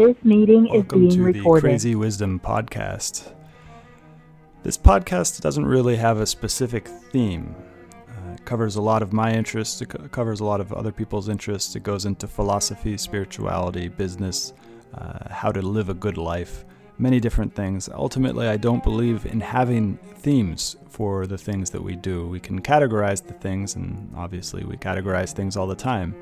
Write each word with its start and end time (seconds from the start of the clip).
This 0.00 0.16
meeting 0.24 0.64
Welcome 0.64 1.08
is 1.08 1.14
being 1.14 1.32
to 1.32 1.38
recorded. 1.38 1.64
the 1.64 1.68
Crazy 1.68 1.94
Wisdom 1.94 2.40
Podcast. 2.42 3.34
This 4.62 4.78
podcast 4.78 5.42
doesn't 5.42 5.66
really 5.66 5.96
have 5.96 6.20
a 6.20 6.26
specific 6.26 6.88
theme. 6.88 7.54
Uh, 8.08 8.32
it 8.32 8.42
covers 8.46 8.76
a 8.76 8.80
lot 8.80 9.02
of 9.02 9.12
my 9.12 9.30
interests, 9.34 9.82
it 9.82 9.90
co- 9.90 10.08
covers 10.08 10.40
a 10.40 10.44
lot 10.46 10.58
of 10.58 10.72
other 10.72 10.90
people's 10.90 11.28
interests. 11.28 11.76
It 11.76 11.82
goes 11.82 12.06
into 12.06 12.26
philosophy, 12.26 12.96
spirituality, 12.96 13.88
business, 13.88 14.54
uh, 14.94 15.28
how 15.28 15.52
to 15.52 15.60
live 15.60 15.90
a 15.90 15.94
good 15.94 16.16
life, 16.16 16.64
many 16.96 17.20
different 17.20 17.54
things. 17.54 17.90
Ultimately, 17.92 18.48
I 18.48 18.56
don't 18.56 18.82
believe 18.82 19.26
in 19.26 19.38
having 19.38 19.98
themes 20.16 20.76
for 20.88 21.26
the 21.26 21.36
things 21.36 21.68
that 21.72 21.82
we 21.82 21.94
do. 21.94 22.26
We 22.26 22.40
can 22.40 22.62
categorize 22.62 23.22
the 23.22 23.34
things, 23.34 23.74
and 23.76 24.10
obviously, 24.16 24.64
we 24.64 24.78
categorize 24.78 25.34
things 25.34 25.58
all 25.58 25.66
the 25.66 25.76
time. 25.76 26.14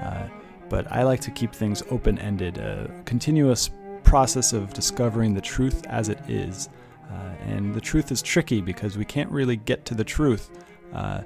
Uh, 0.00 0.28
but 0.74 0.90
I 0.90 1.04
like 1.04 1.20
to 1.20 1.30
keep 1.30 1.52
things 1.52 1.84
open 1.92 2.18
ended, 2.18 2.58
a 2.58 2.90
continuous 3.04 3.70
process 4.02 4.52
of 4.52 4.74
discovering 4.74 5.32
the 5.32 5.40
truth 5.40 5.86
as 5.86 6.08
it 6.08 6.18
is. 6.28 6.68
Uh, 7.08 7.30
and 7.46 7.72
the 7.72 7.80
truth 7.80 8.10
is 8.10 8.20
tricky 8.20 8.60
because 8.60 8.98
we 8.98 9.04
can't 9.04 9.30
really 9.30 9.54
get 9.54 9.84
to 9.84 9.94
the 9.94 10.02
truth 10.02 10.50
uh, 10.92 11.22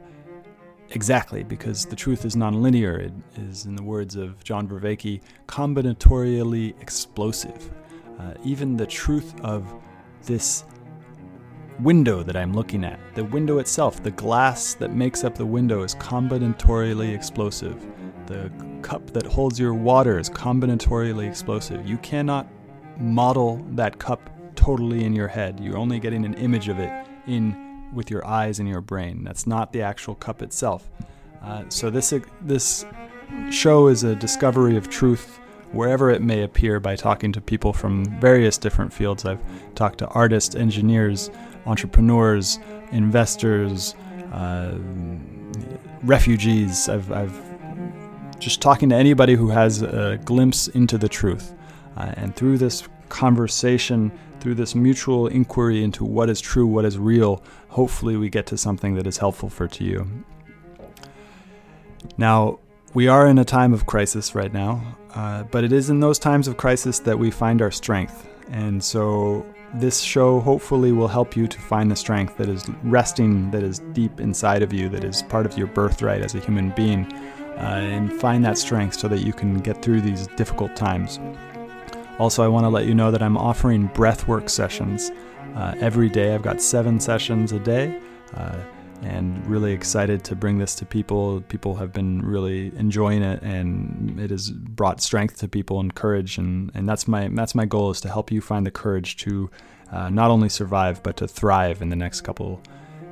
exactly 0.90 1.44
because 1.44 1.86
the 1.86 1.96
truth 1.96 2.26
is 2.26 2.36
nonlinear. 2.36 2.98
It 2.98 3.12
is, 3.38 3.64
in 3.64 3.74
the 3.74 3.82
words 3.82 4.16
of 4.16 4.44
John 4.44 4.68
Vervaeke, 4.68 5.22
combinatorially 5.46 6.78
explosive. 6.82 7.70
Uh, 8.20 8.34
even 8.44 8.76
the 8.76 8.86
truth 8.86 9.32
of 9.40 9.64
this 10.24 10.64
window 11.80 12.22
that 12.22 12.36
I'm 12.36 12.52
looking 12.52 12.84
at, 12.84 13.00
the 13.14 13.24
window 13.24 13.60
itself, 13.60 14.02
the 14.02 14.10
glass 14.10 14.74
that 14.74 14.92
makes 14.92 15.24
up 15.24 15.36
the 15.36 15.46
window 15.46 15.84
is 15.84 15.94
combinatorially 15.94 17.14
explosive. 17.14 17.82
The 18.28 18.52
cup 18.82 19.10
that 19.14 19.24
holds 19.24 19.58
your 19.58 19.72
water 19.72 20.18
is 20.18 20.28
combinatorially 20.28 21.26
explosive. 21.26 21.88
You 21.88 21.96
cannot 21.98 22.46
model 22.98 23.64
that 23.70 23.98
cup 23.98 24.30
totally 24.54 25.04
in 25.04 25.14
your 25.14 25.28
head. 25.28 25.58
You're 25.60 25.78
only 25.78 25.98
getting 25.98 26.26
an 26.26 26.34
image 26.34 26.68
of 26.68 26.78
it 26.78 27.06
in 27.26 27.90
with 27.94 28.10
your 28.10 28.26
eyes 28.26 28.58
and 28.58 28.68
your 28.68 28.82
brain. 28.82 29.24
That's 29.24 29.46
not 29.46 29.72
the 29.72 29.80
actual 29.80 30.14
cup 30.14 30.42
itself. 30.42 30.90
Uh, 31.42 31.64
so 31.70 31.88
this 31.88 32.12
this 32.42 32.84
show 33.50 33.88
is 33.88 34.04
a 34.04 34.14
discovery 34.14 34.76
of 34.76 34.90
truth 34.90 35.40
wherever 35.72 36.10
it 36.10 36.20
may 36.20 36.42
appear 36.42 36.80
by 36.80 36.96
talking 36.96 37.32
to 37.32 37.40
people 37.40 37.72
from 37.72 38.04
various 38.20 38.58
different 38.58 38.92
fields. 38.92 39.24
I've 39.24 39.40
talked 39.74 39.98
to 39.98 40.06
artists, 40.08 40.54
engineers, 40.54 41.30
entrepreneurs, 41.64 42.58
investors, 42.92 43.94
uh, 44.32 44.76
refugees. 46.02 46.88
I've, 46.88 47.10
I've 47.12 47.47
just 48.38 48.60
talking 48.60 48.88
to 48.90 48.94
anybody 48.94 49.34
who 49.34 49.48
has 49.50 49.82
a 49.82 50.18
glimpse 50.24 50.68
into 50.68 50.98
the 50.98 51.08
truth. 51.08 51.54
Uh, 51.96 52.12
and 52.16 52.36
through 52.36 52.58
this 52.58 52.86
conversation, 53.08 54.12
through 54.40 54.54
this 54.54 54.74
mutual 54.74 55.26
inquiry 55.26 55.82
into 55.82 56.04
what 56.04 56.30
is 56.30 56.40
true, 56.40 56.66
what 56.66 56.84
is 56.84 56.98
real, 56.98 57.42
hopefully 57.68 58.16
we 58.16 58.28
get 58.28 58.46
to 58.46 58.56
something 58.56 58.94
that 58.94 59.06
is 59.06 59.18
helpful 59.18 59.48
for 59.48 59.66
to 59.66 59.84
you. 59.84 60.24
Now, 62.16 62.60
we 62.94 63.08
are 63.08 63.26
in 63.26 63.38
a 63.38 63.44
time 63.44 63.74
of 63.74 63.86
crisis 63.86 64.34
right 64.34 64.52
now, 64.52 64.96
uh, 65.14 65.42
but 65.44 65.64
it 65.64 65.72
is 65.72 65.90
in 65.90 66.00
those 66.00 66.18
times 66.18 66.48
of 66.48 66.56
crisis 66.56 66.98
that 67.00 67.18
we 67.18 67.30
find 67.30 67.60
our 67.60 67.70
strength. 67.70 68.28
And 68.50 68.82
so, 68.82 69.44
this 69.74 70.00
show 70.00 70.40
hopefully 70.40 70.92
will 70.92 71.08
help 71.08 71.36
you 71.36 71.46
to 71.46 71.60
find 71.60 71.90
the 71.90 71.96
strength 71.96 72.38
that 72.38 72.48
is 72.48 72.66
resting, 72.84 73.50
that 73.50 73.62
is 73.62 73.80
deep 73.92 74.18
inside 74.20 74.62
of 74.62 74.72
you, 74.72 74.88
that 74.88 75.04
is 75.04 75.22
part 75.24 75.44
of 75.44 75.58
your 75.58 75.66
birthright 75.66 76.22
as 76.22 76.34
a 76.34 76.40
human 76.40 76.70
being, 76.70 77.06
and 77.58 78.12
find 78.12 78.44
that 78.44 78.58
strength 78.58 78.98
so 78.98 79.08
that 79.08 79.20
you 79.20 79.32
can 79.32 79.58
get 79.58 79.82
through 79.82 80.00
these 80.00 80.26
difficult 80.36 80.74
times. 80.76 81.18
Also, 82.18 82.42
I 82.42 82.48
want 82.48 82.64
to 82.64 82.68
let 82.68 82.86
you 82.86 82.94
know 82.94 83.10
that 83.10 83.22
I'm 83.22 83.36
offering 83.36 83.88
breathwork 83.90 84.48
sessions 84.48 85.10
uh, 85.54 85.74
every 85.78 86.08
day. 86.08 86.34
I've 86.34 86.42
got 86.42 86.60
seven 86.60 86.98
sessions 87.00 87.52
a 87.52 87.58
day. 87.58 88.00
Uh, 88.34 88.58
and 89.02 89.46
really 89.46 89.72
excited 89.72 90.24
to 90.24 90.34
bring 90.34 90.58
this 90.58 90.74
to 90.74 90.84
people. 90.84 91.40
People 91.42 91.76
have 91.76 91.92
been 91.92 92.20
really 92.22 92.72
enjoying 92.76 93.22
it, 93.22 93.40
and 93.42 94.18
it 94.18 94.30
has 94.30 94.50
brought 94.50 95.00
strength 95.00 95.38
to 95.38 95.48
people 95.48 95.78
and 95.78 95.94
courage. 95.94 96.36
And, 96.36 96.72
and 96.74 96.88
that's 96.88 97.06
my 97.06 97.28
that's 97.28 97.54
my 97.54 97.64
goal 97.64 97.90
is 97.90 98.00
to 98.02 98.08
help 98.08 98.32
you 98.32 98.40
find 98.40 98.66
the 98.66 98.70
courage 98.70 99.16
to 99.18 99.50
uh, 99.92 100.10
not 100.10 100.30
only 100.30 100.48
survive 100.48 101.02
but 101.02 101.16
to 101.18 101.28
thrive 101.28 101.80
in 101.80 101.90
the 101.90 101.96
next 101.96 102.22
couple 102.22 102.60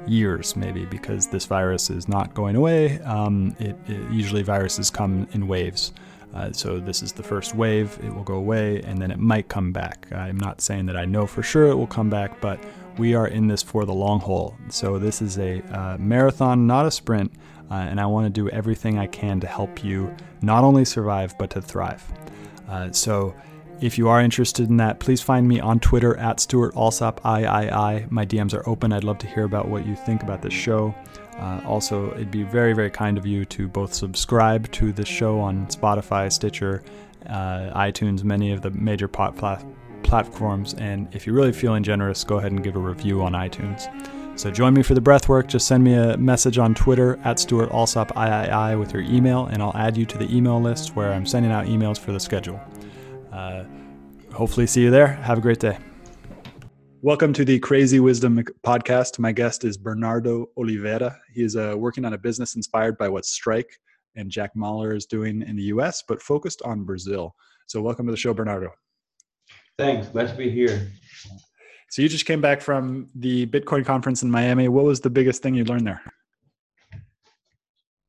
years, 0.08 0.56
maybe 0.56 0.84
because 0.86 1.26
this 1.26 1.46
virus 1.46 1.90
is 1.90 2.08
not 2.08 2.34
going 2.34 2.56
away. 2.56 3.00
Um, 3.00 3.54
it, 3.58 3.76
it, 3.88 4.10
usually 4.10 4.42
viruses 4.42 4.90
come 4.90 5.28
in 5.32 5.46
waves. 5.46 5.92
Uh, 6.34 6.52
so 6.52 6.78
this 6.78 7.02
is 7.02 7.12
the 7.12 7.22
first 7.22 7.54
wave. 7.54 7.98
It 8.02 8.14
will 8.14 8.22
go 8.22 8.34
away, 8.34 8.82
and 8.82 9.00
then 9.00 9.10
it 9.10 9.18
might 9.18 9.48
come 9.48 9.72
back. 9.72 10.06
I'm 10.12 10.38
not 10.38 10.60
saying 10.60 10.86
that 10.86 10.96
I 10.96 11.04
know 11.04 11.26
for 11.26 11.42
sure 11.42 11.66
it 11.68 11.74
will 11.74 11.86
come 11.86 12.10
back, 12.10 12.40
but 12.40 12.62
we 12.98 13.14
are 13.14 13.28
in 13.28 13.46
this 13.46 13.62
for 13.62 13.84
the 13.84 13.94
long 13.94 14.20
haul. 14.20 14.56
So 14.68 14.98
this 14.98 15.22
is 15.22 15.38
a 15.38 15.62
uh, 15.76 15.96
marathon, 15.98 16.66
not 16.66 16.86
a 16.86 16.90
sprint, 16.90 17.32
uh, 17.70 17.74
and 17.74 18.00
I 18.00 18.06
want 18.06 18.26
to 18.26 18.30
do 18.30 18.48
everything 18.50 18.98
I 18.98 19.06
can 19.06 19.40
to 19.40 19.46
help 19.46 19.82
you 19.82 20.14
not 20.42 20.64
only 20.64 20.84
survive 20.84 21.36
but 21.38 21.50
to 21.50 21.62
thrive. 21.62 22.04
Uh, 22.68 22.92
so. 22.92 23.34
If 23.78 23.98
you 23.98 24.08
are 24.08 24.22
interested 24.22 24.70
in 24.70 24.78
that, 24.78 25.00
please 25.00 25.20
find 25.20 25.46
me 25.46 25.60
on 25.60 25.80
Twitter 25.80 26.16
at 26.16 26.40
Stuart 26.40 26.74
Alsop 26.74 27.20
III. 27.26 28.06
My 28.08 28.24
DMs 28.24 28.54
are 28.54 28.66
open. 28.66 28.90
I'd 28.90 29.04
love 29.04 29.18
to 29.18 29.26
hear 29.26 29.44
about 29.44 29.68
what 29.68 29.86
you 29.86 29.94
think 29.94 30.22
about 30.22 30.40
this 30.40 30.54
show. 30.54 30.94
Uh, 31.38 31.60
also, 31.66 32.10
it'd 32.14 32.30
be 32.30 32.42
very, 32.42 32.72
very 32.72 32.90
kind 32.90 33.18
of 33.18 33.26
you 33.26 33.44
to 33.44 33.68
both 33.68 33.92
subscribe 33.92 34.72
to 34.72 34.92
the 34.92 35.04
show 35.04 35.38
on 35.38 35.66
Spotify, 35.66 36.32
Stitcher, 36.32 36.82
uh, 37.26 37.70
iTunes, 37.74 38.24
many 38.24 38.50
of 38.50 38.62
the 38.62 38.70
major 38.70 39.08
pot 39.08 39.36
plat- 39.36 39.64
platforms. 40.02 40.72
And 40.74 41.14
if 41.14 41.26
you're 41.26 41.36
really 41.36 41.52
feeling 41.52 41.82
generous, 41.82 42.24
go 42.24 42.38
ahead 42.38 42.52
and 42.52 42.64
give 42.64 42.76
a 42.76 42.80
review 42.80 43.22
on 43.22 43.32
iTunes. 43.32 43.90
So 44.40 44.50
join 44.50 44.72
me 44.72 44.82
for 44.82 44.94
the 44.94 45.00
breath 45.02 45.28
work. 45.28 45.48
Just 45.48 45.66
send 45.66 45.84
me 45.84 45.92
a 45.92 46.16
message 46.16 46.56
on 46.56 46.74
Twitter 46.74 47.18
at 47.24 47.38
Stuart 47.38 47.70
Alsop 47.72 48.12
III 48.16 48.76
with 48.76 48.94
your 48.94 49.02
email, 49.02 49.46
and 49.46 49.62
I'll 49.62 49.76
add 49.76 49.98
you 49.98 50.06
to 50.06 50.16
the 50.16 50.34
email 50.34 50.60
list 50.60 50.96
where 50.96 51.12
I'm 51.12 51.26
sending 51.26 51.52
out 51.52 51.66
emails 51.66 51.98
for 51.98 52.12
the 52.12 52.20
schedule. 52.20 52.58
Uh, 53.36 53.64
hopefully, 54.32 54.66
see 54.66 54.80
you 54.80 54.90
there. 54.90 55.08
Have 55.08 55.36
a 55.36 55.40
great 55.42 55.60
day. 55.60 55.76
Welcome 57.02 57.34
to 57.34 57.44
the 57.44 57.58
Crazy 57.58 58.00
Wisdom 58.00 58.42
podcast. 58.64 59.18
My 59.18 59.30
guest 59.30 59.62
is 59.62 59.76
Bernardo 59.76 60.46
Oliveira. 60.56 61.14
He 61.34 61.42
is 61.42 61.54
uh, 61.54 61.74
working 61.76 62.06
on 62.06 62.14
a 62.14 62.18
business 62.18 62.56
inspired 62.56 62.96
by 62.96 63.10
what 63.10 63.26
Strike 63.26 63.68
and 64.14 64.30
Jack 64.30 64.52
Mallers 64.56 64.96
is 64.96 65.06
doing 65.06 65.42
in 65.42 65.54
the 65.54 65.64
US, 65.64 66.02
but 66.08 66.22
focused 66.22 66.62
on 66.62 66.84
Brazil. 66.84 67.34
So, 67.66 67.82
welcome 67.82 68.06
to 68.06 68.10
the 68.10 68.16
show, 68.16 68.32
Bernardo. 68.32 68.70
Thanks. 69.76 70.08
Glad 70.08 70.28
to 70.28 70.34
be 70.34 70.48
here. 70.48 70.90
So, 71.90 72.00
you 72.00 72.08
just 72.08 72.24
came 72.24 72.40
back 72.40 72.62
from 72.62 73.10
the 73.14 73.44
Bitcoin 73.48 73.84
conference 73.84 74.22
in 74.22 74.30
Miami. 74.30 74.68
What 74.68 74.86
was 74.86 75.00
the 75.00 75.10
biggest 75.10 75.42
thing 75.42 75.54
you 75.54 75.64
learned 75.64 75.86
there? 75.86 76.00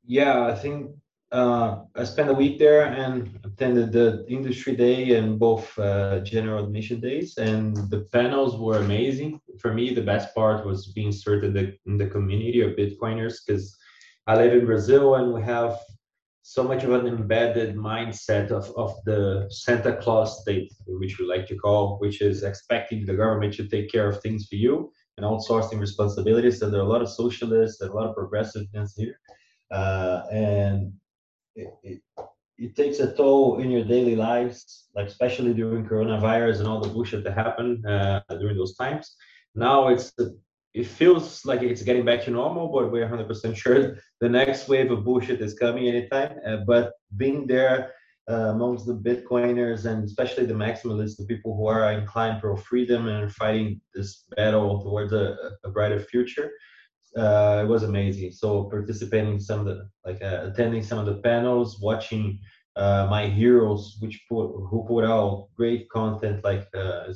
Yeah, 0.06 0.46
I 0.46 0.54
think 0.54 0.92
uh, 1.30 1.82
I 1.94 2.04
spent 2.04 2.30
a 2.30 2.34
week 2.34 2.58
there 2.58 2.86
and 2.86 3.38
attended 3.44 3.92
the 3.92 4.24
industry 4.28 4.74
day 4.74 5.16
and 5.16 5.38
both 5.38 5.78
uh, 5.78 6.20
general 6.20 6.64
admission 6.64 7.00
days, 7.00 7.36
and 7.36 7.76
the 7.90 8.06
panels 8.12 8.56
were 8.56 8.78
amazing. 8.78 9.40
For 9.60 9.74
me, 9.74 9.92
the 9.92 10.02
best 10.02 10.34
part 10.34 10.64
was 10.64 10.86
being 10.92 11.08
inserted 11.08 11.78
in 11.86 11.98
the 11.98 12.06
community 12.06 12.62
of 12.62 12.76
Bitcoiners 12.76 13.36
because 13.46 13.76
I 14.26 14.36
live 14.36 14.54
in 14.54 14.66
Brazil 14.66 15.16
and 15.16 15.34
we 15.34 15.42
have 15.42 15.78
so 16.42 16.62
much 16.62 16.82
of 16.82 16.92
an 16.92 17.06
embedded 17.06 17.76
mindset 17.76 18.50
of, 18.50 18.72
of 18.74 18.96
the 19.04 19.46
Santa 19.50 19.96
Claus 19.96 20.40
state, 20.40 20.72
which 20.86 21.18
we 21.18 21.26
like 21.26 21.46
to 21.48 21.56
call, 21.56 21.98
which 21.98 22.22
is 22.22 22.42
expecting 22.42 23.04
the 23.04 23.14
government 23.14 23.52
to 23.54 23.68
take 23.68 23.92
care 23.92 24.08
of 24.08 24.22
things 24.22 24.46
for 24.48 24.56
you 24.56 24.90
and 25.18 25.26
outsourcing 25.26 25.78
responsibilities. 25.78 26.58
So 26.58 26.70
there 26.70 26.80
are 26.80 26.84
a 26.84 26.88
lot 26.88 27.02
of 27.02 27.10
socialists 27.10 27.82
and 27.82 27.90
a 27.90 27.94
lot 27.94 28.08
of 28.08 28.14
progressiveness 28.14 28.94
here. 28.96 29.20
Uh, 29.70 30.22
and 30.32 30.90
it, 31.58 31.74
it, 31.82 32.00
it, 32.56 32.76
takes 32.76 32.98
a 33.00 33.14
toll 33.14 33.60
in 33.60 33.70
your 33.70 33.84
daily 33.84 34.16
lives, 34.16 34.88
like 34.94 35.06
especially 35.06 35.54
during 35.54 35.84
coronavirus 35.86 36.60
and 36.60 36.68
all 36.68 36.80
the 36.80 36.88
bullshit 36.88 37.24
that 37.24 37.34
happened 37.34 37.84
uh, 37.86 38.20
during 38.40 38.56
those 38.56 38.76
times. 38.76 39.14
Now 39.54 39.88
it's 39.88 40.12
it 40.74 40.86
feels 40.86 41.44
like 41.44 41.62
it's 41.62 41.82
getting 41.82 42.04
back 42.04 42.22
to 42.24 42.30
normal, 42.30 42.68
but 42.68 42.92
we're 42.92 43.08
100% 43.08 43.56
sure 43.56 43.96
the 44.20 44.28
next 44.28 44.68
wave 44.68 44.90
of 44.90 45.04
bullshit 45.04 45.40
is 45.40 45.54
coming 45.54 45.88
anytime. 45.88 46.36
Uh, 46.46 46.58
but 46.66 46.92
being 47.16 47.46
there 47.46 47.92
uh, 48.30 48.52
amongst 48.54 48.86
the 48.86 48.94
Bitcoiners 48.94 49.86
and 49.86 50.04
especially 50.04 50.44
the 50.44 50.54
maximalists, 50.54 51.16
the 51.16 51.24
people 51.24 51.56
who 51.56 51.66
are 51.66 51.90
inclined 51.92 52.40
pro 52.40 52.54
freedom 52.54 53.08
and 53.08 53.32
fighting 53.32 53.80
this 53.94 54.24
battle 54.36 54.82
towards 54.82 55.12
a, 55.12 55.36
a 55.64 55.70
brighter 55.70 55.98
future, 55.98 56.50
uh, 57.16 57.62
it 57.64 57.68
was 57.68 57.82
amazing. 57.82 58.32
So 58.32 58.64
participating 58.64 59.34
in 59.34 59.40
some 59.40 59.60
of 59.60 59.66
the 59.66 59.88
like 60.04 60.22
uh, 60.22 60.50
attending 60.50 60.82
some 60.82 60.98
of 60.98 61.06
the 61.06 61.20
panels, 61.22 61.80
watching 61.80 62.38
uh, 62.76 63.06
my 63.10 63.26
heroes, 63.26 63.96
which 64.00 64.24
put 64.28 64.48
who 64.68 64.84
put 64.86 65.04
out 65.04 65.48
great 65.56 65.88
content 65.90 66.44
like 66.44 66.66
uh, 66.74 67.12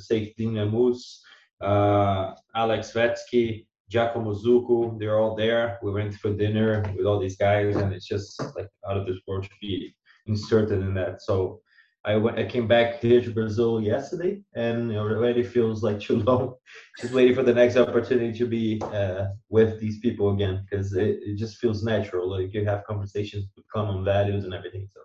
Moose, 0.71 1.23
uh, 1.61 2.33
Aleks 2.55 2.91
Svetski, 2.91 3.65
Giacomo 3.89 4.33
Zucco, 4.33 4.99
they're 4.99 5.19
all 5.19 5.35
there. 5.35 5.79
We 5.81 5.91
went 5.91 6.15
for 6.15 6.33
dinner 6.33 6.83
with 6.97 7.05
all 7.05 7.19
these 7.19 7.37
guys, 7.37 7.75
and 7.75 7.93
it's 7.93 8.07
just 8.07 8.41
like 8.55 8.67
out 8.89 8.97
of 8.97 9.05
this 9.05 9.19
world 9.27 9.43
to 9.43 9.49
be 9.61 9.95
inserted 10.25 10.81
in 10.81 10.93
that. 10.95 11.21
So 11.21 11.61
I 12.05 12.17
went, 12.17 12.37
I 12.37 12.43
came 12.43 12.67
back 12.67 12.99
here 12.99 13.21
to 13.21 13.31
Brazil 13.31 13.81
yesterday, 13.81 14.41
and 14.55 14.91
it 14.91 14.97
already 14.97 15.41
feels 15.41 15.83
like 15.83 15.99
too 16.01 16.17
long. 16.27 16.55
just 16.99 17.13
waiting 17.13 17.35
for 17.35 17.43
the 17.43 17.53
next 17.53 17.77
opportunity 17.77 18.37
to 18.37 18.45
be 18.45 18.81
uh, 18.81 19.27
with 19.49 19.79
these 19.79 19.99
people 19.99 20.33
again, 20.33 20.65
because 20.69 20.93
it, 20.93 21.19
it 21.21 21.37
just 21.37 21.57
feels 21.57 21.83
natural. 21.83 22.29
Like 22.29 22.53
you 22.53 22.65
have 22.65 22.83
conversations 22.85 23.45
with 23.55 23.65
common 23.73 24.03
values 24.03 24.43
and 24.43 24.53
everything. 24.53 24.87
So. 24.93 24.99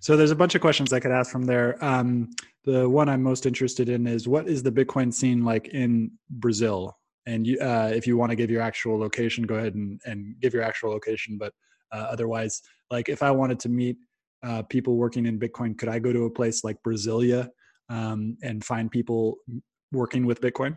So 0.00 0.16
there's 0.16 0.30
a 0.30 0.36
bunch 0.36 0.54
of 0.54 0.60
questions 0.60 0.92
I 0.92 1.00
could 1.00 1.10
ask 1.10 1.30
from 1.30 1.44
there. 1.44 1.82
Um, 1.84 2.30
the 2.64 2.88
one 2.88 3.08
I'm 3.08 3.22
most 3.22 3.46
interested 3.46 3.88
in 3.88 4.06
is 4.06 4.28
what 4.28 4.48
is 4.48 4.62
the 4.62 4.70
Bitcoin 4.70 5.12
scene 5.12 5.44
like 5.44 5.68
in 5.68 6.12
Brazil? 6.30 6.96
And 7.26 7.46
you, 7.46 7.58
uh, 7.58 7.90
if 7.92 8.06
you 8.06 8.16
want 8.16 8.30
to 8.30 8.36
give 8.36 8.50
your 8.50 8.62
actual 8.62 8.98
location, 8.98 9.44
go 9.44 9.56
ahead 9.56 9.74
and, 9.74 10.00
and 10.06 10.36
give 10.40 10.54
your 10.54 10.62
actual 10.62 10.90
location. 10.90 11.36
But 11.36 11.52
uh, 11.92 12.06
otherwise, 12.10 12.62
like 12.90 13.08
if 13.08 13.22
I 13.22 13.30
wanted 13.30 13.58
to 13.60 13.68
meet 13.68 13.96
uh, 14.42 14.62
people 14.62 14.96
working 14.96 15.26
in 15.26 15.38
Bitcoin, 15.38 15.76
could 15.76 15.88
I 15.88 15.98
go 15.98 16.12
to 16.12 16.24
a 16.24 16.30
place 16.30 16.64
like 16.64 16.76
Brasilia 16.86 17.48
um, 17.88 18.36
and 18.42 18.64
find 18.64 18.90
people 18.90 19.38
working 19.92 20.26
with 20.26 20.40
Bitcoin? 20.40 20.76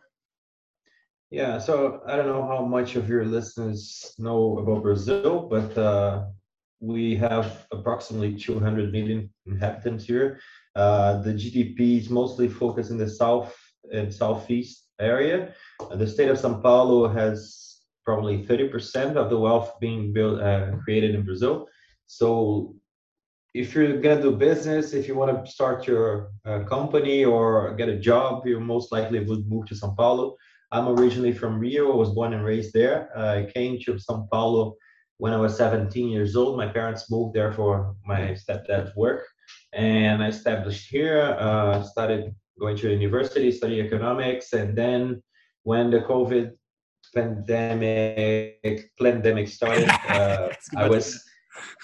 Yeah, 1.30 1.60
so 1.60 2.02
I 2.06 2.18
don't 2.18 2.28
know 2.28 2.46
how 2.46 2.66
much 2.66 2.96
of 2.96 3.08
your 3.08 3.26
listeners 3.26 4.14
know 4.18 4.60
about 4.60 4.84
Brazil, 4.84 5.48
but 5.50 5.78
uh, 5.78 6.26
we 6.82 7.16
have 7.16 7.68
approximately 7.72 8.36
200 8.36 8.92
million 8.92 9.30
inhabitants 9.46 10.04
here. 10.04 10.42
Uh, 10.76 11.22
the 11.22 11.34
GDP 11.34 12.00
is 12.00 12.10
mostly 12.10 12.50
focused 12.50 12.92
in 12.92 12.98
the 12.98 13.10
south 13.10 13.56
and 13.94 14.14
southeast 14.14 14.90
area. 15.00 15.54
The 15.96 16.08
state 16.08 16.30
of 16.30 16.38
São 16.38 16.62
Paulo 16.62 17.08
has 17.08 17.80
probably 18.04 18.44
30% 18.44 19.16
of 19.16 19.30
the 19.30 19.40
wealth 19.40 19.80
being 19.80 20.12
built 20.12 20.42
uh, 20.42 20.72
created 20.84 21.16
in 21.16 21.24
Brazil. 21.24 21.68
So 22.08 22.76
if 23.54 23.76
you're 23.76 24.00
gonna 24.00 24.22
do 24.22 24.32
business, 24.32 24.94
if 24.94 25.08
you 25.08 25.16
want 25.16 25.46
to 25.46 25.52
start 25.52 25.86
your 25.86 26.32
uh, 26.46 26.60
company 26.64 27.26
or 27.26 27.76
get 27.76 27.90
a 27.90 28.00
job, 28.00 28.46
you 28.46 28.60
most 28.60 28.92
likely 28.92 29.20
would 29.20 29.48
move 29.48 29.66
to 29.68 29.76
São 29.76 29.96
Paulo. 29.96 30.36
I'm 30.72 30.88
originally 30.88 31.34
from 31.34 31.60
Rio. 31.60 31.92
I 31.92 31.96
was 31.96 32.12
born 32.12 32.34
and 32.34 32.46
raised 32.46 32.74
there. 32.74 33.10
Uh, 33.16 33.40
I 33.40 33.52
came 33.54 33.78
to 33.82 33.96
São 33.96 34.30
Paulo 34.30 34.76
when 35.18 35.34
I 35.34 35.38
was 35.38 35.58
17 35.58 36.08
years 36.08 36.36
old. 36.38 36.56
My 36.56 36.68
parents 36.68 37.12
moved 37.12 37.34
there 37.34 37.52
for 37.52 37.94
my 38.06 38.38
stepdad's 38.42 38.96
work, 38.96 39.28
and 39.74 40.24
I 40.24 40.28
established 40.28 40.90
here. 40.90 41.36
Uh, 41.38 41.84
started 41.84 42.34
going 42.58 42.78
to 42.78 42.90
university, 42.90 43.52
study 43.52 43.82
economics, 43.82 44.54
and 44.54 44.78
then 44.78 45.22
when 45.64 45.92
the 45.92 46.00
COVID 46.02 46.52
pandemic 47.14 48.92
pandemic 48.98 49.50
started, 49.50 49.90
uh, 50.10 50.50
I 50.78 50.88
was 50.88 51.22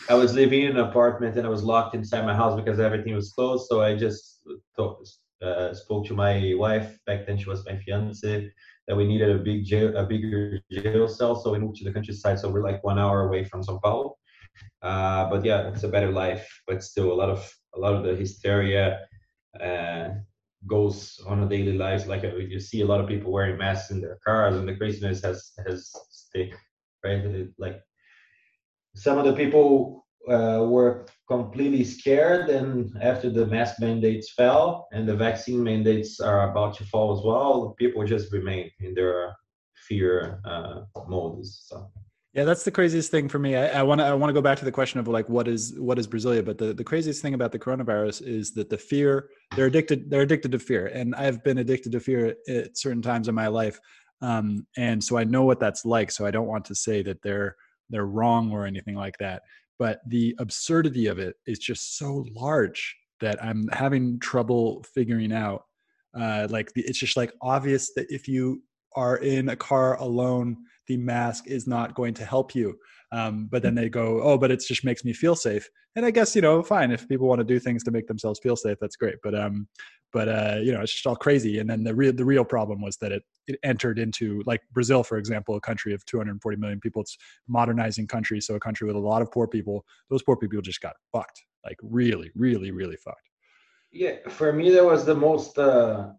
I 0.10 0.14
was 0.16 0.34
living 0.34 0.64
in 0.64 0.72
an 0.72 0.78
apartment 0.78 1.38
and 1.38 1.46
I 1.46 1.50
was 1.50 1.64
locked 1.64 1.96
inside 1.96 2.26
my 2.26 2.36
house 2.36 2.56
because 2.56 2.80
everything 2.80 3.14
was 3.14 3.32
closed. 3.34 3.68
So 3.68 3.82
I 3.82 3.96
just 3.96 4.42
talk, 4.76 5.04
uh, 5.42 5.74
spoke 5.74 6.06
to 6.08 6.14
my 6.14 6.54
wife 6.56 6.98
back 7.06 7.26
then. 7.26 7.38
She 7.38 7.50
was 7.50 7.66
my 7.66 7.78
fiance 7.78 8.52
that 8.88 8.96
we 8.96 9.06
needed 9.06 9.30
a 9.36 9.40
big 9.40 9.66
jail, 9.66 9.96
a 9.98 10.06
bigger 10.06 10.62
jail 10.72 11.08
cell. 11.08 11.36
So 11.36 11.52
we 11.52 11.60
moved 11.60 11.78
to 11.78 11.84
the 11.84 11.92
countryside. 11.92 12.40
So 12.40 12.50
we're 12.50 12.64
like 12.64 12.84
one 12.84 13.00
hour 13.00 13.28
away 13.28 13.44
from 13.44 13.64
São 13.64 13.82
Paulo. 13.82 14.18
Uh, 14.82 15.30
but 15.30 15.44
yeah, 15.44 15.68
it's 15.70 15.84
a 15.84 15.90
better 15.90 16.12
life. 16.12 16.48
But 16.68 16.84
still, 16.84 17.12
a 17.12 17.18
lot 17.22 17.30
of 17.30 17.52
a 17.76 17.80
lot 17.80 17.94
of 17.94 18.04
the 18.04 18.16
hysteria 18.16 19.00
uh, 19.60 20.10
goes 20.66 21.20
on 21.28 21.44
a 21.44 21.50
daily 21.50 21.78
life. 21.78 22.08
Like 22.08 22.24
uh, 22.24 22.36
you 22.36 22.60
see 22.60 22.82
a 22.82 22.86
lot 22.86 23.02
of 23.02 23.08
people 23.08 23.32
wearing 23.32 23.58
masks 23.58 23.92
in 23.92 24.02
their 24.02 24.18
cars, 24.26 24.56
and 24.56 24.68
the 24.68 24.76
craziness 24.76 25.22
has 25.24 25.52
has 25.68 25.92
stick 26.10 26.54
right. 27.04 27.48
Like 27.58 27.82
some 28.98 29.18
of 29.18 29.26
the 29.26 29.34
people 29.34 30.06
uh, 30.30 30.66
were 30.68 31.06
completely 31.30 31.84
scared 31.84 32.50
and 32.50 32.92
after 33.02 33.30
the 33.30 33.46
mask 33.46 33.80
mandates 33.80 34.34
fell 34.34 34.88
and 34.92 35.08
the 35.08 35.16
vaccine 35.16 35.64
mandates 35.64 36.20
are 36.20 36.52
about 36.52 36.74
to 36.76 36.84
fall 36.86 37.18
as 37.18 37.24
well 37.24 37.76
people 37.78 38.04
just 38.06 38.32
remain 38.34 38.70
in 38.80 38.94
their 38.94 39.36
fear 39.88 40.42
uh, 40.46 40.82
modes 41.08 41.66
so. 41.68 41.90
Yeah 42.34 42.44
that's 42.44 42.64
the 42.64 42.72
craziest 42.72 43.10
thing 43.10 43.30
for 43.30 43.40
me. 43.40 43.56
I 43.56 43.82
want 43.82 44.00
to 44.00 44.06
i 44.06 44.14
want 44.14 44.30
to 44.30 44.34
go 44.34 44.42
back 44.42 44.60
to 44.60 44.66
the 44.66 44.72
question 44.72 45.00
of 45.00 45.08
like 45.08 45.28
what 45.28 45.48
is 45.48 45.74
what 45.80 45.98
is 45.98 46.08
brasilia? 46.08 46.44
But 46.44 46.58
the, 46.58 46.74
the 46.74 46.84
craziest 46.84 47.22
thing 47.22 47.34
about 47.34 47.52
the 47.52 47.60
coronavirus 47.60 48.22
is 48.28 48.54
that 48.54 48.70
the 48.70 48.78
fear 48.78 49.30
they're 49.56 49.68
addicted 49.68 50.10
they're 50.10 50.22
addicted 50.22 50.52
to 50.52 50.60
fear. 50.60 50.88
And 50.88 51.16
i've 51.16 51.44
been 51.44 51.58
addicted 51.58 51.92
to 51.94 52.00
fear 52.00 52.36
at 52.48 52.78
certain 52.78 53.02
times 53.02 53.28
in 53.28 53.34
my 53.34 53.48
life 53.48 53.80
um, 54.22 54.68
and 54.78 55.04
so 55.04 55.18
i 55.18 55.24
know 55.24 55.44
what 55.44 55.60
that's 55.60 55.84
like. 55.86 56.12
So 56.12 56.26
i 56.26 56.32
don't 56.32 56.48
want 56.48 56.66
to 56.66 56.76
say 56.76 57.02
that 57.04 57.22
they're 57.24 57.56
they're 57.90 58.06
wrong 58.06 58.52
or 58.52 58.66
anything 58.66 58.96
like 58.96 59.18
that 59.20 59.42
but 59.80 60.00
the 60.08 60.36
absurdity 60.40 61.08
of 61.08 61.20
it 61.20 61.36
is 61.46 61.60
just 61.60 61.98
so 61.98 62.26
large 62.36 62.96
that 63.20 63.44
i'm 63.44 63.68
having 63.72 64.20
trouble 64.20 64.84
figuring 64.94 65.32
out 65.32 65.64
uh, 66.18 66.48
like 66.50 66.74
the, 66.74 66.82
it's 66.82 66.98
just 66.98 67.16
like 67.16 67.32
obvious 67.42 67.94
that 67.94 68.08
if 68.10 68.28
you 68.28 68.62
are 68.96 69.18
in 69.18 69.50
a 69.50 69.56
car 69.56 70.00
alone 70.00 70.58
the 70.88 70.98
mask 70.98 71.46
is 71.48 71.68
not 71.68 71.94
going 71.94 72.14
to 72.14 72.26
help 72.26 72.56
you 72.56 72.76
um, 73.12 73.48
but 73.52 73.62
then 73.62 73.76
they 73.76 73.90
go 73.90 74.22
oh 74.24 74.38
but 74.38 74.52
it 74.52 74.64
just 74.66 74.84
makes 74.84 75.06
me 75.06 75.14
feel 75.14 75.36
safe. 75.36 75.70
And 75.96 76.06
i 76.06 76.12
guess 76.12 76.36
you 76.36 76.42
know 76.42 76.64
fine 76.64 76.92
if 76.92 77.08
people 77.08 77.28
want 77.28 77.40
to 77.40 77.46
do 77.46 77.60
things 77.60 77.84
to 77.84 77.92
make 77.92 78.08
themselves 78.08 78.40
feel 78.42 78.56
safe 78.56 78.78
that's 78.80 78.96
great 78.96 79.16
but 79.24 79.36
um 79.36 79.68
but 80.14 80.28
uh, 80.30 80.58
you 80.62 80.72
know 80.72 80.82
it's 80.82 80.94
just 80.94 81.08
all 81.08 81.16
crazy. 81.16 81.60
And 81.60 81.70
then 81.70 81.84
the 81.84 81.94
real 81.94 82.14
the 82.14 82.26
real 82.26 82.46
problem 82.46 82.82
was 82.82 82.98
that 82.98 83.12
it 83.12 83.24
it 83.48 83.60
entered 83.64 83.98
into 83.98 84.44
like 84.46 84.62
brazil 84.72 85.04
for 85.04 85.18
example 85.18 85.56
a 85.56 85.62
country 85.62 85.94
of 85.94 86.06
240 86.06 86.58
million 86.58 86.80
people. 86.80 87.02
It's 87.02 87.18
modernizing 87.48 88.08
country 88.08 88.42
so 88.42 88.56
a 88.56 88.60
country 88.60 88.88
with 88.88 88.96
a 88.96 89.00
lot 89.00 89.22
of 89.22 89.32
poor 89.32 89.48
people. 89.48 89.86
Those 90.10 90.24
poor 90.24 90.38
people 90.38 90.62
just 90.62 90.82
got 90.82 90.96
fucked 91.12 91.44
like 91.66 91.78
really 91.82 92.32
really 92.36 92.72
really 92.72 92.98
fucked. 92.98 93.30
Yeah 93.92 94.16
for 94.30 94.54
me 94.54 94.70
that 94.72 94.84
was 94.84 95.06
the 95.06 95.16
most 95.16 95.58
uh, 95.58 96.10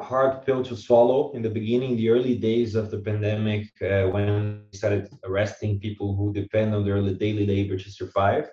hard 0.00 0.44
pill 0.44 0.62
to 0.62 0.76
swallow 0.76 1.32
in 1.32 1.42
the 1.42 1.48
beginning 1.48 1.96
the 1.96 2.10
early 2.10 2.36
days 2.36 2.74
of 2.74 2.90
the 2.90 2.98
pandemic 2.98 3.68
uh, 3.82 4.06
when 4.10 4.62
we 4.70 4.76
started 4.76 5.08
arresting 5.24 5.80
people 5.80 6.14
who 6.14 6.32
depend 6.32 6.74
on 6.74 6.84
their 6.84 7.00
daily 7.14 7.46
labor 7.46 7.78
to 7.78 7.90
survive. 7.90 8.48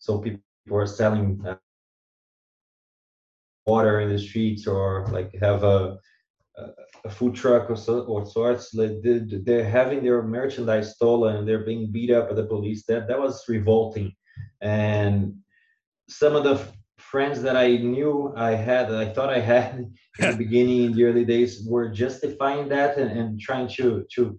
So 0.00 0.18
people 0.18 0.40
were 0.66 0.86
selling 0.86 1.40
uh, 1.46 1.56
water 3.68 4.00
in 4.00 4.08
the 4.10 4.18
streets 4.18 4.66
or 4.66 5.06
like 5.16 5.30
have 5.40 5.62
a 5.64 5.98
a 7.04 7.10
food 7.10 7.34
truck 7.34 7.70
or, 7.70 7.76
so, 7.76 8.00
or 8.00 8.26
sorts 8.26 8.74
like 8.74 8.90
they're 9.02 9.64
having 9.64 10.02
their 10.02 10.22
merchandise 10.22 10.94
stolen 10.94 11.36
and 11.36 11.48
they're 11.48 11.64
being 11.64 11.92
beat 11.92 12.10
up 12.10 12.28
by 12.28 12.34
the 12.34 12.46
police. 12.46 12.84
That 12.86 13.06
that 13.08 13.18
was 13.18 13.44
revolting. 13.48 14.12
And 14.60 15.34
some 16.08 16.34
of 16.34 16.44
the 16.44 16.56
friends 16.98 17.40
that 17.42 17.56
i 17.56 17.68
knew 17.76 18.32
i 18.36 18.50
had 18.50 18.88
that 18.88 18.98
i 18.98 19.08
thought 19.08 19.30
i 19.30 19.38
had 19.38 19.68
in 20.18 20.30
the 20.30 20.36
beginning 20.44 20.82
in 20.86 20.92
the 20.92 21.04
early 21.04 21.24
days 21.24 21.64
were 21.64 21.88
justifying 21.88 22.68
that 22.68 22.98
and, 22.98 23.10
and 23.18 23.40
trying 23.40 23.68
to 23.68 24.04
to 24.14 24.38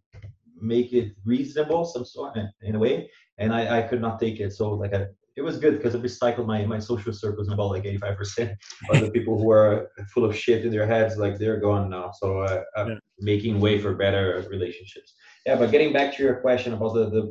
make 0.61 0.91
it 0.91 1.13
reasonable 1.25 1.85
some 1.85 2.03
sort 2.03 2.37
in 2.61 2.75
a 2.75 2.79
way. 2.79 3.09
And 3.37 3.53
i 3.53 3.79
i 3.79 3.81
could 3.87 4.01
not 4.01 4.19
take 4.19 4.39
it. 4.39 4.51
So 4.53 4.65
like 4.71 4.93
i 4.93 5.05
it 5.39 5.43
was 5.43 5.57
good 5.57 5.77
because 5.77 5.95
I 5.95 5.99
recycled 5.99 6.47
my 6.53 6.65
my 6.65 6.79
social 6.91 7.13
circles 7.13 7.47
about 7.47 7.69
like 7.75 7.83
85% 7.83 8.57
of 8.91 8.99
the 9.01 9.11
people 9.15 9.35
who 9.39 9.49
are 9.51 9.89
full 10.13 10.25
of 10.25 10.35
shit 10.35 10.65
in 10.65 10.71
their 10.71 10.85
heads, 10.85 11.17
like 11.17 11.35
they're 11.37 11.61
gone 11.67 11.89
now. 11.89 12.11
So 12.19 12.27
uh, 12.41 12.63
I'm 12.75 12.89
yeah. 12.89 12.97
making 13.31 13.61
way 13.65 13.79
for 13.79 13.91
better 13.95 14.25
relationships. 14.55 15.13
Yeah, 15.45 15.55
but 15.55 15.71
getting 15.71 15.93
back 15.93 16.09
to 16.15 16.23
your 16.23 16.35
question 16.45 16.73
about 16.73 16.93
the 16.97 17.05
the, 17.15 17.23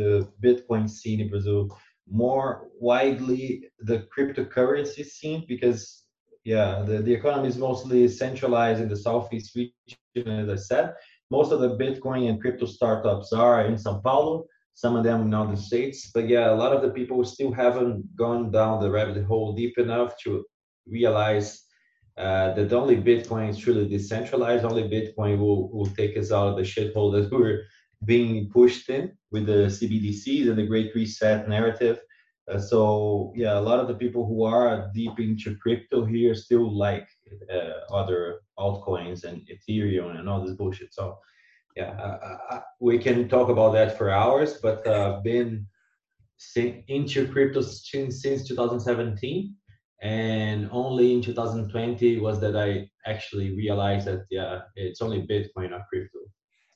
the 0.00 0.08
Bitcoin 0.44 0.84
scene 0.96 1.20
in 1.22 1.30
Brazil, 1.30 1.60
more 2.26 2.68
widely 2.78 3.44
the 3.90 3.98
cryptocurrency 4.14 5.04
scene 5.04 5.40
because 5.48 6.04
yeah, 6.44 6.82
the, 6.86 6.98
the 6.98 7.14
economy 7.20 7.48
is 7.48 7.56
mostly 7.56 8.06
centralized 8.06 8.82
in 8.82 8.88
the 8.90 9.00
southeast 9.08 9.56
region, 9.56 10.28
as 10.42 10.50
I 10.50 10.56
said. 10.56 10.94
Most 11.30 11.52
of 11.52 11.60
the 11.60 11.72
Bitcoin 11.84 12.28
and 12.28 12.38
crypto 12.38 12.66
startups 12.66 13.32
are 13.32 13.64
in 13.64 13.78
Sao 13.78 13.98
Paulo 14.04 14.44
some 14.74 14.96
of 14.96 15.04
them 15.04 15.22
in 15.22 15.34
other 15.34 15.56
states. 15.56 16.10
But 16.12 16.28
yeah, 16.28 16.50
a 16.50 16.54
lot 16.54 16.72
of 16.72 16.82
the 16.82 16.90
people 16.90 17.24
still 17.24 17.52
haven't 17.52 18.16
gone 18.16 18.50
down 18.50 18.80
the 18.80 18.90
rabbit 18.90 19.24
hole 19.24 19.54
deep 19.54 19.78
enough 19.78 20.16
to 20.24 20.44
realize 20.86 21.62
uh, 22.16 22.52
that 22.54 22.72
only 22.72 22.96
Bitcoin 22.96 23.48
is 23.50 23.58
truly 23.58 23.88
decentralized. 23.88 24.64
Only 24.64 24.84
Bitcoin 24.84 25.38
will, 25.38 25.70
will 25.70 25.86
take 25.86 26.16
us 26.16 26.32
out 26.32 26.48
of 26.48 26.56
the 26.56 26.62
shithole 26.62 27.12
that 27.12 27.30
we're 27.36 27.64
being 28.04 28.50
pushed 28.50 28.90
in 28.90 29.12
with 29.30 29.46
the 29.46 29.66
CBDCs 29.66 30.48
and 30.48 30.58
the 30.58 30.66
Great 30.66 30.94
Reset 30.94 31.48
narrative. 31.48 32.00
Uh, 32.50 32.58
so 32.58 33.32
yeah, 33.34 33.58
a 33.58 33.60
lot 33.60 33.80
of 33.80 33.88
the 33.88 33.94
people 33.94 34.26
who 34.26 34.44
are 34.44 34.90
deep 34.92 35.18
into 35.18 35.56
crypto 35.56 36.04
here 36.04 36.34
still 36.34 36.70
like 36.76 37.08
uh, 37.50 37.92
other 37.92 38.40
altcoins 38.58 39.24
and 39.24 39.48
Ethereum 39.48 40.18
and 40.18 40.28
all 40.28 40.44
this 40.44 40.56
bullshit. 40.56 40.92
So 40.92 41.18
yeah, 41.76 41.90
uh, 42.50 42.60
we 42.80 42.98
can 42.98 43.28
talk 43.28 43.48
about 43.48 43.72
that 43.72 43.98
for 43.98 44.10
hours, 44.10 44.58
but 44.62 44.86
I've 44.86 45.12
uh, 45.14 45.20
been 45.20 45.66
into 46.88 47.28
crypto 47.28 47.60
since, 47.62 48.22
since 48.22 48.46
2017 48.46 49.54
and 50.02 50.68
only 50.70 51.14
in 51.14 51.22
2020 51.22 52.20
was 52.20 52.40
that 52.40 52.56
i 52.56 52.88
actually 53.06 53.56
realized 53.56 54.06
that 54.06 54.24
yeah 54.30 54.60
it's 54.76 55.00
only 55.00 55.22
bitcoin 55.22 55.70
not 55.70 55.82
crypto. 55.88 56.18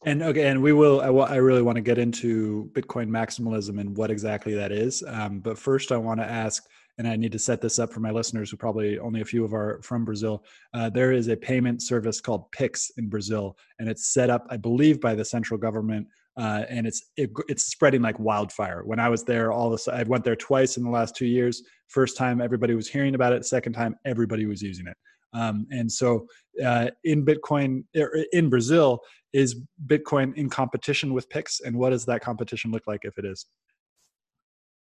And 0.07 0.23
okay 0.23 0.49
and 0.49 0.63
we 0.63 0.73
will 0.73 1.01
I, 1.01 1.09
I 1.09 1.37
really 1.37 1.63
want 1.63 1.77
to 1.77 1.83
get 1.83 1.99
into 1.99 2.71
bitcoin 2.73 3.09
maximalism 3.09 3.79
and 3.81 3.97
what 3.97 4.11
exactly 4.11 4.55
that 4.55 4.73
is 4.73 5.03
um, 5.07 5.41
but 5.41 5.59
first 5.59 5.93
i 5.93 5.97
want 5.97 6.21
to 6.21 6.27
ask 6.27 6.65
and 6.99 7.07
I 7.07 7.17
need 7.17 7.33
to 7.33 7.39
set 7.39 7.61
this 7.61 7.79
up 7.79 7.93
for 7.93 8.01
my 8.01 8.11
listeners 8.11 8.51
who 8.51 8.57
probably 8.57 8.99
only 8.99 9.21
a 9.21 9.25
few 9.25 9.45
of 9.45 9.55
are 9.55 9.81
from 9.83 10.05
Brazil. 10.05 10.45
Uh, 10.75 10.91
there 10.91 11.13
is 11.13 11.29
a 11.29 11.37
payment 11.37 11.81
service 11.83 12.21
called 12.21 12.51
Pix 12.51 12.91
in 12.97 13.09
Brazil, 13.09 13.57
and 13.79 13.89
it's 13.89 14.13
set 14.13 14.31
up, 14.31 14.47
I 14.51 14.57
believe, 14.57 15.01
by 15.01 15.15
the 15.15 15.25
central 15.25 15.59
government. 15.59 16.09
Uh, 16.37 16.65
and 16.69 16.87
it's 16.87 17.03
it, 17.17 17.31
it's 17.49 17.65
spreading 17.65 18.03
like 18.03 18.19
wildfire. 18.19 18.83
When 18.85 19.01
I 19.01 19.09
was 19.09 19.25
there, 19.25 19.51
all 19.53 19.77
sudden, 19.77 20.01
I 20.01 20.05
went 20.05 20.25
there 20.25 20.37
twice 20.37 20.77
in 20.77 20.85
the 20.85 20.91
last 20.91 21.17
two 21.17 21.27
years. 21.27 21.63
First 21.89 22.17
time, 22.17 22.41
everybody 22.41 22.75
was 22.75 22.89
hearing 22.89 23.15
about 23.15 23.33
it. 23.33 23.45
Second 23.45 23.73
time, 23.73 23.97
everybody 24.05 24.47
was 24.47 24.63
using 24.63 24.87
it. 24.87 24.97
Um, 25.33 25.67
and 25.71 25.91
so, 25.91 26.27
uh, 26.65 26.91
in 27.05 27.25
Bitcoin, 27.25 27.85
er, 27.97 28.25
in 28.33 28.51
Brazil, 28.51 29.01
is 29.33 29.61
Bitcoin 29.87 30.35
in 30.37 30.49
competition 30.49 31.13
with 31.13 31.29
Pix, 31.29 31.61
and 31.61 31.77
what 31.77 31.91
does 31.91 32.07
that 32.07 32.23
competition 32.23 32.71
look 32.71 32.87
like 32.87 33.01
if 33.05 33.19
it 33.19 33.25
is? 33.25 33.47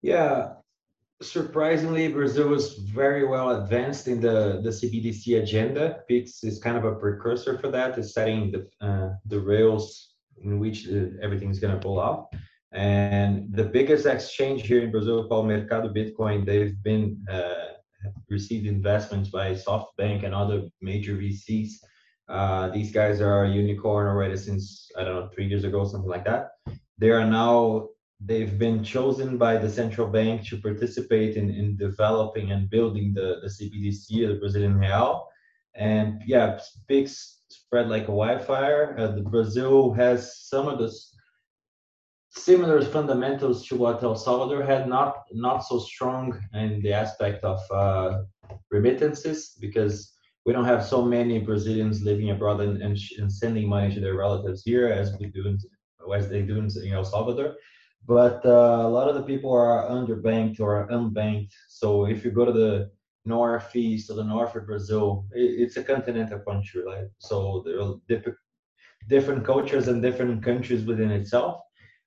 Yeah, 0.03 0.55
surprisingly, 1.23 2.09
Brazil 2.09 2.49
was 2.49 2.75
very 2.75 3.27
well 3.27 3.63
advanced 3.63 4.09
in 4.09 4.21
the, 4.21 4.61
the 4.63 4.71
CBDC 4.71 5.43
agenda. 5.43 6.01
Pix 6.09 6.45
is 6.45 6.59
kind 6.59 6.77
of 6.77 6.85
a 6.85 6.95
precursor 6.95 7.59
for 7.59 7.69
that, 7.69 7.99
is 7.99 8.13
setting 8.13 8.53
the, 8.53 8.87
uh, 8.87 9.11
the 9.27 9.41
rails 9.41 10.15
in 10.43 10.59
which 10.59 10.89
uh, 10.89 11.07
everything 11.23 11.51
is 11.51 11.59
going 11.59 11.75
to 11.75 11.81
pull 11.81 11.99
off. 11.99 12.27
And 12.73 13.51
the 13.53 13.65
biggest 13.65 14.05
exchange 14.07 14.67
here 14.67 14.83
in 14.83 14.91
Brazil 14.91 15.27
called 15.29 15.47
Mercado 15.47 15.89
Bitcoin, 15.89 16.45
they've 16.45 16.81
been 16.83 17.25
uh, 17.31 17.77
received 18.29 18.67
investments 18.67 19.31
by 19.31 19.53
SoftBank 19.53 20.25
and 20.25 20.35
other 20.35 20.65
major 20.83 21.17
VCs. 21.17 21.71
Uh, 22.29 22.69
these 22.69 22.93
guys 22.93 23.21
are 23.21 23.45
a 23.45 23.51
unicorn 23.51 24.09
already 24.09 24.37
since 24.37 24.91
I 24.99 25.05
don't 25.05 25.15
know 25.15 25.29
three 25.33 25.47
years 25.47 25.65
ago, 25.65 25.85
something 25.87 26.11
like 26.11 26.25
that. 26.25 26.51
They 26.99 27.11
are 27.11 27.25
now 27.25 27.89
they've 28.21 28.59
been 28.59 28.83
chosen 28.83 29.37
by 29.37 29.59
the 29.59 29.69
central 29.69 30.09
bank 30.09 30.47
to 30.49 30.57
participate 30.57 31.37
in, 31.37 31.51
in 31.51 31.77
developing 31.77 32.53
and 32.53 32.71
building 32.71 33.13
the, 33.15 33.41
the 33.43 33.49
CBDC, 33.49 34.29
the 34.29 34.39
Brazilian 34.41 34.79
real. 34.79 35.29
And 35.75 36.23
yeah, 36.27 36.59
Pix 36.89 37.43
spread 37.49 37.89
like 37.89 38.09
a 38.09 38.13
wildfire. 38.13 38.97
Uh, 38.99 39.09
the 39.09 39.23
Brazil 39.23 39.93
has 39.93 40.49
some 40.49 40.67
of 40.69 40.79
the 40.79 40.91
similar 42.31 42.83
fundamentals 42.83 43.67
to 43.67 43.77
what 43.77 44.03
El 44.03 44.17
Salvador 44.17 44.63
had, 44.63 44.89
not 44.89 45.25
not 45.33 45.61
so 45.61 45.79
strong 45.79 46.39
in 46.55 46.81
the 46.83 46.93
aspect 46.93 47.45
of 47.45 47.61
uh, 47.71 48.23
remittances 48.71 49.57
because 49.61 50.13
we 50.45 50.53
don't 50.53 50.65
have 50.65 50.85
so 50.85 51.03
many 51.03 51.39
Brazilians 51.39 52.03
living 52.03 52.31
abroad 52.31 52.61
and, 52.61 52.81
and, 52.81 52.97
and, 53.19 53.33
sending 53.33 53.69
money 53.69 53.93
to 53.93 54.01
their 54.01 54.15
relatives 54.15 54.63
here 54.63 54.87
as 54.89 55.13
we 55.19 55.27
do 55.27 55.59
as 56.15 56.29
they 56.29 56.43
do 56.43 56.59
in 56.59 56.93
El 56.93 57.05
Salvador 57.05 57.57
but 58.05 58.45
uh, 58.45 58.83
a 58.85 58.89
lot 58.89 59.09
of 59.09 59.15
the 59.15 59.23
people 59.23 59.53
are 59.53 59.89
underbanked 59.89 60.61
or 60.61 60.87
unbanked. 60.89 61.53
So 61.69 62.07
if 62.07 62.25
you 62.25 62.31
go 62.31 62.45
to 62.45 62.53
the 62.53 62.91
northeast 63.25 64.11
or 64.11 64.15
the 64.15 64.25
north 64.25 64.55
of 64.55 64.67
Brazil, 64.67 65.27
it, 65.33 65.61
it's 65.63 65.77
a 65.77 65.85
continental 65.85 66.39
country, 66.41 66.85
right? 66.85 67.09
So 67.19 67.63
there 67.65 67.81
are 67.81 67.95
different 68.09 68.39
different 69.09 69.45
cultures 69.45 69.89
and 69.89 70.03
different 70.03 70.43
countries 70.43 70.85
within 70.85 71.11
itself. 71.11 71.61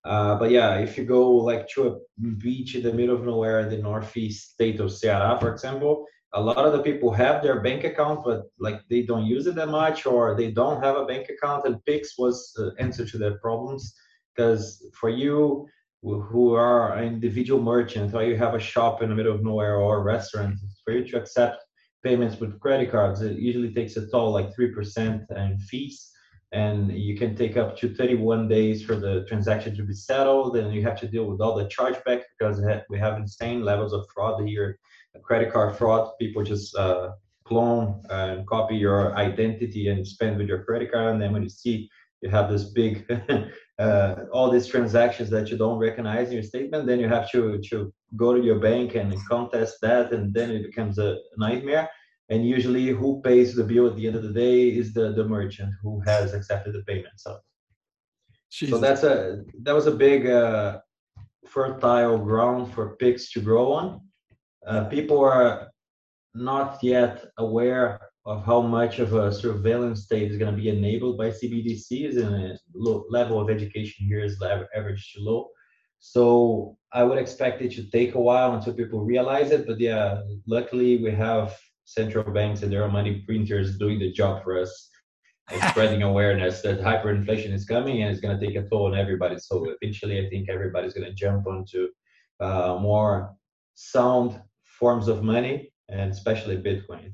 Uh, 0.05 0.35
but 0.35 0.49
yeah, 0.51 0.77
if 0.77 0.97
you 0.97 1.03
go 1.03 1.29
like 1.29 1.67
to 1.69 1.87
a 1.87 2.21
beach 2.37 2.75
in 2.75 2.83
the 2.83 2.93
middle 2.93 3.15
of 3.15 3.25
nowhere 3.25 3.59
in 3.61 3.69
the 3.69 3.77
northeast 3.77 4.51
state 4.53 4.79
of 4.79 4.89
Ceará, 4.89 5.39
for 5.39 5.51
example, 5.51 6.05
a 6.33 6.41
lot 6.41 6.65
of 6.65 6.73
the 6.73 6.81
people 6.81 7.11
have 7.11 7.41
their 7.41 7.59
bank 7.59 7.83
account, 7.83 8.23
but 8.23 8.43
like 8.59 8.81
they 8.89 9.01
don't 9.01 9.25
use 9.25 9.47
it 9.47 9.55
that 9.55 9.69
much, 9.69 10.05
or 10.05 10.35
they 10.35 10.51
don't 10.51 10.81
have 10.83 10.95
a 10.95 11.05
bank 11.05 11.27
account. 11.29 11.65
And 11.65 11.83
Pix 11.85 12.17
was 12.17 12.53
the 12.55 12.73
answer 12.79 13.05
to 13.05 13.17
their 13.17 13.39
problems 13.39 13.93
because 14.35 14.85
for 14.93 15.09
you, 15.09 15.67
who 16.01 16.53
are 16.53 16.93
an 16.93 17.05
individual 17.05 17.61
merchant 17.61 18.13
or 18.13 18.23
you 18.23 18.37
have 18.37 18.55
a 18.55 18.59
shop 18.59 19.01
in 19.01 19.09
the 19.09 19.15
middle 19.15 19.35
of 19.35 19.43
nowhere 19.43 19.77
or 19.77 19.97
a 19.97 20.03
restaurant 20.03 20.55
for 20.83 20.93
you 20.93 21.05
to 21.05 21.17
accept 21.17 21.63
payments 22.03 22.39
with 22.39 22.59
credit 22.59 22.91
cards. 22.91 23.21
It 23.21 23.37
usually 23.37 23.73
takes 23.73 23.97
a 23.97 24.09
toll 24.09 24.31
like 24.31 24.55
3% 24.55 25.25
and 25.29 25.61
fees 25.63 26.09
and 26.51 26.91
you 26.91 27.17
can 27.17 27.35
take 27.35 27.57
up 27.57 27.77
to 27.77 27.93
31 27.93 28.47
days 28.47 28.83
for 28.83 28.95
the 28.95 29.25
transaction 29.27 29.75
to 29.75 29.83
be 29.83 29.93
settled 29.93 30.57
and 30.57 30.73
you 30.73 30.81
have 30.81 30.99
to 30.99 31.07
deal 31.07 31.25
with 31.25 31.41
all 31.41 31.55
the 31.55 31.65
chargeback 31.65 32.21
because 32.37 32.61
we 32.89 32.97
have 32.97 33.17
insane 33.17 33.63
levels 33.63 33.93
of 33.93 34.05
fraud 34.13 34.47
here. 34.47 34.79
Credit 35.21 35.51
card 35.51 35.75
fraud 35.75 36.11
people 36.17 36.43
just 36.43 36.75
uh, 36.77 37.09
clone 37.43 38.01
and 38.09 38.47
copy 38.47 38.75
your 38.75 39.15
identity 39.15 39.89
and 39.89 40.07
spend 40.07 40.37
with 40.37 40.47
your 40.47 40.63
credit 40.63 40.91
card 40.91 41.13
and 41.13 41.21
then 41.21 41.33
when 41.33 41.43
you 41.43 41.49
see 41.49 41.89
you 42.21 42.29
have 42.29 42.49
this 42.49 42.65
big 42.65 43.05
uh, 43.79 44.15
all 44.33 44.49
these 44.49 44.67
transactions 44.67 45.29
that 45.29 45.49
you 45.49 45.57
don't 45.57 45.79
recognize 45.79 46.27
in 46.27 46.33
your 46.33 46.43
statement 46.43 46.85
then 46.85 46.99
you 46.99 47.07
have 47.07 47.29
to 47.31 47.59
to 47.69 47.93
go 48.15 48.33
to 48.33 48.41
your 48.41 48.59
bank 48.59 48.95
and 48.95 49.15
contest 49.27 49.77
that 49.81 50.11
and 50.11 50.33
then 50.33 50.49
it 50.51 50.63
becomes 50.63 50.97
a 50.97 51.17
nightmare. 51.37 51.89
And 52.29 52.47
usually 52.47 52.87
who 52.87 53.21
pays 53.21 53.55
the 53.55 53.63
bill 53.63 53.87
at 53.87 53.95
the 53.95 54.05
end 54.05 54.15
of 54.15 54.23
the 54.23 54.33
day 54.33 54.69
is 54.69 54.93
the 54.93 55.13
the 55.13 55.23
merchant 55.23 55.73
who 55.81 55.99
has 56.01 56.33
accepted 56.33 56.73
the 56.73 56.83
payment 56.83 57.15
so. 57.17 57.37
Jesus. 58.51 58.75
so 58.75 58.81
that's 58.81 59.03
a 59.03 59.43
that 59.63 59.75
was 59.75 59.87
a 59.87 59.91
big 59.91 60.27
uh, 60.27 60.79
fertile 61.47 62.17
ground 62.17 62.73
for 62.73 62.95
Pix 62.95 63.31
to 63.33 63.41
grow 63.41 63.71
on. 63.73 64.01
Uh, 64.65 64.85
people 64.85 65.19
are 65.19 65.69
not 66.33 66.83
yet 66.83 67.25
aware 67.37 67.99
of 68.25 68.45
how 68.45 68.61
much 68.61 68.99
of 68.99 69.13
a 69.13 69.31
surveillance 69.31 70.03
state 70.03 70.31
is 70.31 70.37
going 70.37 70.51
to 70.53 70.61
be 70.61 70.69
enabled 70.69 71.17
by 71.17 71.29
CBDCs 71.29 72.17
and 72.17 72.35
a 72.35 72.57
low 72.73 73.05
level 73.09 73.39
of 73.39 73.49
education 73.49 74.05
here 74.07 74.23
is 74.23 74.41
average 74.75 75.13
to 75.13 75.21
low. 75.21 75.49
So 75.99 76.77
I 76.93 77.03
would 77.03 77.17
expect 77.17 77.61
it 77.61 77.71
to 77.73 77.89
take 77.89 78.15
a 78.15 78.19
while 78.19 78.53
until 78.53 78.73
people 78.73 79.03
realize 79.03 79.51
it. 79.51 79.67
But 79.67 79.79
yeah, 79.79 80.21
luckily 80.47 80.97
we 81.01 81.11
have 81.11 81.57
central 81.85 82.23
banks 82.31 82.61
and 82.61 82.71
there 82.71 82.83
are 82.83 82.91
money 82.91 83.23
printers 83.25 83.77
doing 83.77 83.99
the 83.99 84.11
job 84.11 84.43
for 84.43 84.59
us 84.59 84.89
and 85.51 85.61
spreading 85.71 86.03
awareness 86.03 86.61
that 86.61 86.79
hyperinflation 86.79 87.51
is 87.51 87.65
coming 87.65 88.03
and 88.03 88.11
it's 88.11 88.21
going 88.21 88.39
to 88.39 88.45
take 88.45 88.55
a 88.55 88.67
toll 88.69 88.85
on 88.85 88.97
everybody. 88.97 89.39
So 89.39 89.73
eventually, 89.81 90.23
I 90.23 90.29
think 90.29 90.47
everybody's 90.47 90.93
going 90.93 91.07
to 91.07 91.13
jump 91.13 91.47
onto 91.47 91.87
uh, 92.39 92.77
more 92.79 93.35
sound 93.73 94.39
forms 94.63 95.07
of 95.07 95.23
money 95.23 95.73
and 95.89 96.11
especially 96.11 96.57
Bitcoin. 96.57 97.11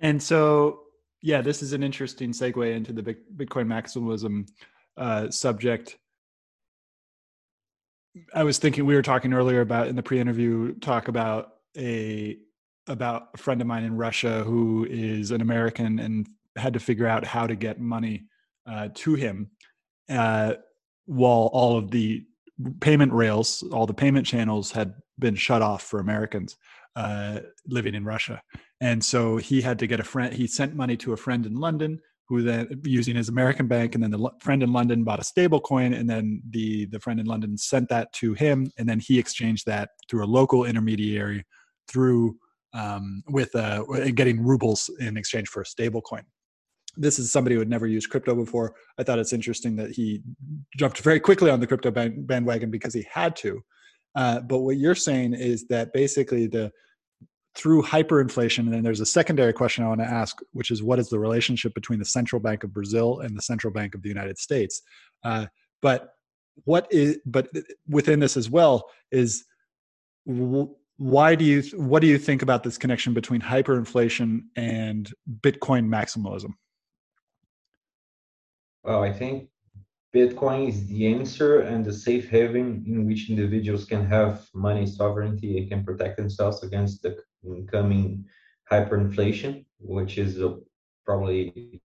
And 0.00 0.22
so, 0.22 0.80
yeah, 1.22 1.40
this 1.40 1.62
is 1.62 1.72
an 1.72 1.82
interesting 1.82 2.32
segue 2.32 2.74
into 2.74 2.92
the 2.92 3.02
Bitcoin 3.02 3.66
maximalism 3.66 4.48
uh, 4.96 5.30
subject. 5.30 5.98
I 8.34 8.44
was 8.44 8.58
thinking 8.58 8.86
we 8.86 8.94
were 8.94 9.02
talking 9.02 9.32
earlier 9.32 9.60
about 9.60 9.88
in 9.88 9.96
the 9.96 10.02
pre-interview 10.02 10.74
talk 10.78 11.08
about 11.08 11.54
a 11.76 12.38
about 12.86 13.28
a 13.34 13.38
friend 13.38 13.60
of 13.60 13.66
mine 13.66 13.84
in 13.84 13.96
Russia 13.96 14.42
who 14.44 14.86
is 14.88 15.30
an 15.30 15.40
American 15.40 15.98
and 15.98 16.26
had 16.56 16.72
to 16.72 16.80
figure 16.80 17.06
out 17.06 17.24
how 17.24 17.46
to 17.46 17.54
get 17.54 17.78
money 17.78 18.24
uh, 18.66 18.88
to 18.94 19.14
him 19.14 19.50
uh, 20.08 20.54
while 21.06 21.50
all 21.52 21.76
of 21.76 21.90
the 21.90 22.24
payment 22.80 23.12
rails, 23.12 23.62
all 23.72 23.86
the 23.86 23.94
payment 23.94 24.26
channels 24.26 24.72
had 24.72 24.94
been 25.18 25.34
shut 25.34 25.62
off 25.62 25.82
for 25.82 26.00
Americans 26.00 26.56
uh, 26.96 27.40
living 27.66 27.94
in 27.94 28.04
Russia. 28.04 28.42
And 28.80 29.04
so 29.04 29.38
he 29.38 29.60
had 29.60 29.78
to 29.80 29.86
get 29.86 30.00
a 30.00 30.04
friend, 30.04 30.32
he 30.32 30.46
sent 30.46 30.74
money 30.74 30.96
to 30.98 31.12
a 31.12 31.16
friend 31.16 31.44
in 31.46 31.56
London 31.56 32.00
who 32.28 32.42
then 32.42 32.80
using 32.84 33.16
his 33.16 33.30
American 33.30 33.66
bank, 33.66 33.94
and 33.94 34.04
then 34.04 34.10
the 34.10 34.30
friend 34.40 34.62
in 34.62 34.72
London 34.72 35.02
bought 35.02 35.18
a 35.18 35.24
stable 35.24 35.60
coin, 35.60 35.94
and 35.94 36.08
then 36.08 36.42
the 36.50 36.84
the 36.86 37.00
friend 37.00 37.18
in 37.18 37.26
London 37.26 37.56
sent 37.56 37.88
that 37.88 38.12
to 38.12 38.34
him, 38.34 38.70
and 38.78 38.88
then 38.88 39.00
he 39.00 39.18
exchanged 39.18 39.64
that 39.66 39.90
through 40.10 40.24
a 40.24 40.26
local 40.26 40.64
intermediary 40.64 41.44
through 41.88 42.36
um, 42.74 43.22
with 43.30 43.54
uh, 43.56 43.82
getting 44.14 44.44
rubles 44.44 44.90
in 45.00 45.16
exchange 45.16 45.48
for 45.48 45.62
a 45.62 45.66
stable 45.66 46.02
coin. 46.02 46.22
This 46.98 47.18
is 47.18 47.32
somebody 47.32 47.54
who 47.54 47.60
had 47.60 47.70
never 47.70 47.86
used 47.86 48.10
crypto 48.10 48.34
before. 48.34 48.74
I 48.98 49.04
thought 49.04 49.18
it's 49.18 49.32
interesting 49.32 49.76
that 49.76 49.92
he 49.92 50.22
jumped 50.76 51.00
very 51.00 51.20
quickly 51.20 51.50
on 51.50 51.60
the 51.60 51.66
crypto 51.66 51.90
bandwagon 51.90 52.70
because 52.70 52.92
he 52.92 53.06
had 53.10 53.36
to. 53.36 53.62
Uh, 54.14 54.40
but 54.40 54.58
what 54.58 54.76
you're 54.76 54.94
saying 54.94 55.32
is 55.32 55.66
that 55.68 55.92
basically 55.92 56.46
the 56.46 56.72
through 57.58 57.82
hyperinflation, 57.82 58.60
and 58.60 58.72
then 58.72 58.84
there's 58.84 59.00
a 59.00 59.06
secondary 59.06 59.52
question 59.52 59.82
I 59.82 59.88
want 59.88 60.00
to 60.00 60.06
ask, 60.06 60.38
which 60.52 60.70
is 60.70 60.80
what 60.80 61.00
is 61.00 61.08
the 61.08 61.18
relationship 61.18 61.74
between 61.74 61.98
the 61.98 62.04
central 62.04 62.40
bank 62.40 62.62
of 62.62 62.72
Brazil 62.72 63.18
and 63.18 63.36
the 63.36 63.42
central 63.42 63.72
bank 63.72 63.96
of 63.96 64.02
the 64.02 64.08
United 64.08 64.38
States? 64.38 64.80
Uh, 65.24 65.46
but 65.82 66.10
what 66.64 66.86
is 66.90 67.18
but 67.26 67.48
within 67.88 68.20
this 68.20 68.36
as 68.36 68.48
well 68.48 68.88
is 69.10 69.44
why 70.24 71.34
do 71.34 71.44
you 71.44 71.62
what 71.76 72.00
do 72.00 72.06
you 72.06 72.18
think 72.18 72.42
about 72.42 72.62
this 72.62 72.78
connection 72.78 73.12
between 73.12 73.40
hyperinflation 73.40 74.42
and 74.54 75.12
Bitcoin 75.40 75.88
maximalism? 75.88 76.52
Well, 78.84 79.02
I 79.02 79.12
think 79.12 79.48
Bitcoin 80.14 80.68
is 80.68 80.86
the 80.86 81.12
answer 81.12 81.60
and 81.60 81.84
the 81.84 81.92
safe 81.92 82.28
haven 82.28 82.84
in 82.86 83.04
which 83.04 83.28
individuals 83.28 83.84
can 83.84 84.06
have 84.06 84.48
money 84.54 84.86
sovereignty 84.86 85.58
and 85.58 85.68
can 85.68 85.84
protect 85.84 86.16
themselves 86.16 86.62
against 86.62 87.02
the 87.02 87.18
incoming 87.44 88.24
hyperinflation, 88.70 89.64
which 89.80 90.18
is 90.18 90.42
probably 91.06 91.80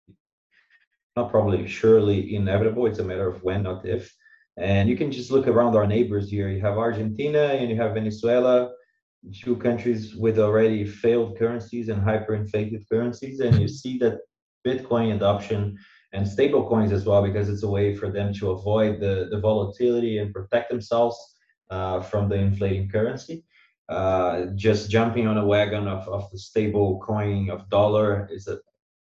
not 1.16 1.30
probably 1.30 1.68
surely 1.68 2.36
inevitable. 2.36 2.86
It's 2.88 3.00
a 3.00 3.04
matter 3.04 3.28
of 3.28 3.44
when, 3.44 3.64
not 3.64 3.86
if. 3.86 4.14
And 4.58 4.90
you 4.90 4.98
can 4.98 5.12
just 5.12 5.32
look 5.32 5.48
around 5.48 5.76
our 5.76 5.88
neighbors 5.88 6.30
here. 6.30 6.50
You 6.50 6.62
have 6.62 6.78
Argentina 6.78 7.40
and 7.40 7.70
you 7.70 7.76
have 7.78 7.94
Venezuela. 7.94 8.72
two 9.32 9.56
countries 9.56 10.16
with 10.16 10.40
already 10.40 10.86
failed 10.86 11.38
currencies 11.38 11.90
and 11.90 12.02
hyperinflated 12.02 12.84
currencies, 12.92 13.40
and 13.40 13.60
you 13.60 13.68
see 13.68 13.98
that 14.00 14.20
Bitcoin 14.68 15.16
adoption 15.16 15.78
and 16.14 16.28
stable 16.28 16.68
coins 16.68 16.92
as 16.92 17.06
well, 17.06 17.24
because 17.24 17.50
it's 17.50 17.64
a 17.64 17.70
way 17.70 17.96
for 17.96 18.10
them 18.10 18.34
to 18.34 18.52
avoid 18.52 19.00
the, 19.00 19.28
the 19.32 19.40
volatility 19.40 20.20
and 20.20 20.34
protect 20.34 20.70
themselves 20.70 21.18
uh, 21.72 22.02
from 22.02 22.30
the 22.30 22.36
inflating 22.36 22.90
currency. 22.90 23.44
Uh, 23.90 24.46
just 24.56 24.90
jumping 24.90 25.28
on 25.28 25.38
a 25.38 25.46
wagon 25.46 25.88
of, 25.88 26.08
of 26.08 26.30
the 26.32 26.38
stable 26.38 27.00
coin 27.06 27.50
of 27.50 27.70
dollar 27.70 28.28
is 28.32 28.48
a, 28.48 28.58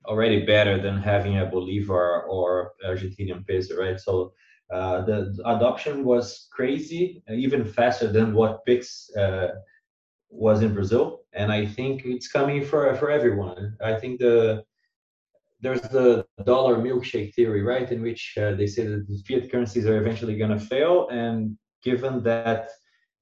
already 0.07 0.45
better 0.45 0.81
than 0.81 0.97
having 0.99 1.39
a 1.39 1.47
Bolivar 1.47 2.25
or 2.25 2.73
Argentinian 2.85 3.47
peso, 3.47 3.77
right? 3.77 4.01
So 4.01 4.33
uh, 4.73 5.03
the 5.03 5.37
adoption 5.45 6.05
was 6.05 6.49
crazy, 6.51 7.23
even 7.31 7.65
faster 7.65 8.11
than 8.11 8.35
what 8.35 8.65
Pix 8.67 9.09
uh, 9.17 9.49
was 10.29 10.63
in 10.63 10.75
Brazil, 10.75 11.21
and 11.33 11.53
I 11.53 11.67
think 11.67 12.05
it's 12.05 12.29
coming 12.29 12.65
for 12.65 12.93
for 12.97 13.11
everyone. 13.11 13.77
I 13.83 13.95
think 13.95 14.19
the 14.19 14.65
there's 15.61 15.81
the 15.81 16.27
dollar 16.45 16.77
milkshake 16.77 17.35
theory, 17.35 17.63
right, 17.63 17.91
in 17.91 18.03
which 18.03 18.35
uh, 18.39 18.53
they 18.53 18.67
say 18.67 18.87
that 18.87 19.07
the 19.09 19.19
fiat 19.27 19.51
currencies 19.51 19.87
are 19.87 19.99
eventually 19.99 20.37
going 20.37 20.51
to 20.51 20.59
fail, 20.59 21.09
and 21.11 21.57
given 21.83 22.23
that 22.25 22.71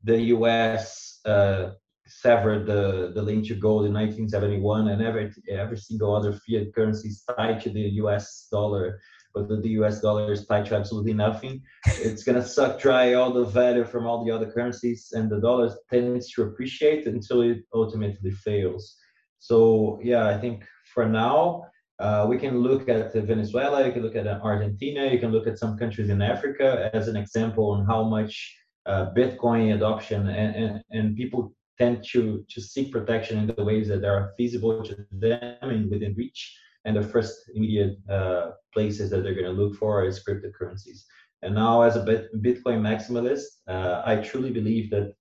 the 0.03 0.19
U.S. 0.37 1.14
Uh, 1.25 1.71
severed 2.07 2.67
the, 2.67 3.13
the 3.15 3.23
link 3.23 3.47
to 3.47 3.55
gold 3.55 3.87
in 3.87 3.95
1971 3.95 4.89
and 4.89 5.01
every 5.01 5.33
every 5.51 5.79
single 5.79 6.15
other 6.15 6.35
fiat 6.35 6.67
currency 6.75 7.09
is 7.09 7.25
tied 7.35 7.59
to 7.63 7.71
the 7.71 7.81
US 8.03 8.47
dollar 8.53 9.01
but 9.35 9.49
the, 9.49 9.69
US 9.81 10.01
dollar 10.01 10.33
is 10.33 10.47
tied 10.47 10.67
to 10.67 10.77
absolutely 10.77 11.13
nothing. 11.13 11.61
It's 11.87 12.23
gonna 12.23 12.47
suck 12.47 12.81
dry 12.81 13.15
all 13.15 13.33
the 13.33 13.45
value 13.45 13.85
from 13.85 14.07
all 14.07 14.25
the 14.25 14.31
other 14.31 14.51
currencies, 14.51 15.09
and 15.13 15.29
the 15.29 15.41
dollar 15.41 15.75
tends 15.91 16.31
to 16.33 16.45
appreciate 16.45 17.07
until 17.07 17.43
it 17.43 17.65
ultimately 17.75 18.31
fails. 18.31 18.97
So 19.41 19.99
yeah, 20.03 20.29
I 20.29 20.39
think 20.39 20.65
for 20.95 21.07
now 21.07 21.65
uh, 21.99 22.27
we 22.29 22.39
can 22.39 22.61
look 22.61 22.89
at 22.89 23.13
Venezuela, 23.13 23.85
you 23.85 23.93
can 23.93 24.03
look 24.03 24.17
at 24.17 24.27
Argentina, 24.27 25.07
you 25.07 25.19
can 25.19 25.33
look 25.33 25.47
at 25.47 25.59
some 25.59 25.77
countries 25.77 26.11
in 26.11 26.23
Africa 26.23 26.91
as 26.95 27.09
an 27.09 27.17
example 27.17 27.71
on 27.71 27.85
how 27.87 28.05
much 28.05 28.57
uh, 28.87 29.11
Bitcoin 29.17 29.75
adoption 29.75 30.29
and, 30.29 30.55
and, 30.55 30.85
and 30.91 31.17
people 31.17 31.55
tend 31.79 32.05
to, 32.13 32.45
to 32.49 32.61
seek 32.61 32.93
protection 32.93 33.39
in 33.39 33.47
the 33.47 33.65
ways 33.65 33.89
that 33.89 34.05
are 34.05 34.33
feasible 34.37 34.83
to 34.85 34.97
them 35.13 35.57
and 35.63 35.91
within 35.91 36.15
reach 36.15 36.57
and 36.85 36.97
the 36.97 37.03
first 37.03 37.51
immediate 37.55 37.97
uh, 38.11 38.51
places 38.73 39.11
that 39.11 39.23
they're 39.23 39.35
going 39.35 39.47
to 39.47 39.51
look 39.63 39.75
for 39.77 40.05
is 40.05 40.23
cryptocurrencies. 40.23 41.05
And 41.43 41.55
now, 41.55 41.83
as 41.83 41.97
a 41.97 42.05
Bitcoin 42.05 42.81
maximalist, 42.81 43.45
uh, 43.69 44.03
I 44.05 44.17
truly 44.17 44.51
believe 44.51 44.91
that 44.91 45.15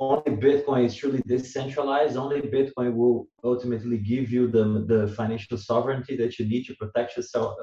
only 0.00 0.36
Bitcoin 0.36 0.84
is 0.84 0.94
truly 0.94 1.22
decentralized. 1.26 2.16
Only 2.16 2.40
Bitcoin 2.42 2.94
will 2.94 3.26
ultimately 3.42 3.98
give 3.98 4.30
you 4.30 4.48
the, 4.48 4.84
the 4.86 5.08
financial 5.14 5.56
sovereignty 5.56 6.16
that 6.16 6.38
you 6.38 6.46
need 6.46 6.64
to 6.64 6.74
protect 6.76 7.16
yourself 7.16 7.54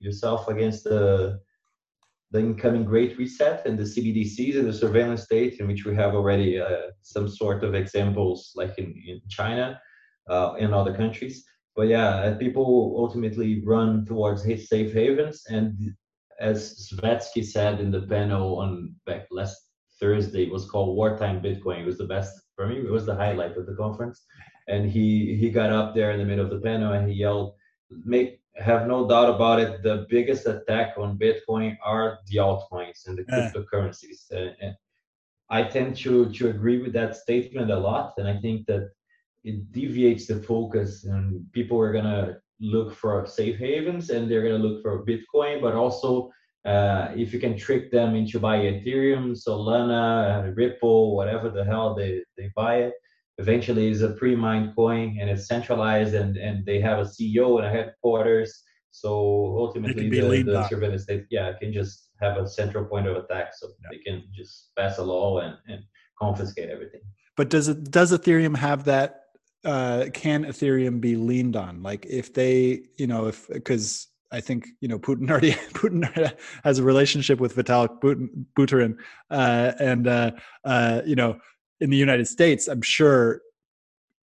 yourself 0.00 0.48
against 0.48 0.84
the 0.84 1.38
the 2.32 2.40
incoming 2.40 2.84
Great 2.84 3.16
Reset 3.18 3.66
and 3.66 3.78
the 3.78 3.84
CBDCs 3.84 4.58
and 4.58 4.66
the 4.66 4.72
surveillance 4.72 5.22
state, 5.22 5.60
in 5.60 5.66
which 5.66 5.84
we 5.84 5.94
have 5.94 6.14
already 6.14 6.60
uh, 6.60 6.90
some 7.02 7.28
sort 7.28 7.62
of 7.62 7.74
examples, 7.74 8.52
like 8.54 8.76
in, 8.78 8.94
in 9.06 9.20
China 9.28 9.80
uh, 10.28 10.54
and 10.54 10.74
other 10.74 10.94
countries 10.94 11.44
but 11.76 11.88
yeah, 11.88 12.34
people 12.40 12.94
ultimately 12.96 13.62
run 13.64 14.06
towards 14.06 14.42
his 14.42 14.68
safe 14.68 14.94
havens. 14.94 15.44
And 15.50 15.94
as 16.40 16.90
Svetski 16.90 17.44
said 17.44 17.80
in 17.80 17.90
the 17.90 18.02
panel 18.02 18.58
on 18.58 18.94
back 19.04 19.26
last 19.30 19.56
Thursday, 20.00 20.48
was 20.48 20.68
called 20.68 20.96
Wartime 20.96 21.42
Bitcoin. 21.42 21.82
It 21.82 21.86
was 21.86 21.98
the 21.98 22.06
best 22.06 22.32
for 22.56 22.66
me. 22.66 22.78
It 22.78 22.90
was 22.90 23.04
the 23.04 23.14
highlight 23.14 23.58
of 23.58 23.66
the 23.66 23.74
conference. 23.74 24.24
And 24.68 24.90
he 24.90 25.36
he 25.36 25.50
got 25.50 25.70
up 25.70 25.94
there 25.94 26.10
in 26.12 26.18
the 26.18 26.24
middle 26.24 26.44
of 26.44 26.50
the 26.50 26.60
panel 26.60 26.94
and 26.94 27.08
he 27.08 27.14
yelled, 27.14 27.54
"Make 27.90 28.40
have 28.58 28.86
no 28.86 29.08
doubt 29.08 29.34
about 29.34 29.60
it. 29.60 29.82
The 29.82 30.06
biggest 30.08 30.46
attack 30.46 30.94
on 30.96 31.18
Bitcoin 31.18 31.76
are 31.84 32.18
the 32.28 32.38
altcoins 32.38 33.06
and 33.06 33.18
the 33.18 33.24
cryptocurrencies." 33.24 34.30
And 34.30 34.74
I 35.48 35.62
tend 35.64 35.96
to 35.98 36.30
to 36.32 36.48
agree 36.48 36.82
with 36.82 36.92
that 36.94 37.16
statement 37.16 37.70
a 37.70 37.78
lot, 37.78 38.14
and 38.18 38.28
I 38.28 38.38
think 38.40 38.66
that 38.66 38.90
it 39.44 39.70
deviates 39.72 40.26
the 40.26 40.42
focus 40.42 41.04
and 41.04 41.46
people 41.52 41.78
are 41.80 41.92
gonna 41.92 42.38
look 42.60 42.92
for 42.94 43.24
safe 43.26 43.58
havens 43.58 44.10
and 44.10 44.28
they're 44.28 44.42
gonna 44.42 44.58
look 44.58 44.82
for 44.82 45.04
Bitcoin, 45.04 45.60
but 45.60 45.74
also 45.74 46.30
uh, 46.64 47.12
if 47.14 47.32
you 47.32 47.38
can 47.38 47.56
trick 47.56 47.92
them 47.92 48.16
into 48.16 48.40
buying 48.40 48.64
Ethereum, 48.74 49.40
Solana, 49.40 50.52
Ripple, 50.56 51.14
whatever 51.14 51.48
the 51.48 51.64
hell 51.64 51.94
they, 51.94 52.24
they 52.36 52.50
buy 52.56 52.78
it, 52.78 52.94
eventually 53.38 53.90
is 53.90 54.02
a 54.02 54.10
pre-mined 54.10 54.74
coin 54.74 55.18
and 55.20 55.28
it's 55.28 55.46
centralized 55.46 56.14
and, 56.14 56.36
and 56.36 56.64
they 56.64 56.80
have 56.80 56.98
a 56.98 57.02
CEO 57.02 57.58
and 57.58 57.66
a 57.66 57.70
headquarters. 57.70 58.62
So 58.90 59.10
ultimately 59.58 60.08
the, 60.08 60.42
the 60.42 60.68
surveillance 60.68 61.02
state, 61.02 61.26
yeah, 61.30 61.52
can 61.60 61.72
just 61.72 62.08
have 62.20 62.38
a 62.38 62.48
central 62.48 62.86
point 62.86 63.06
of 63.06 63.16
attack. 63.16 63.52
So 63.54 63.68
yeah. 63.68 63.88
they 63.90 63.98
can 63.98 64.24
just 64.34 64.70
pass 64.76 64.98
a 64.98 65.02
law 65.02 65.40
and, 65.40 65.54
and 65.68 65.82
confiscate 66.18 66.70
everything. 66.70 67.02
But 67.36 67.50
does 67.50 67.68
it 67.68 67.90
does 67.90 68.12
Ethereum 68.12 68.56
have 68.56 68.84
that 68.84 69.24
uh, 69.66 70.06
can 70.14 70.44
Ethereum 70.44 71.00
be 71.00 71.16
leaned 71.16 71.56
on? 71.56 71.82
Like 71.82 72.06
if 72.06 72.32
they, 72.32 72.84
you 72.96 73.06
know, 73.06 73.26
if 73.26 73.46
because 73.48 74.08
I 74.32 74.40
think 74.40 74.66
you 74.80 74.88
know 74.88 74.98
Putin 74.98 75.30
already 75.30 75.52
Putin 75.74 76.34
has 76.64 76.78
a 76.78 76.82
relationship 76.82 77.40
with 77.40 77.54
Vitalik 77.56 78.00
Buterin, 78.56 78.96
uh, 79.30 79.72
and 79.78 80.06
uh, 80.06 80.30
uh, 80.64 81.02
you 81.04 81.16
know 81.16 81.38
in 81.80 81.90
the 81.90 81.96
United 81.96 82.26
States, 82.26 82.68
I'm 82.68 82.82
sure 82.82 83.42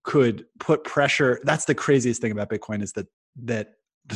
could 0.03 0.45
put 0.59 0.83
pressure. 0.83 1.39
That's 1.43 1.65
the 1.65 1.75
craziest 1.75 2.21
thing 2.21 2.31
about 2.31 2.49
Bitcoin 2.49 2.81
is 2.81 2.93
that 2.93 3.07
that 3.43 3.73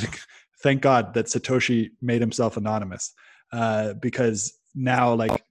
thank 0.64 0.82
God 0.82 1.14
that 1.14 1.28
Satoshi 1.28 1.92
made 2.02 2.22
himself 2.22 2.58
anonymous 2.58 3.14
uh, 3.52 3.94
because 3.94 4.58
now 4.74 5.14
like 5.14 5.44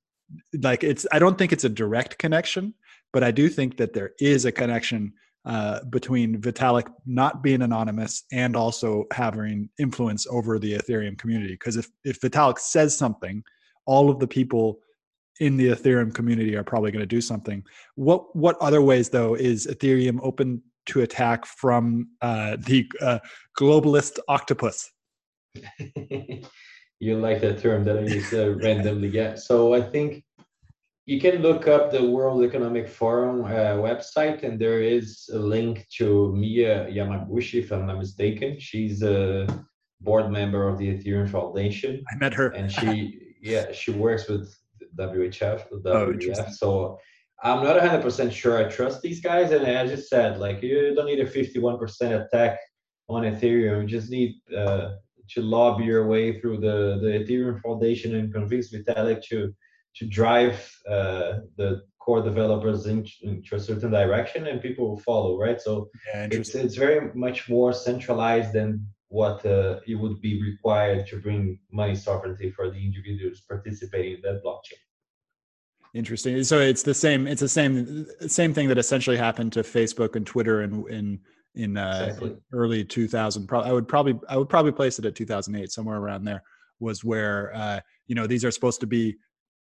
like 0.60 0.82
it's 0.82 1.06
I 1.12 1.18
don't 1.18 1.38
think 1.38 1.52
it's 1.52 1.64
a 1.64 1.68
direct 1.68 2.18
connection, 2.18 2.74
but 3.12 3.22
I 3.22 3.30
do 3.30 3.48
think 3.48 3.76
that 3.76 3.92
there 3.92 4.12
is 4.18 4.44
a 4.44 4.52
connection 4.52 5.12
uh, 5.44 5.84
between 5.90 6.40
Vitalik 6.40 6.90
not 7.04 7.42
being 7.42 7.62
anonymous 7.62 8.24
and 8.32 8.56
also 8.56 9.04
having 9.12 9.68
influence 9.78 10.26
over 10.28 10.58
the 10.58 10.72
Ethereum 10.72 11.18
community. 11.18 11.52
Because 11.52 11.76
if, 11.76 11.90
if 12.02 12.18
Vitalik 12.20 12.58
says 12.58 12.96
something, 12.96 13.44
all 13.84 14.08
of 14.08 14.18
the 14.20 14.26
people 14.26 14.78
in 15.40 15.56
the 15.56 15.68
Ethereum 15.68 16.14
community 16.14 16.56
are 16.56 16.64
probably 16.64 16.90
going 16.90 17.02
to 17.02 17.06
do 17.06 17.20
something. 17.20 17.64
What 17.96 18.34
what 18.36 18.56
other 18.60 18.82
ways 18.82 19.08
though 19.08 19.34
is 19.34 19.66
Ethereum 19.66 20.18
open 20.22 20.62
to 20.86 21.02
attack 21.02 21.46
from 21.46 22.08
uh, 22.20 22.56
the 22.58 22.86
uh, 23.00 23.18
globalist 23.58 24.18
octopus? 24.28 24.90
you 27.00 27.18
like 27.18 27.40
that 27.40 27.58
term 27.60 27.84
that 27.84 27.98
I 27.98 28.02
use 28.02 28.32
uh, 28.32 28.54
randomly, 28.56 29.08
yeah. 29.08 29.34
So 29.34 29.74
I 29.74 29.80
think 29.80 30.24
you 31.06 31.20
can 31.20 31.42
look 31.42 31.68
up 31.68 31.90
the 31.90 32.02
World 32.02 32.42
Economic 32.44 32.88
Forum 32.88 33.44
uh, 33.44 33.76
website, 33.76 34.42
and 34.42 34.58
there 34.58 34.80
is 34.80 35.28
a 35.32 35.38
link 35.38 35.86
to 35.98 36.32
Mia 36.34 36.86
Yamaguchi, 36.86 37.60
if 37.60 37.72
I'm 37.72 37.86
not 37.86 37.98
mistaken. 37.98 38.58
She's 38.58 39.02
a 39.02 39.46
board 40.00 40.30
member 40.30 40.66
of 40.68 40.78
the 40.78 40.88
Ethereum 40.88 41.28
Foundation. 41.28 42.02
I 42.10 42.16
met 42.16 42.34
her, 42.34 42.48
and 42.48 42.70
she 42.70 43.20
yeah 43.42 43.70
she 43.72 43.90
works 43.90 44.28
with 44.28 44.54
WHF, 44.98 45.70
WEF. 45.70 46.38
Oh, 46.38 46.50
so 46.52 46.98
I'm 47.42 47.62
not 47.62 47.80
100% 47.80 48.32
sure 48.32 48.58
I 48.58 48.68
trust 48.68 49.02
these 49.02 49.20
guys, 49.20 49.50
and 49.52 49.66
as 49.66 49.90
you 49.90 49.96
said 49.96 50.38
like 50.38 50.62
you 50.62 50.94
don't 50.94 51.06
need 51.06 51.20
a 51.20 51.26
51% 51.26 52.26
attack 52.26 52.58
on 53.08 53.22
Ethereum. 53.22 53.82
You 53.82 53.86
just 53.86 54.10
need 54.10 54.36
uh, 54.56 54.92
to 55.30 55.42
lobby 55.42 55.84
your 55.84 56.06
way 56.06 56.38
through 56.38 56.58
the 56.58 56.98
the 57.02 57.12
Ethereum 57.20 57.60
Foundation 57.60 58.16
and 58.16 58.32
convince 58.32 58.72
Vitalik 58.72 59.22
to 59.24 59.54
to 59.96 60.06
drive 60.06 60.56
uh, 60.88 61.38
the 61.56 61.82
core 62.00 62.20
developers 62.20 62.86
into, 62.86 63.12
into, 63.22 63.54
a 63.54 63.60
certain 63.60 63.90
direction 63.90 64.48
and 64.48 64.60
people 64.60 64.90
will 64.90 64.98
follow 64.98 65.38
right 65.38 65.58
so 65.60 65.88
yeah, 66.12 66.28
it's, 66.30 66.54
it's 66.54 66.74
very 66.74 67.10
much 67.14 67.48
more 67.48 67.72
centralized 67.72 68.52
than 68.52 68.86
what 69.14 69.44
uh, 69.46 69.80
it 69.86 69.94
would 69.94 70.20
be 70.20 70.42
required 70.42 71.06
to 71.08 71.20
bring 71.20 71.58
money 71.70 71.94
sovereignty 71.94 72.50
for 72.50 72.70
the 72.70 72.80
individuals 72.88 73.42
participating 73.48 74.14
in 74.16 74.22
that 74.22 74.42
blockchain. 74.44 74.82
Interesting. 75.94 76.42
So 76.42 76.58
it's 76.58 76.82
the 76.82 76.94
same 76.94 77.26
it's 77.26 77.40
the 77.40 77.54
same 77.60 78.06
same 78.26 78.52
thing 78.52 78.68
that 78.68 78.78
essentially 78.78 79.16
happened 79.16 79.52
to 79.52 79.62
facebook 79.62 80.16
and 80.16 80.26
twitter 80.26 80.62
in 80.62 80.72
in 80.88 81.20
in 81.54 81.76
uh, 81.76 82.06
exactly. 82.08 82.36
early 82.52 82.84
2000 82.84 83.48
i 83.52 83.72
would 83.72 83.86
probably 83.86 84.18
i 84.28 84.36
would 84.36 84.48
probably 84.48 84.72
place 84.72 84.98
it 84.98 85.04
at 85.04 85.14
2008 85.14 85.70
somewhere 85.70 85.98
around 85.98 86.24
there 86.24 86.42
was 86.80 87.04
where 87.04 87.54
uh, 87.54 87.78
you 88.08 88.14
know 88.16 88.26
these 88.26 88.44
are 88.44 88.50
supposed 88.50 88.80
to 88.80 88.88
be 88.88 89.14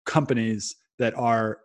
companies 0.05 0.75
that 0.99 1.17
are 1.17 1.59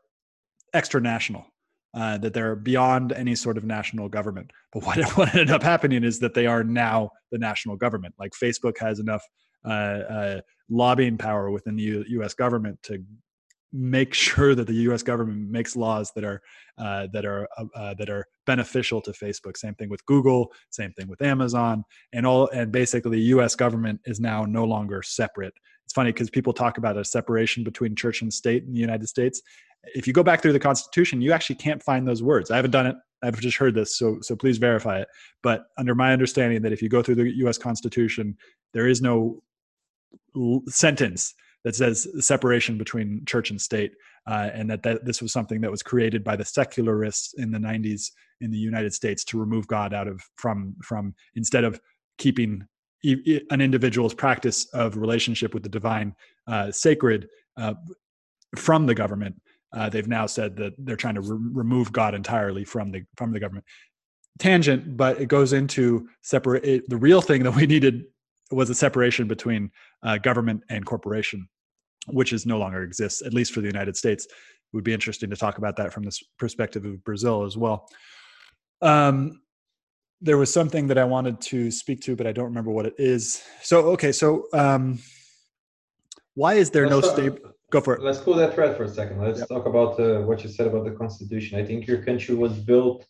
extra 0.73 1.01
national, 1.01 1.47
uh, 1.95 2.19
that 2.19 2.35
they're 2.35 2.57
beyond 2.57 3.13
any 3.13 3.35
sort 3.35 3.57
of 3.57 3.65
national 3.65 4.09
government. 4.09 4.51
But 4.73 4.85
what, 4.85 5.11
what 5.17 5.29
ended 5.29 5.51
up 5.53 5.63
happening 5.63 6.03
is 6.03 6.19
that 6.19 6.35
they 6.35 6.47
are 6.47 6.65
now 6.65 7.11
the 7.31 7.39
national 7.39 7.77
government. 7.77 8.15
Like 8.19 8.33
Facebook 8.33 8.77
has 8.79 8.99
enough 8.99 9.23
uh, 9.65 9.69
uh, 9.69 10.41
lobbying 10.69 11.17
power 11.17 11.51
within 11.53 11.77
the 11.77 11.83
U- 11.85 12.05
U.S. 12.09 12.35
government 12.35 12.83
to 12.85 13.05
make 13.73 14.15
sure 14.27 14.55
that 14.55 14.67
the 14.67 14.75
U.S. 14.89 15.03
government 15.03 15.49
makes 15.51 15.77
laws 15.77 16.11
that 16.15 16.25
are 16.25 16.43
uh, 16.79 17.07
that 17.13 17.25
are 17.25 17.49
uh, 17.57 17.65
uh, 17.77 17.95
that 17.95 18.11
are 18.11 18.27
beneficial 18.47 19.01
to 19.03 19.13
Facebook. 19.13 19.57
Same 19.57 19.75
thing 19.75 19.89
with 19.89 20.05
Google. 20.07 20.53
Same 20.71 20.93
thing 20.93 21.09
with 21.09 21.23
Amazon. 21.23 21.85
And 22.13 22.27
all 22.27 22.49
and 22.49 22.73
basically, 22.73 23.13
the 23.13 23.25
U.S. 23.37 23.55
government 23.55 24.01
is 24.07 24.19
now 24.19 24.45
no 24.45 24.65
longer 24.65 25.03
separate. 25.03 25.55
It's 25.85 25.93
funny 25.93 26.13
because 26.13 26.31
people 26.31 26.53
talk 26.53 26.79
about 26.79 26.97
a 26.97 27.05
separation 27.05 27.63
between 27.63 27.95
church 27.95 28.23
and 28.23 28.33
state 28.33 28.65
in 28.65 28.73
the 28.73 28.81
United 28.81 29.09
States. 29.09 29.41
If 29.95 30.07
you 30.07 30.13
go 30.13 30.23
back 30.23 30.43
through 30.43 30.53
the 30.53 30.61
Constitution, 30.61 31.21
you 31.21 31.33
actually 31.33 31.57
can't 31.57 31.83
find 31.83 32.07
those 32.07 32.23
words. 32.23 32.51
I 32.51 32.57
haven't 32.57 32.71
done 32.71 32.87
it. 32.87 32.97
I've 33.23 33.41
just 33.41 33.57
heard 33.57 33.75
this, 33.75 33.97
so 33.97 34.19
so 34.21 34.37
please 34.37 34.59
verify 34.59 35.01
it. 35.01 35.09
But 35.43 35.65
under 35.79 35.95
my 35.95 36.13
understanding, 36.13 36.61
that 36.63 36.73
if 36.73 36.83
you 36.83 36.89
go 36.89 37.03
through 37.03 37.15
the 37.17 37.37
U.S. 37.39 37.57
Constitution, 37.57 38.37
there 38.73 38.87
is 38.87 39.01
no 39.01 39.43
sentence 40.69 41.35
that 41.65 41.75
says 41.75 42.07
separation 42.21 42.77
between 42.77 43.25
church 43.25 43.51
and 43.51 43.61
state, 43.61 43.93
uh, 44.27 44.51
and 44.53 44.69
that, 44.69 44.83
that 44.83 45.05
this 45.07 45.23
was 45.23 45.33
something 45.33 45.63
that 45.63 45.71
was 45.71 45.83
created 45.83 46.23
by 46.23 46.37
the 46.37 46.45
secularists 46.45 47.35
in 47.35 47.51
the 47.51 47.59
90s 47.59 48.11
in 48.41 48.51
the 48.51 48.59
United 48.59 48.93
States 48.93 49.25
to 49.25 49.39
remove 49.39 49.67
God 49.67 49.95
out 49.95 50.07
of 50.07 50.23
from 50.37 50.77
from 50.83 51.15
instead 51.35 51.65
of 51.65 51.81
keeping 52.19 52.67
an 53.51 53.61
individual's 53.61 54.15
practice 54.15 54.67
of 54.73 54.97
relationship 54.97 55.53
with 55.53 55.63
the 55.63 55.69
divine 55.69 56.15
uh, 56.47 56.71
sacred 56.71 57.29
uh, 57.57 57.75
from 58.57 58.87
the 58.87 58.95
government. 58.95 59.41
Uh, 59.75 59.89
they've 59.89 60.09
now 60.09 60.27
said 60.27 60.57
that 60.57 60.73
they're 60.79 60.97
trying 60.97 61.17
to 61.17 61.21
re- 61.21 61.51
remove 61.53 61.93
God 61.93 62.15
entirely 62.15 62.65
from 62.65 62.91
the 62.91 63.05
from 63.17 63.33
the 63.33 63.41
government. 63.41 63.65
Tangent, 64.39 64.97
but 64.97 65.21
it 65.21 65.27
goes 65.27 65.53
into 65.53 66.09
separate. 66.23 66.65
It, 66.65 66.89
the 66.89 66.97
real 66.97 67.21
thing 67.21 67.43
that 67.43 67.55
we 67.57 67.67
needed 67.67 68.05
was 68.51 68.71
a 68.71 68.75
separation 68.75 69.27
between 69.27 69.71
uh, 70.03 70.19
government 70.19 70.63
and 70.69 70.85
corporation 70.85 71.49
which 72.09 72.33
is 72.33 72.47
no 72.47 72.59
longer 72.59 72.83
exists, 72.83 73.23
at 73.23 73.33
least 73.33 73.53
for 73.53 73.61
the 73.61 73.67
United 73.67 73.97
States. 73.97 74.27
It 74.27 74.33
would 74.73 74.85
be 74.85 74.93
interesting 74.93 75.31
to 75.31 75.37
talk 75.37 75.59
about 75.59 75.77
that 75.77 75.93
from 75.93 76.05
this 76.05 76.23
perspective 76.39 76.85
of 76.85 77.03
Brazil 77.05 77.45
as 77.45 77.57
well. 77.57 77.89
Um, 78.83 79.41
there 80.21 80.39
was 80.39 80.53
something 80.53 80.87
that 80.89 80.99
I 80.99 81.05
wanted 81.05 81.41
to 81.43 81.71
speak 81.71 82.01
to, 82.03 82.17
but 82.17 82.27
I 82.27 82.33
don't 82.33 82.47
remember 82.47 82.71
what 82.71 82.87
it 82.87 82.95
is. 82.99 83.43
So, 83.63 83.81
okay, 83.91 84.13
so 84.13 84.47
um, 84.53 84.99
why 86.35 86.55
is 86.55 86.71
there 86.71 86.89
no 86.89 87.01
stable? 87.01 87.39
Go 87.75 87.81
for 87.81 87.95
it. 87.95 88.03
Let's 88.03 88.21
pull 88.21 88.35
that 88.35 88.55
thread 88.55 88.77
for 88.77 88.85
a 88.85 88.89
second. 88.89 89.21
Let's 89.21 89.41
yep. 89.41 89.49
talk 89.49 89.67
about 89.67 89.99
uh, 89.99 90.21
what 90.21 90.45
you 90.45 90.49
said 90.49 90.69
about 90.69 90.85
the 90.85 90.93
Constitution. 90.93 91.59
I 91.59 91.65
think 91.65 91.89
your 91.89 92.01
country 92.05 92.37
was 92.37 92.53
built 92.53 93.05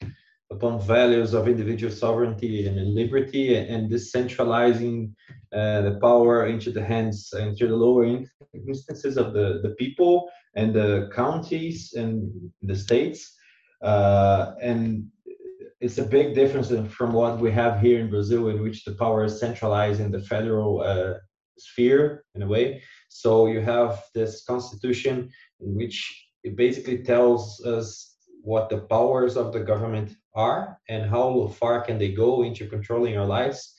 upon 0.51 0.81
values 0.81 1.35
of 1.35 1.47
individual 1.49 1.93
sovereignty 1.93 2.67
and 2.67 2.77
liberty 2.95 3.57
and 3.57 3.91
decentralizing 3.91 5.13
uh, 5.53 5.83
the 5.83 5.99
power 6.01 6.47
into 6.47 6.71
the 6.71 6.83
hands 6.83 7.19
into 7.39 7.67
the 7.69 7.77
lower 7.77 8.05
instances 8.73 9.19
of 9.19 9.35
the, 9.35 9.61
the 9.63 9.75
people 9.83 10.31
and 10.57 10.73
the 10.73 11.11
counties 11.15 11.93
and 11.93 12.31
the 12.63 12.77
states 12.77 13.37
uh, 13.83 14.53
and 14.63 15.07
it's 15.81 15.99
a 15.99 16.07
big 16.17 16.35
difference 16.35 16.73
from 16.95 17.13
what 17.13 17.39
we 17.39 17.51
have 17.51 17.81
here 17.81 17.99
in 18.01 18.09
brazil 18.11 18.49
in 18.49 18.63
which 18.63 18.85
the 18.85 18.95
power 18.95 19.25
is 19.25 19.41
centralized 19.41 20.01
in 20.01 20.11
the 20.11 20.21
federal 20.33 20.81
uh, 20.81 21.15
sphere 21.59 22.25
in 22.35 22.43
a 22.43 22.47
way 22.47 22.83
so 23.15 23.47
you 23.47 23.61
have 23.61 24.03
this 24.13 24.43
constitution 24.45 25.31
in 25.61 25.77
which 25.77 25.97
it 26.43 26.57
basically 26.57 26.99
tells 26.99 27.65
us 27.65 28.17
what 28.43 28.69
the 28.69 28.79
powers 28.79 29.37
of 29.37 29.53
the 29.53 29.61
government 29.61 30.17
are 30.35 30.81
and 30.89 31.09
how 31.09 31.47
far 31.61 31.81
can 31.81 31.97
they 31.97 32.11
go 32.11 32.43
into 32.43 32.67
controlling 32.67 33.17
our 33.17 33.25
lives. 33.25 33.73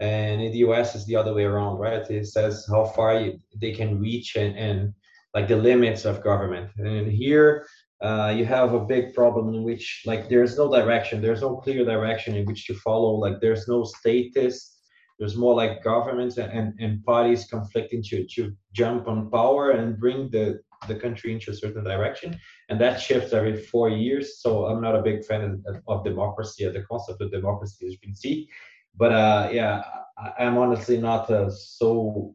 And 0.00 0.42
in 0.42 0.50
the 0.50 0.64
us 0.64 0.96
it's 0.96 1.04
the 1.04 1.14
other 1.14 1.32
way 1.32 1.44
around 1.44 1.78
right? 1.78 2.04
It 2.10 2.26
says 2.26 2.66
how 2.68 2.84
far 2.84 3.20
you, 3.20 3.38
they 3.62 3.70
can 3.70 4.00
reach 4.00 4.34
and, 4.34 4.58
and 4.58 4.92
like 5.34 5.46
the 5.46 5.56
limits 5.56 6.04
of 6.04 6.24
government. 6.24 6.70
And 6.76 7.12
here 7.12 7.68
uh, 8.02 8.34
you 8.36 8.44
have 8.44 8.74
a 8.74 8.84
big 8.84 9.14
problem 9.14 9.54
in 9.54 9.62
which 9.62 10.02
like 10.04 10.28
there's 10.28 10.58
no 10.58 10.68
direction. 10.68 11.22
There's 11.22 11.42
no 11.42 11.58
clear 11.58 11.84
direction 11.84 12.34
in 12.34 12.44
which 12.44 12.66
to 12.66 12.74
follow. 12.74 13.12
Like 13.12 13.40
there's 13.40 13.68
no 13.68 13.84
status 13.84 14.79
there's 15.20 15.36
more 15.36 15.54
like 15.54 15.84
governments 15.84 16.38
and, 16.38 16.74
and 16.80 17.04
parties 17.04 17.44
conflicting 17.44 18.02
to, 18.04 18.26
to 18.26 18.56
jump 18.72 19.06
on 19.06 19.30
power 19.30 19.72
and 19.72 20.00
bring 20.00 20.30
the 20.30 20.60
the 20.88 20.94
country 20.94 21.30
into 21.34 21.50
a 21.50 21.54
certain 21.54 21.84
direction, 21.84 22.40
and 22.70 22.80
that 22.80 22.98
shifts 22.98 23.34
every 23.34 23.54
four 23.54 23.90
years. 23.90 24.40
So 24.40 24.64
I'm 24.64 24.80
not 24.80 24.96
a 24.96 25.02
big 25.02 25.22
fan 25.26 25.62
of, 25.66 25.82
of 25.86 26.04
democracy, 26.04 26.64
of 26.64 26.72
the 26.72 26.82
concept 26.84 27.20
of 27.20 27.30
democracy, 27.30 27.86
as 27.86 27.92
you 27.92 27.98
can 27.98 28.14
see. 28.14 28.48
But 28.96 29.12
uh, 29.12 29.50
yeah, 29.52 29.84
I, 30.16 30.44
am 30.44 30.56
honestly 30.56 30.96
not 30.96 31.30
uh, 31.30 31.50
so 31.50 32.34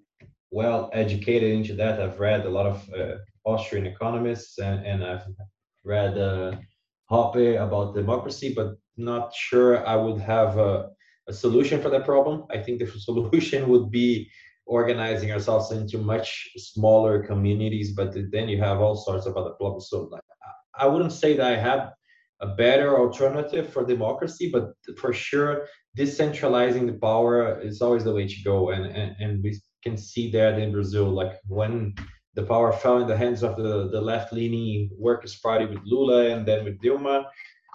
well 0.52 0.92
educated 0.94 1.52
into 1.54 1.74
that. 1.76 2.00
I've 2.00 2.20
read 2.20 2.46
a 2.46 2.50
lot 2.50 2.68
of 2.68 2.88
uh, 2.94 3.16
Austrian 3.46 3.88
economists, 3.88 4.60
and, 4.60 4.86
and 4.86 5.04
I've 5.04 5.26
read 5.84 6.16
uh, 6.16 6.52
Hoppe 7.10 7.60
about 7.60 7.96
democracy, 7.96 8.54
but 8.56 8.76
not 8.98 9.34
sure 9.34 9.86
I 9.88 9.96
would 9.96 10.22
have 10.22 10.58
a, 10.58 10.90
a 11.28 11.34
solution 11.34 11.82
for 11.82 11.90
that 11.90 12.06
problem. 12.06 12.46
I 12.52 12.60
think 12.60 12.80
the 12.80 12.88
solution 13.00 13.68
would 13.70 13.92
be 13.92 14.30
organizing 14.66 15.32
ourselves 15.32 15.72
into 15.72 15.98
much 15.98 16.50
smaller 16.58 17.24
communities, 17.24 17.94
but 17.94 18.16
then 18.32 18.50
you 18.50 18.60
have 18.60 18.80
all 18.80 18.96
sorts 18.96 19.26
of 19.26 19.38
other 19.38 19.52
problems. 19.52 19.90
So 19.90 20.04
like, 20.12 20.24
I 20.78 20.88
wouldn't 20.88 21.14
say 21.14 21.38
that 21.38 21.46
I 21.46 21.56
have 21.56 21.92
a 22.42 22.48
better 22.48 22.98
alternative 22.98 23.72
for 23.72 23.86
democracy, 23.86 24.50
but 24.52 24.74
for 24.98 25.14
sure, 25.14 25.68
decentralizing 25.98 26.86
the 26.88 27.00
power 27.00 27.60
is 27.62 27.82
always 27.82 28.04
the 28.04 28.14
way 28.14 28.28
to 28.28 28.44
go. 28.44 28.72
And, 28.72 28.86
and, 28.86 29.16
and 29.20 29.44
we 29.44 29.58
can 29.84 29.98
see 29.98 30.32
that 30.32 30.60
in 30.60 30.72
Brazil, 30.72 31.06
like 31.06 31.34
when 31.48 31.96
the 32.34 32.44
power 32.44 32.74
fell 32.74 32.98
in 32.98 33.08
the 33.08 33.16
hands 33.16 33.44
of 33.44 33.56
the, 33.56 33.90
the 33.90 34.02
left-leaning 34.02 34.90
Workers' 34.98 35.40
Party 35.40 35.66
with 35.66 35.80
Lula 35.86 36.30
and 36.32 36.46
then 36.46 36.66
with 36.66 36.82
Dilma, 36.82 37.26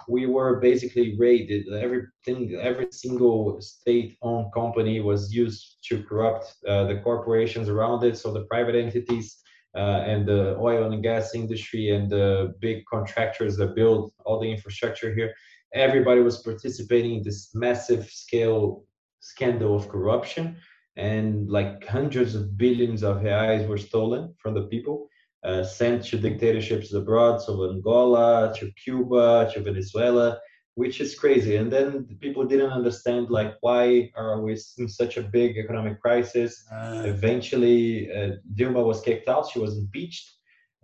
we 0.07 0.25
were 0.25 0.59
basically 0.59 1.15
raided. 1.17 1.67
Everything, 1.73 2.59
every 2.61 2.87
single 2.91 3.59
state-owned 3.61 4.53
company 4.53 4.99
was 4.99 5.33
used 5.33 5.77
to 5.87 6.03
corrupt 6.03 6.53
uh, 6.67 6.85
the 6.85 6.99
corporations 6.99 7.69
around 7.69 8.03
it. 8.03 8.17
So 8.17 8.31
the 8.31 8.45
private 8.45 8.75
entities 8.75 9.37
uh, 9.75 10.03
and 10.05 10.27
the 10.27 10.57
oil 10.57 10.91
and 10.91 11.01
gas 11.01 11.35
industry 11.35 11.91
and 11.91 12.09
the 12.09 12.53
big 12.59 12.83
contractors 12.85 13.57
that 13.57 13.75
build 13.75 14.11
all 14.25 14.39
the 14.39 14.51
infrastructure 14.51 15.13
here, 15.13 15.33
everybody 15.73 16.21
was 16.21 16.41
participating 16.41 17.15
in 17.15 17.23
this 17.23 17.51
massive 17.53 18.05
scale 18.09 18.83
scandal 19.19 19.75
of 19.75 19.87
corruption. 19.89 20.57
And 20.97 21.49
like 21.49 21.87
hundreds 21.87 22.35
of 22.35 22.57
billions 22.57 23.01
of 23.01 23.17
reais 23.17 23.67
were 23.67 23.77
stolen 23.77 24.33
from 24.39 24.53
the 24.55 24.63
people 24.63 25.07
uh, 25.43 25.63
sent 25.63 26.05
to 26.05 26.17
dictatorships 26.17 26.93
abroad, 26.93 27.41
so 27.41 27.71
Angola, 27.71 28.53
to 28.57 28.71
Cuba, 28.83 29.49
to 29.53 29.61
Venezuela, 29.61 30.39
which 30.75 31.01
is 31.01 31.15
crazy. 31.15 31.55
And 31.55 31.71
then 31.71 32.05
people 32.19 32.45
didn't 32.45 32.71
understand 32.71 33.29
like 33.29 33.55
why 33.61 34.11
are 34.15 34.41
we 34.41 34.57
in 34.77 34.87
such 34.87 35.17
a 35.17 35.23
big 35.23 35.57
economic 35.57 36.01
crisis? 36.01 36.63
Uh, 36.71 37.03
Eventually, 37.05 38.11
uh, 38.11 38.31
Dilma 38.55 38.85
was 38.85 39.01
kicked 39.01 39.27
out. 39.27 39.49
She 39.49 39.59
was 39.59 39.77
impeached 39.77 40.29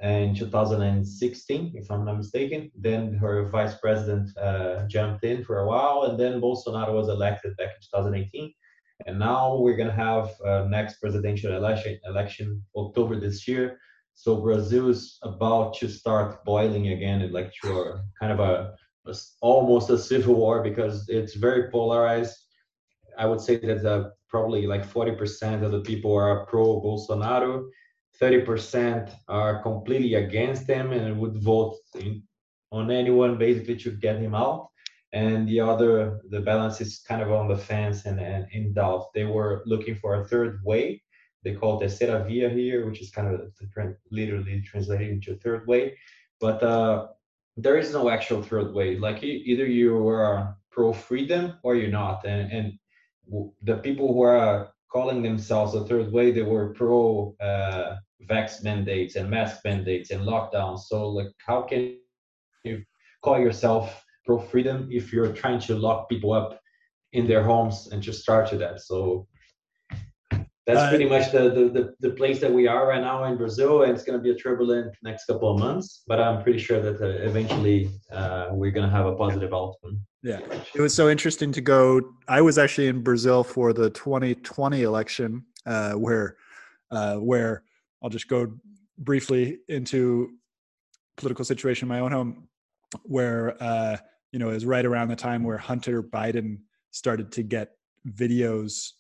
in 0.02 0.36
2016, 0.36 1.74
if 1.76 1.90
I'm 1.90 2.06
not 2.06 2.18
mistaken. 2.18 2.72
Then 2.76 3.14
her 3.16 3.46
vice 3.50 3.76
president 3.76 4.36
uh, 4.38 4.88
jumped 4.88 5.24
in 5.24 5.44
for 5.44 5.60
a 5.60 5.68
while, 5.68 6.04
and 6.04 6.20
then 6.20 6.42
Bolsonaro 6.42 6.94
was 6.94 7.10
elected 7.10 7.56
back 7.58 7.70
in 7.70 8.02
2018. 8.02 8.54
And 9.06 9.20
now 9.20 9.58
we're 9.58 9.78
gonna 9.78 9.92
have 9.92 10.32
uh, 10.46 10.66
next 10.68 11.00
presidential 11.00 11.56
election 11.56 12.00
election 12.06 12.64
October 12.76 13.20
this 13.20 13.48
year. 13.48 13.80
So 14.20 14.36
Brazil 14.42 14.90
is 14.90 15.20
about 15.22 15.76
to 15.76 15.88
start 15.88 16.44
boiling 16.44 16.88
again, 16.88 17.32
like 17.32 17.54
to 17.62 17.82
a 17.82 18.04
kind 18.20 18.32
of 18.32 18.40
a, 18.40 18.74
a 19.06 19.14
almost 19.42 19.92
a 19.92 19.98
civil 19.98 20.34
war 20.34 20.64
because 20.64 21.08
it's 21.08 21.36
very 21.36 21.70
polarized. 21.70 22.36
I 23.16 23.28
would 23.28 23.40
say 23.40 23.58
that 23.58 23.86
uh, 23.86 24.10
probably 24.28 24.66
like 24.66 24.92
40% 24.92 25.62
of 25.62 25.72
the 25.72 25.82
people 25.82 26.16
are 26.16 26.48
pro 26.48 26.82
Bolsonaro, 26.82 27.70
30% 28.20 29.14
are 29.28 29.62
completely 29.62 30.16
against 30.16 30.68
him 30.68 30.94
and 30.94 31.20
would 31.20 31.38
vote 31.44 31.78
in, 31.94 32.24
on 32.72 32.90
anyone 32.90 33.38
basically 33.38 33.78
to 33.78 33.92
get 33.92 34.18
him 34.18 34.34
out. 34.34 34.70
And 35.14 35.48
the 35.48 35.60
other, 35.60 36.22
the 36.32 36.42
balance 36.42 36.82
is 36.82 37.04
kind 37.08 37.22
of 37.22 37.32
on 37.32 37.48
the 37.48 37.58
fence 37.58 38.06
and, 38.06 38.20
and 38.20 38.48
in 38.52 38.74
doubt. 38.74 39.14
They 39.14 39.26
were 39.26 39.62
looking 39.68 39.94
for 39.94 40.16
a 40.16 40.26
third 40.26 40.60
way 40.66 41.04
they 41.48 41.56
call 41.56 41.80
it 41.80 41.88
terceira 41.88 42.26
via 42.26 42.50
here, 42.50 42.86
which 42.86 43.02
is 43.02 43.10
kind 43.10 43.28
of 43.34 43.40
literally 44.12 44.62
translated 44.62 45.10
into 45.10 45.38
third 45.38 45.66
way. 45.66 45.98
But 46.42 46.62
uh, 46.62 47.08
there 47.56 47.78
is 47.78 47.94
no 47.94 48.10
actual 48.10 48.44
third 48.44 48.74
way. 48.74 48.98
Like 48.98 49.24
either 49.24 49.66
you 49.66 50.08
are 50.10 50.58
pro 50.70 50.92
freedom 50.92 51.54
or 51.64 51.76
you're 51.76 51.98
not. 52.04 52.26
And, 52.26 52.52
and 52.52 52.66
the 53.64 53.78
people 53.78 54.14
who 54.14 54.24
are 54.24 54.72
calling 54.92 55.22
themselves 55.22 55.74
a 55.74 55.86
third 55.86 56.12
way, 56.12 56.32
they 56.32 56.44
were 56.44 56.74
pro 56.74 57.36
uh, 57.40 57.96
vax 58.30 58.62
mandates 58.64 59.16
and 59.16 59.30
mask 59.30 59.62
mandates 59.64 60.12
and 60.12 60.24
lockdowns. 60.24 60.82
So 60.90 61.08
like, 61.08 61.32
how 61.46 61.62
can 61.62 61.98
you 62.66 62.84
call 63.24 63.40
yourself 63.40 64.04
pro 64.26 64.38
freedom 64.38 64.90
if 64.92 65.14
you're 65.14 65.32
trying 65.32 65.60
to 65.62 65.76
lock 65.76 66.10
people 66.10 66.34
up 66.34 66.60
in 67.14 67.26
their 67.26 67.44
homes 67.44 67.88
and 67.92 68.04
just 68.04 68.22
start 68.22 68.50
to 68.50 68.58
that? 68.58 68.82
So 68.82 69.28
that's 70.68 70.80
uh, 70.80 70.90
pretty 70.90 71.06
much 71.06 71.32
the, 71.32 71.50
the, 71.50 71.70
the 71.70 71.96
the 72.02 72.10
place 72.16 72.42
that 72.42 72.52
we 72.52 72.68
are 72.68 72.88
right 72.90 73.00
now 73.00 73.24
in 73.24 73.38
Brazil, 73.38 73.84
and 73.84 73.94
it's 73.94 74.04
going 74.04 74.20
to 74.20 74.22
be 74.22 74.32
a 74.32 74.36
turbulent 74.36 74.94
next 75.02 75.26
couple 75.26 75.50
of 75.50 75.60
months. 75.60 76.04
But 76.06 76.20
I'm 76.20 76.44
pretty 76.44 76.60
sure 76.60 76.82
that 76.82 77.02
uh, 77.02 77.26
eventually 77.26 77.90
uh, 78.12 78.50
we're 78.52 78.72
going 78.72 78.86
to 78.86 78.94
have 78.94 79.06
a 79.06 79.16
positive 79.16 79.54
outcome. 79.54 80.02
Yeah, 80.24 80.40
it 80.76 80.82
was 80.82 80.94
so 80.94 81.10
interesting 81.10 81.54
to 81.54 81.62
go. 81.62 82.02
I 82.28 82.42
was 82.42 82.58
actually 82.58 82.88
in 82.88 83.02
Brazil 83.02 83.46
for 83.46 83.72
the 83.72 83.90
2020 83.92 84.84
election, 84.84 85.46
uh, 85.66 85.94
where 85.94 86.36
uh, 86.92 87.16
where 87.16 87.64
I'll 88.04 88.10
just 88.10 88.28
go 88.28 88.52
briefly 88.98 89.60
into 89.70 90.32
political 91.16 91.46
situation 91.46 91.86
in 91.86 91.90
my 91.90 92.02
own 92.02 92.12
home, 92.12 92.50
where 93.04 93.56
uh, 93.64 93.96
you 94.34 94.40
know 94.40 94.50
it 94.50 94.56
was 94.56 94.66
right 94.66 94.86
around 94.86 95.08
the 95.08 95.16
time 95.16 95.46
where 95.46 95.58
Hunter 95.58 96.04
Biden 96.04 96.58
started 96.92 97.32
to 97.32 97.44
get 97.44 97.72
videos 98.06 98.92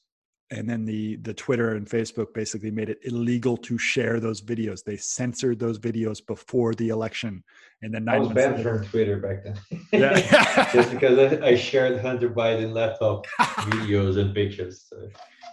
and 0.49 0.69
then 0.69 0.85
the 0.85 1.17
the 1.17 1.33
Twitter 1.33 1.75
and 1.75 1.87
Facebook 1.87 2.33
basically 2.33 2.71
made 2.71 2.89
it 2.89 2.99
illegal 3.03 3.57
to 3.57 3.77
share 3.77 4.19
those 4.19 4.41
videos. 4.41 4.83
They 4.83 4.97
censored 4.97 5.59
those 5.59 5.77
videos 5.77 6.25
before 6.25 6.73
the 6.73 6.89
election, 6.89 7.43
and 7.81 7.93
then 7.93 8.07
I 8.07 8.19
was 8.19 8.29
banned 8.29 8.63
from 8.63 8.85
Twitter 8.85 9.17
back 9.17 9.43
then. 9.43 9.59
Yeah, 9.91 10.69
just 10.73 10.91
because 10.91 11.41
I 11.41 11.55
shared 11.55 11.99
Hunter 12.01 12.29
Biden 12.29 12.73
laptop 12.73 13.27
videos 13.39 14.17
and 14.17 14.33
pictures, 14.33 14.85
so 14.87 15.09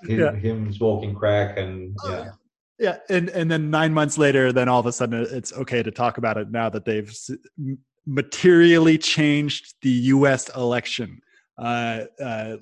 him, 0.09 0.21
yeah. 0.21 0.35
him 0.35 0.73
smoking 0.73 1.15
crack 1.15 1.59
and 1.59 1.97
oh, 2.05 2.11
yeah. 2.11 2.31
Yeah, 2.79 2.97
and 3.09 3.29
and 3.31 3.51
then 3.51 3.71
nine 3.71 3.93
months 3.95 4.19
later, 4.19 4.53
then 4.53 4.69
all 4.69 4.81
of 4.81 4.87
a 4.87 4.93
sudden 4.93 5.27
it's 5.31 5.53
okay 5.53 5.83
to 5.83 5.91
talk 5.91 6.19
about 6.19 6.37
it 6.37 6.51
now 6.51 6.69
that 6.71 6.85
they've 6.85 7.13
materially 8.07 8.99
changed 8.99 9.75
the 9.83 9.91
U.S. 9.91 10.49
election. 10.57 11.21
Uh, 11.57 12.05
uh, 12.21 12.57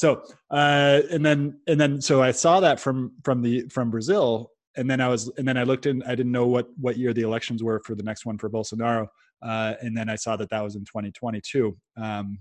so 0.00 0.22
uh, 0.50 1.02
and 1.10 1.24
then 1.24 1.60
and 1.66 1.78
then 1.78 2.00
so 2.00 2.22
I 2.22 2.30
saw 2.30 2.58
that 2.60 2.80
from 2.80 3.12
from 3.22 3.42
the 3.42 3.68
from 3.68 3.90
Brazil, 3.90 4.50
and 4.78 4.90
then 4.90 4.98
I 4.98 5.08
was 5.08 5.30
and 5.36 5.46
then 5.46 5.58
I 5.58 5.64
looked 5.64 5.84
in. 5.84 6.02
I 6.04 6.14
didn't 6.14 6.32
know 6.32 6.46
what 6.46 6.68
what 6.80 6.96
year 6.96 7.12
the 7.12 7.20
elections 7.20 7.62
were 7.62 7.82
for 7.84 7.94
the 7.94 8.02
next 8.02 8.24
one 8.24 8.38
for 8.38 8.48
Bolsonaro, 8.48 9.08
uh, 9.42 9.74
and 9.82 9.94
then 9.94 10.08
I 10.08 10.16
saw 10.16 10.36
that 10.36 10.48
that 10.48 10.62
was 10.62 10.74
in 10.74 10.86
2022. 10.86 11.76
Um, 11.98 12.38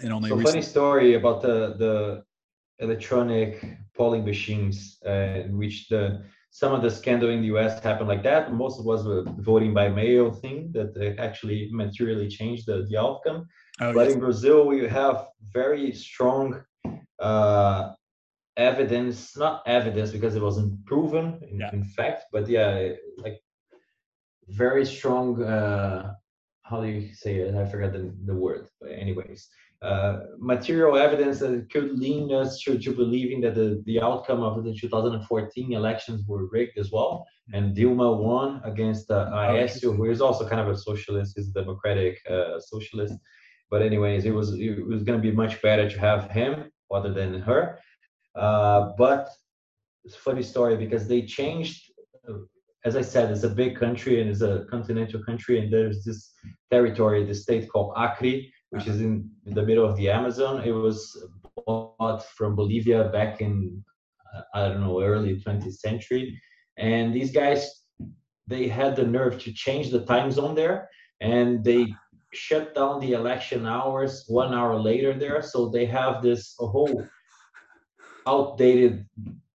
and 0.00 0.12
only 0.12 0.28
so 0.28 0.36
recently- 0.36 0.52
funny 0.52 0.62
story 0.62 1.14
about 1.14 1.42
the 1.42 1.74
the 1.84 2.22
electronic 2.78 3.50
polling 3.96 4.24
machines, 4.24 4.98
uh, 5.04 5.42
in 5.46 5.58
which 5.58 5.88
the 5.88 6.22
some 6.50 6.72
of 6.72 6.82
the 6.82 6.90
scandal 6.90 7.30
in 7.30 7.40
the 7.40 7.48
U.S. 7.54 7.82
happened 7.82 8.08
like 8.08 8.22
that. 8.22 8.52
Most 8.52 8.78
of 8.78 8.84
it 8.86 8.88
was 8.88 9.06
a 9.06 9.24
voting 9.50 9.74
by 9.74 9.88
mail 9.88 10.30
thing 10.30 10.70
that 10.74 11.16
actually 11.18 11.68
materially 11.72 12.28
changed 12.28 12.66
the, 12.66 12.86
the 12.88 12.96
outcome. 12.96 13.48
Oh, 13.80 13.92
but 13.92 14.04
yes. 14.04 14.14
in 14.14 14.20
Brazil, 14.20 14.66
we 14.68 14.86
have 14.86 15.26
very 15.52 15.92
strong 15.92 16.62
uh, 17.18 17.92
evidence, 18.56 19.36
not 19.36 19.62
evidence 19.66 20.10
because 20.10 20.34
it 20.34 20.42
wasn't 20.42 20.84
proven 20.84 21.40
in, 21.50 21.60
yeah. 21.60 21.70
in 21.72 21.84
fact, 21.84 22.24
but 22.32 22.48
yeah, 22.48 22.90
like 23.18 23.40
very 24.48 24.84
strong. 24.84 25.42
Uh, 25.42 26.14
how 26.64 26.80
do 26.80 26.88
you 26.88 27.14
say 27.14 27.36
it? 27.36 27.54
I 27.54 27.64
forgot 27.64 27.92
the, 27.92 28.14
the 28.24 28.34
word. 28.34 28.68
But 28.80 28.92
anyways, 28.92 29.48
uh, 29.82 30.20
material 30.38 30.96
evidence 30.96 31.40
that 31.40 31.68
could 31.70 31.98
lead 31.98 32.32
us 32.32 32.60
to, 32.62 32.78
to 32.78 32.92
believing 32.92 33.40
that 33.40 33.54
the, 33.54 33.82
the 33.84 34.00
outcome 34.00 34.42
of 34.42 34.62
the 34.64 34.74
2014 34.74 35.72
elections 35.72 36.24
were 36.26 36.46
rigged 36.46 36.78
as 36.78 36.90
well. 36.92 37.26
And 37.52 37.76
Dilma 37.76 38.16
won 38.16 38.60
against 38.64 39.10
uh, 39.10 39.28
oh, 39.32 39.36
Aécio, 39.36 39.96
who 39.96 40.08
is 40.08 40.20
also 40.20 40.48
kind 40.48 40.60
of 40.60 40.68
a 40.68 40.76
socialist, 40.76 41.34
he's 41.36 41.48
a 41.48 41.52
democratic 41.52 42.18
uh, 42.30 42.60
socialist. 42.60 43.14
But 43.70 43.82
anyways, 43.82 44.24
it 44.24 44.32
was 44.32 44.52
it 44.52 44.86
was 44.86 45.02
going 45.02 45.20
to 45.20 45.30
be 45.30 45.34
much 45.34 45.60
better 45.62 45.88
to 45.88 45.98
have 45.98 46.30
him 46.30 46.70
other 46.92 47.12
than 47.12 47.40
her. 47.40 47.78
Uh, 48.34 48.90
but 48.96 49.28
it's 50.04 50.14
a 50.14 50.18
funny 50.18 50.42
story 50.42 50.76
because 50.76 51.06
they 51.06 51.22
changed. 51.22 51.90
As 52.84 52.96
I 52.96 53.02
said, 53.02 53.30
it's 53.30 53.44
a 53.44 53.48
big 53.48 53.76
country 53.76 54.20
and 54.20 54.28
it's 54.28 54.40
a 54.40 54.64
continental 54.70 55.22
country, 55.22 55.60
and 55.60 55.72
there's 55.72 56.04
this 56.04 56.32
territory, 56.70 57.24
the 57.24 57.34
state 57.34 57.68
called 57.70 57.94
Acre, 57.96 58.40
which 58.70 58.86
is 58.86 59.00
in, 59.00 59.30
in 59.46 59.54
the 59.54 59.62
middle 59.62 59.88
of 59.88 59.96
the 59.96 60.10
Amazon. 60.10 60.62
It 60.64 60.72
was 60.72 60.98
bought 61.66 62.24
from 62.36 62.56
Bolivia 62.56 63.04
back 63.10 63.40
in 63.40 63.84
uh, 64.34 64.42
I 64.54 64.68
don't 64.68 64.80
know 64.80 65.00
early 65.00 65.40
20th 65.40 65.74
century, 65.74 66.40
and 66.78 67.14
these 67.14 67.30
guys 67.30 67.70
they 68.46 68.66
had 68.66 68.96
the 68.96 69.06
nerve 69.06 69.40
to 69.42 69.52
change 69.52 69.90
the 69.90 70.04
time 70.04 70.30
zone 70.32 70.54
there, 70.54 70.88
and 71.20 71.62
they 71.64 71.94
shut 72.32 72.74
down 72.74 73.00
the 73.00 73.12
election 73.12 73.66
hours 73.66 74.24
one 74.26 74.54
hour 74.54 74.78
later 74.78 75.12
there. 75.12 75.42
So 75.42 75.68
they 75.68 75.86
have 75.86 76.22
this 76.22 76.54
whole 76.58 77.06
outdated 78.26 79.06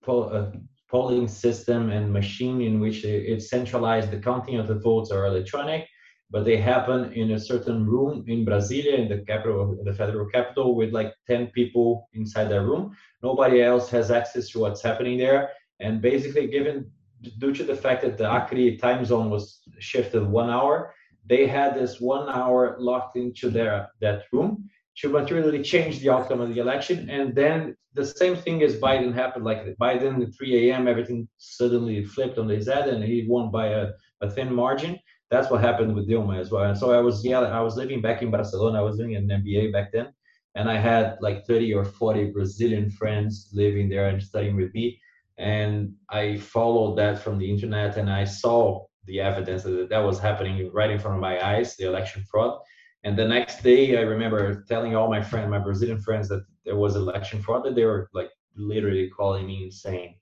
uh, 0.07 0.47
polling 0.89 1.29
system 1.29 1.91
and 1.91 2.13
machine 2.13 2.61
in 2.61 2.81
which 2.81 3.05
it's 3.05 3.51
centralized. 3.51 4.11
The 4.11 4.19
counting 4.19 4.59
of 4.59 4.69
the 4.69 4.75
votes 4.75 5.11
are 5.11 5.27
electronic, 5.27 5.87
but 6.31 6.45
they 6.45 6.57
happen 6.57 7.13
in 7.13 7.33
a 7.33 7.39
certain 7.39 7.87
room 7.87 8.25
in 8.27 8.45
Brasilia, 8.45 8.99
in 8.99 9.09
the 9.09 9.25
capital, 9.25 9.77
the 9.85 9.95
federal 9.95 10.29
capital, 10.29 10.75
with 10.75 10.93
like 10.93 11.15
10 11.29 11.49
people 11.49 12.09
inside 12.15 12.49
that 12.51 12.63
room. 12.63 12.97
Nobody 13.23 13.63
else 13.63 13.91
has 13.91 14.11
access 14.11 14.49
to 14.51 14.59
what's 14.61 14.83
happening 14.83 15.19
there. 15.19 15.51
And 15.81 16.01
basically, 16.01 16.47
given 16.47 16.91
due 17.39 17.55
to 17.55 17.65
the 17.65 17.77
fact 17.77 18.03
that 18.03 18.19
the 18.19 18.29
Acre 18.31 18.77
time 18.77 19.05
zone 19.05 19.31
was 19.31 19.61
shifted 19.79 20.25
one 20.27 20.51
hour, 20.51 20.95
they 21.27 21.47
had 21.47 21.75
this 21.75 22.01
one 22.01 22.29
hour 22.29 22.77
locked 22.79 23.17
into 23.17 23.51
their 23.51 23.89
that 24.01 24.25
room 24.33 24.69
to 24.97 25.09
materially 25.09 25.63
change 25.63 26.01
the 26.01 26.11
outcome 26.11 26.41
of 26.41 26.55
the 26.55 26.61
election. 26.61 27.09
And 27.09 27.35
then 27.35 27.77
the 27.95 28.05
same 28.05 28.37
thing 28.37 28.63
as 28.63 28.77
Biden 28.77 29.15
happened, 29.15 29.45
like 29.45 29.65
Biden 29.81 30.23
at 30.23 30.35
3 30.35 30.71
a.m., 30.71 30.89
everything 30.89 31.29
suddenly 31.39 32.05
flipped 32.05 32.39
on 32.39 32.49
his 32.49 32.69
head 32.69 32.89
and 32.89 33.03
he 33.03 33.27
won 33.29 33.51
by 33.51 33.69
a, 33.69 33.89
a 34.21 34.31
thin 34.31 34.55
margin. 34.55 34.99
That's 35.31 35.51
what 35.51 35.63
happened 35.63 35.95
with 35.95 36.09
Dilma 36.09 36.39
as 36.39 36.51
well. 36.51 36.65
And 36.65 36.77
so 36.77 36.93
I 36.93 37.01
was 37.01 37.25
yeah, 37.25 37.41
I 37.41 37.61
was 37.61 37.77
living 37.77 38.03
back 38.03 38.23
in 38.23 38.31
Barcelona. 38.31 38.81
I 38.81 38.83
was 38.83 38.99
doing 38.99 39.17
an 39.17 39.29
MBA 39.29 39.73
back 39.73 39.93
then. 39.93 40.13
And 40.55 40.71
I 40.71 40.77
had 40.77 41.17
like 41.23 41.47
30 41.47 41.73
or 41.73 41.85
40 41.85 42.27
Brazilian 42.33 42.91
friends 42.91 43.49
living 43.55 43.89
there 43.89 44.09
and 44.09 44.23
studying 44.23 44.57
with 44.57 44.75
me. 44.75 45.01
And 45.39 45.95
I 46.11 46.37
followed 46.37 46.97
that 46.99 47.19
from 47.19 47.39
the 47.39 47.51
internet 47.51 47.97
and 47.97 48.11
I 48.11 48.25
saw 48.25 48.85
the 49.05 49.21
evidence 49.21 49.63
that 49.65 49.89
that 49.89 49.99
was 49.99 50.19
happening 50.19 50.71
right 50.73 50.91
in 50.91 50.99
front 50.99 51.17
of 51.17 51.21
my 51.21 51.45
eyes, 51.45 51.77
the 51.77 51.87
election 51.87 52.25
fraud. 52.31 52.61
And 53.05 53.19
the 53.19 53.27
next 53.27 53.63
day, 53.63 53.99
I 53.99 54.03
remember 54.03 54.65
telling 54.69 54.95
all 54.95 55.11
my 55.11 55.21
friends, 55.21 55.51
my 55.51 55.59
Brazilian 55.59 56.01
friends, 56.01 56.29
that 56.29 56.45
there 56.65 56.77
was 56.77 56.95
election 56.95 57.43
fraud. 57.43 57.65
That 57.65 57.75
they 57.75 57.85
were 57.85 58.09
like 58.13 58.31
literally 58.55 59.09
calling 59.09 59.47
me 59.47 59.65
insane. 59.65 60.17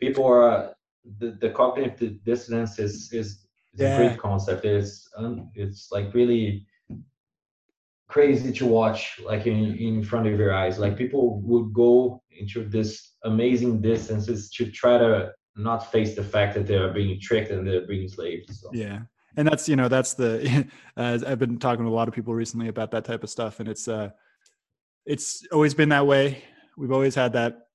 People 0.00 0.26
are 0.26 0.74
the, 1.18 1.38
the 1.40 1.50
cognitive 1.50 2.22
dissonance 2.24 2.78
is 2.78 3.12
is, 3.12 3.46
is 3.72 3.80
yeah. 3.80 3.94
a 3.94 4.08
great 4.08 4.18
concept. 4.18 4.64
It's 4.64 5.08
um, 5.16 5.50
it's 5.54 5.90
like 5.90 6.12
really 6.12 6.66
crazy 8.08 8.52
to 8.52 8.66
watch, 8.66 9.18
like 9.24 9.46
in 9.46 9.76
in 9.76 10.02
front 10.02 10.26
of 10.26 10.38
your 10.38 10.52
eyes. 10.52 10.78
Like 10.78 10.96
people 10.96 11.40
would 11.40 11.72
go 11.72 12.22
into 12.30 12.64
this 12.64 13.14
amazing 13.24 13.80
distances 13.80 14.50
to 14.50 14.70
try 14.70 14.98
to 14.98 15.32
not 15.56 15.90
face 15.90 16.14
the 16.14 16.22
fact 16.22 16.54
that 16.54 16.66
they're 16.66 16.92
being 16.92 17.18
tricked 17.20 17.50
and 17.50 17.66
they're 17.66 17.86
being 17.86 18.02
enslaved. 18.02 18.54
So. 18.54 18.70
Yeah. 18.72 19.00
And 19.36 19.46
that's, 19.46 19.68
you 19.68 19.76
know, 19.76 19.88
that's 19.88 20.14
the, 20.14 20.66
uh, 20.96 21.18
I've 21.26 21.38
been 21.38 21.58
talking 21.58 21.84
to 21.84 21.90
a 21.90 21.92
lot 21.92 22.08
of 22.08 22.14
people 22.14 22.34
recently 22.34 22.68
about 22.68 22.90
that 22.92 23.04
type 23.04 23.22
of 23.22 23.30
stuff. 23.30 23.60
And 23.60 23.68
it's, 23.68 23.88
uh, 23.88 24.10
it's 25.04 25.46
always 25.52 25.74
been 25.74 25.90
that 25.90 26.06
way. 26.06 26.42
We've 26.76 26.92
always 26.92 27.14
had 27.14 27.32
that 27.34 27.66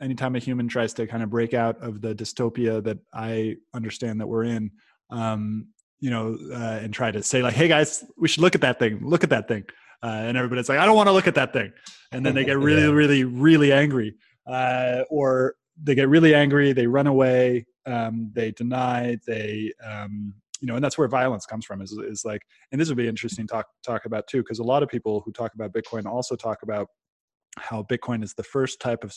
anytime 0.00 0.36
a 0.36 0.38
human 0.38 0.68
tries 0.68 0.94
to 0.94 1.06
kind 1.06 1.22
of 1.22 1.30
break 1.30 1.54
out 1.54 1.80
of 1.82 2.00
the 2.00 2.14
dystopia 2.14 2.82
that 2.84 2.98
I 3.12 3.56
understand 3.74 4.20
that 4.20 4.26
we're 4.26 4.44
in, 4.44 4.70
um, 5.10 5.68
you 6.00 6.10
know, 6.10 6.38
uh, 6.52 6.80
and 6.82 6.94
try 6.94 7.10
to 7.10 7.22
say 7.22 7.42
like, 7.42 7.54
"Hey 7.54 7.68
guys, 7.68 8.04
we 8.16 8.28
should 8.28 8.42
look 8.42 8.54
at 8.54 8.60
that 8.60 8.78
thing. 8.78 9.00
Look 9.02 9.24
at 9.24 9.30
that 9.30 9.48
thing," 9.48 9.64
uh, 10.02 10.06
and 10.06 10.36
everybody's 10.36 10.68
like, 10.68 10.78
"I 10.78 10.86
don't 10.86 10.96
want 10.96 11.08
to 11.08 11.12
look 11.12 11.26
at 11.26 11.34
that 11.34 11.52
thing," 11.52 11.72
and 12.12 12.24
then 12.24 12.34
they 12.34 12.44
get 12.44 12.58
really, 12.58 12.82
yeah. 12.82 12.90
really, 12.90 13.24
really 13.24 13.72
angry, 13.72 14.14
uh, 14.46 15.02
or 15.10 15.56
they 15.82 15.94
get 15.94 16.08
really 16.08 16.34
angry, 16.34 16.72
they 16.72 16.86
run 16.86 17.06
away, 17.06 17.66
um, 17.86 18.30
they 18.34 18.50
deny, 18.52 19.18
they 19.26 19.72
um, 19.84 20.34
you 20.60 20.66
know, 20.66 20.74
and 20.74 20.84
that's 20.84 20.98
where 20.98 21.08
violence 21.08 21.46
comes 21.46 21.64
from. 21.64 21.80
Is 21.80 21.92
is 21.92 22.24
like, 22.24 22.42
and 22.72 22.80
this 22.80 22.88
would 22.88 22.96
be 22.96 23.08
interesting 23.08 23.46
to 23.46 23.52
talk 23.52 23.66
talk 23.84 24.04
about 24.04 24.26
too, 24.26 24.42
because 24.42 24.58
a 24.58 24.64
lot 24.64 24.82
of 24.82 24.88
people 24.88 25.22
who 25.24 25.32
talk 25.32 25.54
about 25.54 25.72
Bitcoin 25.72 26.06
also 26.06 26.36
talk 26.36 26.62
about 26.62 26.88
how 27.58 27.82
Bitcoin 27.84 28.22
is 28.22 28.34
the 28.34 28.42
first 28.42 28.80
type 28.80 29.04
of 29.04 29.14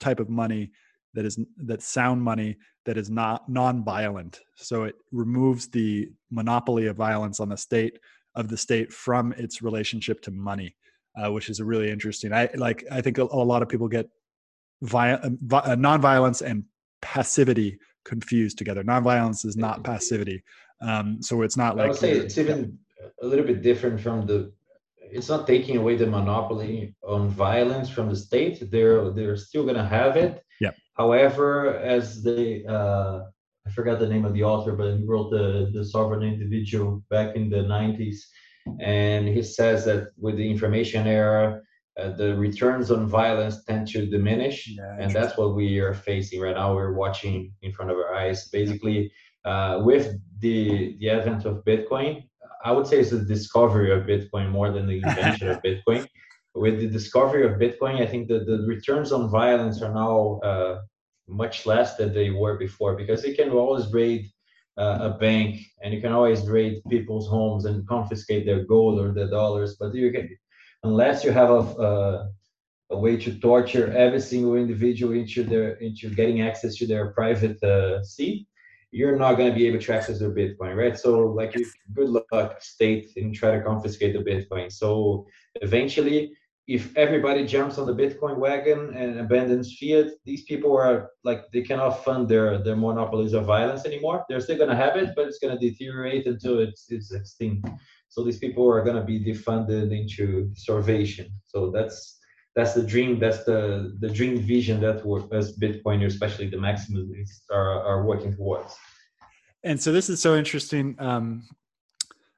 type 0.00 0.20
of 0.20 0.28
money 0.28 0.70
that 1.14 1.24
is 1.24 1.38
that 1.56 1.82
sound 1.82 2.22
money 2.22 2.56
that 2.84 2.98
is 2.98 3.08
not 3.08 3.48
non-violent. 3.48 4.40
So 4.56 4.84
it 4.84 4.96
removes 5.10 5.68
the 5.68 6.10
monopoly 6.30 6.86
of 6.86 6.96
violence 6.96 7.40
on 7.40 7.48
the 7.48 7.56
state 7.56 7.98
of 8.34 8.48
the 8.48 8.56
state 8.56 8.92
from 8.92 9.32
its 9.32 9.62
relationship 9.62 10.20
to 10.22 10.30
money, 10.30 10.76
uh, 11.16 11.32
which 11.32 11.48
is 11.48 11.60
a 11.60 11.64
really 11.64 11.90
interesting. 11.90 12.32
I 12.32 12.50
like. 12.56 12.84
I 12.90 13.00
think 13.00 13.18
a, 13.18 13.22
a 13.22 13.44
lot 13.52 13.62
of 13.62 13.68
people 13.68 13.88
get 13.88 14.08
vi- 14.84 15.12
uh, 15.12 15.30
uh, 15.56 15.76
nonviolence 15.76 16.42
and 16.42 16.64
passivity 17.02 17.78
confused 18.04 18.58
together. 18.58 18.84
Nonviolence 18.84 19.44
is 19.44 19.56
not 19.56 19.82
passivity. 19.84 20.42
Um, 20.80 21.22
so 21.22 21.42
it's 21.42 21.56
not 21.56 21.76
like 21.76 21.86
I 21.86 21.88
would 21.88 21.98
say 21.98 22.12
it's 22.12 22.38
even 22.38 22.78
a 23.22 23.26
little 23.26 23.44
bit 23.44 23.62
different 23.62 24.00
from 24.00 24.26
the 24.26 24.52
it's 25.10 25.28
not 25.28 25.46
taking 25.46 25.76
away 25.76 25.96
the 25.96 26.06
monopoly 26.06 26.94
on 27.02 27.28
violence 27.28 27.88
from 27.88 28.08
the 28.08 28.16
state. 28.16 28.70
They're 28.70 29.10
they're 29.10 29.36
still 29.36 29.64
gonna 29.64 29.86
have 29.86 30.16
it. 30.16 30.42
Yeah. 30.60 30.72
However, 30.96 31.76
as 31.76 32.22
they 32.22 32.64
uh, 32.66 33.20
I 33.66 33.70
forgot 33.70 33.98
the 33.98 34.08
name 34.08 34.24
of 34.24 34.34
the 34.34 34.44
author, 34.44 34.72
but 34.72 34.98
he 34.98 35.04
wrote 35.04 35.30
the 35.30 35.70
the 35.72 35.84
sovereign 35.84 36.22
individual 36.22 37.02
back 37.10 37.36
in 37.36 37.48
the 37.48 37.62
90s, 37.78 38.18
and 38.80 39.28
he 39.28 39.42
says 39.42 39.84
that 39.86 40.08
with 40.18 40.36
the 40.36 40.50
information 40.50 41.06
era, 41.06 41.60
uh, 41.98 42.10
the 42.10 42.34
returns 42.36 42.90
on 42.90 43.06
violence 43.06 43.64
tend 43.64 43.86
to 43.88 44.06
diminish, 44.06 44.68
Yeah, 44.68 44.96
and 44.98 45.12
that's 45.12 45.36
what 45.36 45.54
we 45.54 45.78
are 45.78 45.94
facing 45.94 46.40
right 46.40 46.56
now. 46.56 46.74
We're 46.74 46.94
watching 46.94 47.52
in 47.62 47.72
front 47.72 47.90
of 47.90 47.96
our 47.96 48.14
eyes, 48.14 48.48
basically, 48.48 49.12
uh, 49.44 49.80
with 49.84 50.18
the 50.40 50.96
the 50.98 51.10
advent 51.10 51.44
of 51.44 51.64
Bitcoin. 51.64 52.28
I 52.64 52.72
would 52.72 52.86
say 52.86 52.98
it's 52.98 53.10
the 53.10 53.20
discovery 53.20 53.92
of 53.92 54.06
Bitcoin 54.06 54.50
more 54.50 54.72
than 54.72 54.86
the 54.86 55.02
invention 55.02 55.48
of 55.50 55.62
Bitcoin. 55.68 56.06
With 56.54 56.80
the 56.80 56.88
discovery 56.88 57.44
of 57.44 57.58
Bitcoin, 57.58 58.00
I 58.00 58.06
think 58.06 58.28
that 58.28 58.46
the 58.46 58.64
returns 58.66 59.12
on 59.12 59.28
violence 59.28 59.82
are 59.82 59.92
now 59.92 60.40
uh, 60.42 60.80
much 61.28 61.66
less 61.66 61.96
than 61.96 62.12
they 62.12 62.30
were 62.30 62.56
before 62.56 62.96
because 62.96 63.24
you 63.24 63.34
can 63.34 63.50
always 63.50 63.92
raid 63.92 64.26
uh, 64.76 64.98
a 65.00 65.10
bank 65.18 65.60
and 65.82 65.94
you 65.94 66.00
can 66.00 66.12
always 66.12 66.42
raid 66.48 66.82
people's 66.88 67.28
homes 67.28 67.64
and 67.64 67.86
confiscate 67.86 68.46
their 68.46 68.64
gold 68.64 69.00
or 69.00 69.12
their 69.12 69.28
dollars. 69.28 69.76
But 69.78 69.94
you 69.94 70.10
can, 70.12 70.36
unless 70.84 71.24
you 71.24 71.32
have 71.32 71.50
a, 71.50 71.62
a, 71.88 72.30
a 72.90 72.98
way 72.98 73.16
to 73.16 73.38
torture 73.40 73.92
every 73.92 74.20
single 74.20 74.54
individual 74.54 75.12
into 75.14 75.42
their 75.42 75.72
into 75.86 76.08
getting 76.10 76.42
access 76.42 76.76
to 76.76 76.86
their 76.86 77.10
private 77.12 77.60
uh, 77.62 78.02
seed, 78.04 78.46
you're 78.92 79.16
not 79.16 79.34
going 79.34 79.50
to 79.50 79.58
be 79.58 79.66
able 79.66 79.80
to 79.80 79.94
access 79.94 80.20
their 80.20 80.30
Bitcoin, 80.30 80.76
right? 80.76 80.96
So, 80.96 81.26
like, 81.40 81.56
good 81.94 82.10
luck, 82.10 82.62
state, 82.62 83.10
and 83.16 83.34
try 83.34 83.50
to 83.56 83.62
confiscate 83.62 84.12
the 84.14 84.22
Bitcoin. 84.30 84.70
So, 84.70 85.26
eventually, 85.56 86.32
if 86.66 86.96
everybody 86.96 87.44
jumps 87.44 87.76
on 87.76 87.86
the 87.86 87.94
Bitcoin 87.94 88.38
wagon 88.38 88.94
and 88.94 89.18
abandons 89.18 89.76
fiat, 89.78 90.06
these 90.24 90.44
people 90.44 90.76
are 90.76 91.10
like 91.22 91.50
they 91.52 91.62
cannot 91.62 92.04
fund 92.04 92.28
their 92.28 92.62
their 92.62 92.76
monopolies 92.76 93.32
of 93.32 93.44
violence 93.44 93.84
anymore. 93.84 94.24
They're 94.28 94.40
still 94.40 94.58
going 94.58 94.70
to 94.70 94.76
have 94.76 94.96
it, 94.96 95.10
but 95.16 95.26
it's 95.28 95.38
going 95.38 95.58
to 95.58 95.68
deteriorate 95.68 96.26
until 96.26 96.60
it's 96.60 96.86
it's 96.90 97.12
extinct. 97.12 97.68
So 98.14 98.22
these 98.22 98.38
people 98.38 98.70
are 98.70 98.84
going 98.84 98.94
to 98.94 99.02
be 99.02 99.18
defunded 99.18 99.90
into 99.90 100.48
starvation. 100.54 101.32
So 101.44 101.72
that's 101.72 102.20
that's 102.54 102.72
the 102.72 102.84
dream. 102.84 103.18
That's 103.18 103.42
the 103.42 103.96
the 103.98 104.08
dream 104.08 104.38
vision 104.38 104.80
that 104.82 105.04
we 105.04 105.20
as 105.36 105.58
Bitcoiners, 105.58 106.12
especially 106.14 106.48
the 106.48 106.56
maximalists, 106.56 107.42
are 107.50 107.82
are 107.82 108.04
working 108.04 108.32
towards. 108.36 108.76
And 109.64 109.82
so 109.82 109.90
this 109.90 110.08
is 110.08 110.22
so 110.22 110.36
interesting. 110.36 110.94
Um, 111.00 111.42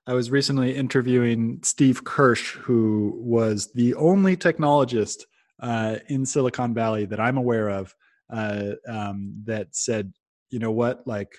I 0.07 0.15
was 0.15 0.31
recently 0.31 0.75
interviewing 0.75 1.61
Steve 1.63 2.05
Kirsch, 2.05 2.55
who 2.55 3.13
was 3.19 3.71
the 3.75 3.95
only 3.97 4.35
technologist 4.35 5.25
uh, 5.61 5.97
in 6.09 6.25
Silicon 6.25 6.73
Valley 6.73 7.05
that 7.05 7.21
I'm 7.21 7.37
aware 7.37 7.69
of 7.69 7.95
uh, 8.33 8.71
um, 8.89 9.43
that 9.45 9.77
said, 9.77 10.15
you 10.49 10.59
know 10.59 10.71
what, 10.71 11.07
like 11.07 11.37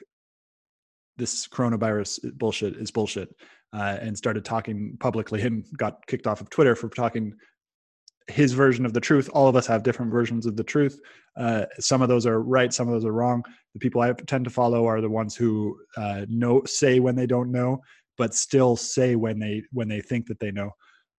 this 1.18 1.48
coronavirus 1.48 2.38
bullshit 2.38 2.76
is 2.76 2.92
bullshit, 2.92 3.34
uh, 3.74 3.98
and 4.02 4.18
started 4.18 4.46
talking 4.46 4.98
publicly 5.00 5.42
and 5.42 5.66
got 5.78 6.06
kicked 6.08 6.28
off 6.28 6.42
of 6.42 6.50
Twitter 6.50 6.76
for 6.76 6.90
talking 6.90 7.34
his 8.28 8.54
version 8.54 8.86
of 8.86 8.94
the 8.94 9.00
truth. 9.00 9.30
All 9.34 9.48
of 9.48 9.56
us 9.56 9.68
have 9.68 9.84
different 9.84 10.12
versions 10.12 10.46
of 10.46 10.56
the 10.56 10.64
truth. 10.64 11.00
Uh, 11.38 11.66
some 11.80 12.02
of 12.02 12.10
those 12.10 12.26
are 12.26 12.42
right, 12.42 12.74
some 12.74 12.88
of 12.88 12.94
those 12.94 13.06
are 13.06 13.14
wrong. 13.14 13.44
The 13.74 13.80
people 13.80 14.02
I 14.02 14.12
tend 14.14 14.44
to 14.46 14.50
follow 14.50 14.86
are 14.86 15.02
the 15.02 15.10
ones 15.10 15.36
who 15.36 15.78
uh, 15.96 16.26
know 16.28 16.64
say 16.66 17.00
when 17.00 17.16
they 17.16 17.28
don't 17.28 17.52
know, 17.52 17.82
but 18.18 18.34
still 18.34 18.76
say 18.76 19.16
when 19.16 19.40
they 19.40 19.64
when 19.72 19.88
they 19.88 20.02
think 20.02 20.28
that 20.28 20.40
they 20.40 20.52
know. 20.52 20.72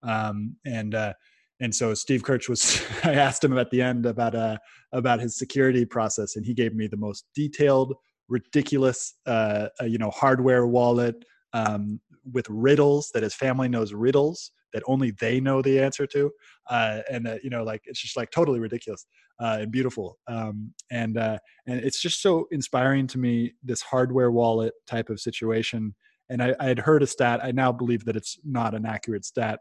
Um, 0.03 0.55
and 0.65 0.93
uh, 0.93 1.13
and 1.59 1.73
so 1.73 1.93
Steve 1.93 2.23
Kirsch 2.23 2.47
was. 2.47 2.81
I 3.03 3.13
asked 3.13 3.43
him 3.43 3.57
at 3.57 3.71
the 3.71 3.81
end 3.81 4.05
about 4.05 4.35
uh 4.35 4.57
about 4.91 5.19
his 5.19 5.37
security 5.37 5.85
process, 5.85 6.35
and 6.35 6.45
he 6.45 6.53
gave 6.53 6.75
me 6.75 6.87
the 6.87 6.97
most 6.97 7.25
detailed, 7.33 7.95
ridiculous, 8.27 9.15
uh, 9.25 9.67
uh 9.81 9.85
you 9.85 9.97
know, 9.97 10.11
hardware 10.11 10.67
wallet 10.67 11.23
um, 11.53 11.99
with 12.33 12.47
riddles 12.49 13.11
that 13.13 13.23
his 13.23 13.33
family 13.33 13.67
knows 13.67 13.93
riddles 13.93 14.51
that 14.73 14.83
only 14.85 15.11
they 15.19 15.39
know 15.39 15.61
the 15.61 15.79
answer 15.79 16.05
to 16.07 16.31
uh, 16.69 17.01
and 17.09 17.25
that 17.25 17.43
you 17.43 17.49
know 17.49 17.63
like 17.63 17.81
it's 17.85 17.99
just 17.99 18.17
like 18.17 18.31
totally 18.31 18.59
ridiculous 18.59 19.05
uh, 19.41 19.57
and 19.61 19.71
beautiful 19.71 20.17
um, 20.27 20.71
and 20.91 21.17
uh, 21.17 21.37
and 21.67 21.79
it's 21.79 22.01
just 22.01 22.21
so 22.21 22.47
inspiring 22.51 23.07
to 23.07 23.17
me 23.17 23.53
this 23.63 23.81
hardware 23.81 24.31
wallet 24.31 24.73
type 24.87 25.09
of 25.09 25.19
situation 25.19 25.95
and 26.29 26.43
I, 26.43 26.55
I 26.59 26.65
had 26.65 26.79
heard 26.79 27.03
a 27.03 27.07
stat 27.07 27.39
i 27.43 27.51
now 27.51 27.71
believe 27.71 28.05
that 28.05 28.15
it's 28.15 28.37
not 28.43 28.75
an 28.75 28.85
accurate 28.85 29.25
stat 29.25 29.59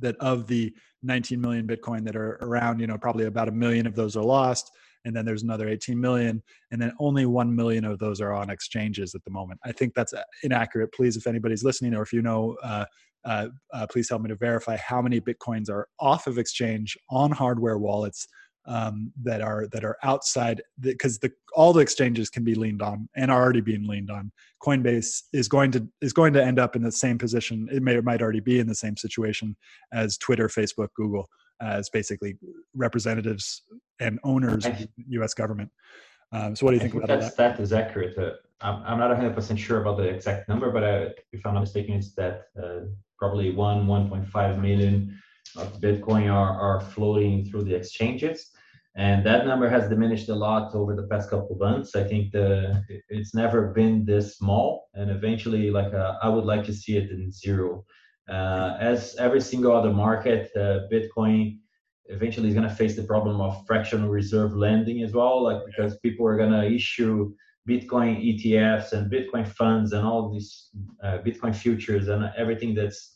that 0.00 0.16
of 0.16 0.46
the 0.46 0.74
19 1.02 1.40
million 1.40 1.66
bitcoin 1.66 2.04
that 2.04 2.16
are 2.16 2.38
around 2.40 2.80
you 2.80 2.86
know 2.86 2.98
probably 2.98 3.26
about 3.26 3.48
a 3.48 3.52
million 3.52 3.86
of 3.86 3.94
those 3.94 4.16
are 4.16 4.24
lost 4.24 4.70
and 5.04 5.14
then 5.14 5.24
there's 5.24 5.42
another 5.42 5.68
18 5.68 6.00
million 6.00 6.42
and 6.70 6.80
then 6.80 6.92
only 6.98 7.26
1 7.26 7.54
million 7.54 7.84
of 7.84 7.98
those 7.98 8.20
are 8.20 8.32
on 8.32 8.50
exchanges 8.50 9.14
at 9.14 9.24
the 9.24 9.30
moment 9.30 9.60
i 9.64 9.72
think 9.72 9.94
that's 9.94 10.14
inaccurate 10.42 10.92
please 10.92 11.16
if 11.16 11.26
anybody's 11.26 11.64
listening 11.64 11.94
or 11.94 12.02
if 12.02 12.12
you 12.12 12.22
know 12.22 12.56
uh, 12.62 12.84
uh, 13.24 13.48
uh, 13.72 13.86
please 13.86 14.08
help 14.08 14.22
me 14.22 14.28
to 14.28 14.36
verify 14.36 14.76
how 14.76 15.00
many 15.00 15.20
bitcoins 15.20 15.70
are 15.70 15.88
off 15.98 16.26
of 16.26 16.38
exchange 16.38 16.96
on 17.10 17.30
hardware 17.30 17.78
wallets 17.78 18.26
um, 18.66 19.12
that 19.22 19.40
are 19.40 19.66
that 19.72 19.84
are 19.84 19.96
outside 20.02 20.62
because 20.80 21.18
all 21.54 21.72
the 21.72 21.80
exchanges 21.80 22.30
can 22.30 22.44
be 22.44 22.54
leaned 22.54 22.82
on 22.82 23.08
and 23.14 23.30
are 23.30 23.42
already 23.42 23.60
being 23.60 23.86
leaned 23.86 24.10
on. 24.10 24.32
Coinbase 24.62 25.22
is 25.32 25.48
going 25.48 25.70
to 25.72 25.86
is 26.00 26.12
going 26.12 26.32
to 26.32 26.42
end 26.42 26.58
up 26.58 26.74
in 26.74 26.82
the 26.82 26.92
same 26.92 27.18
position. 27.18 27.68
It 27.70 27.82
may 27.82 27.96
or 27.96 28.02
might 28.02 28.22
already 28.22 28.40
be 28.40 28.58
in 28.58 28.66
the 28.66 28.74
same 28.74 28.96
situation 28.96 29.56
as 29.92 30.16
Twitter, 30.16 30.48
Facebook, 30.48 30.88
Google, 30.96 31.28
as 31.64 31.88
basically 31.88 32.36
representatives 32.74 33.62
and 34.00 34.18
owners 34.24 34.66
of 34.66 34.78
the 34.78 34.88
U.S. 35.08 35.34
government. 35.34 35.70
Um, 36.32 36.56
so, 36.56 36.66
what 36.66 36.72
do 36.72 36.76
you 36.76 36.80
think, 36.80 36.92
think 36.92 37.04
about 37.04 37.20
that? 37.20 37.36
That 37.36 37.60
is 37.60 37.72
accurate. 37.72 38.18
Uh, 38.18 38.32
I'm, 38.60 38.82
I'm 38.84 38.98
not 38.98 39.10
100 39.10 39.34
percent 39.34 39.58
sure 39.58 39.80
about 39.80 39.96
the 39.96 40.04
exact 40.04 40.48
number, 40.48 40.70
but 40.70 40.82
uh, 40.82 41.08
if 41.32 41.46
I'm 41.46 41.54
not 41.54 41.60
mistaken, 41.60 41.94
it's 41.94 42.14
that 42.14 42.46
uh, 42.60 42.86
probably 43.18 43.50
one 43.54 43.86
1.5 43.86 44.60
million 44.60 45.20
of 45.56 45.80
Bitcoin 45.80 46.32
are, 46.32 46.60
are 46.60 46.80
floating 46.80 47.44
through 47.44 47.64
the 47.64 47.74
exchanges. 47.74 48.50
And 48.96 49.26
that 49.26 49.44
number 49.44 49.68
has 49.68 49.88
diminished 49.88 50.28
a 50.28 50.34
lot 50.34 50.74
over 50.74 50.94
the 50.94 51.08
past 51.08 51.28
couple 51.28 51.52
of 51.52 51.58
months. 51.58 51.96
I 51.96 52.04
think 52.04 52.30
the 52.30 52.82
it's 53.08 53.34
never 53.34 53.68
been 53.68 54.04
this 54.04 54.36
small, 54.36 54.88
and 54.94 55.10
eventually, 55.10 55.70
like 55.70 55.92
uh, 55.92 56.14
I 56.22 56.28
would 56.28 56.44
like 56.44 56.64
to 56.66 56.72
see 56.72 56.96
it 56.96 57.10
in 57.10 57.32
zero. 57.32 57.84
Uh, 58.28 58.76
as 58.80 59.16
every 59.18 59.40
single 59.40 59.72
other 59.72 59.92
market, 59.92 60.50
uh, 60.56 60.80
Bitcoin 60.90 61.58
eventually 62.06 62.48
is 62.48 62.54
going 62.54 62.68
to 62.68 62.74
face 62.74 62.96
the 62.96 63.02
problem 63.02 63.40
of 63.40 63.66
fractional 63.66 64.08
reserve 64.08 64.54
lending 64.54 65.02
as 65.02 65.12
well, 65.12 65.42
like 65.42 65.60
because 65.66 65.98
people 65.98 66.26
are 66.26 66.36
going 66.36 66.52
to 66.52 66.66
issue 66.66 67.34
Bitcoin 67.68 68.22
ETFs 68.22 68.92
and 68.92 69.10
Bitcoin 69.10 69.46
funds 69.46 69.92
and 69.92 70.06
all 70.06 70.30
these 70.30 70.70
uh, 71.02 71.18
Bitcoin 71.18 71.54
futures 71.54 72.08
and 72.08 72.30
everything 72.36 72.74
that's 72.74 73.14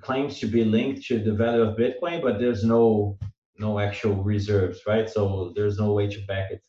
claims 0.00 0.38
to 0.40 0.46
be 0.46 0.64
linked 0.64 1.02
to 1.04 1.18
the 1.18 1.32
value 1.32 1.62
of 1.62 1.76
Bitcoin, 1.76 2.22
but 2.22 2.38
there's 2.38 2.64
no 2.64 3.18
no 3.62 3.78
actual 3.78 4.16
reserves, 4.34 4.78
right? 4.86 5.08
So 5.08 5.52
there's 5.54 5.78
no 5.78 5.88
way 5.98 6.06
to 6.14 6.20
back 6.30 6.50
it. 6.54 6.60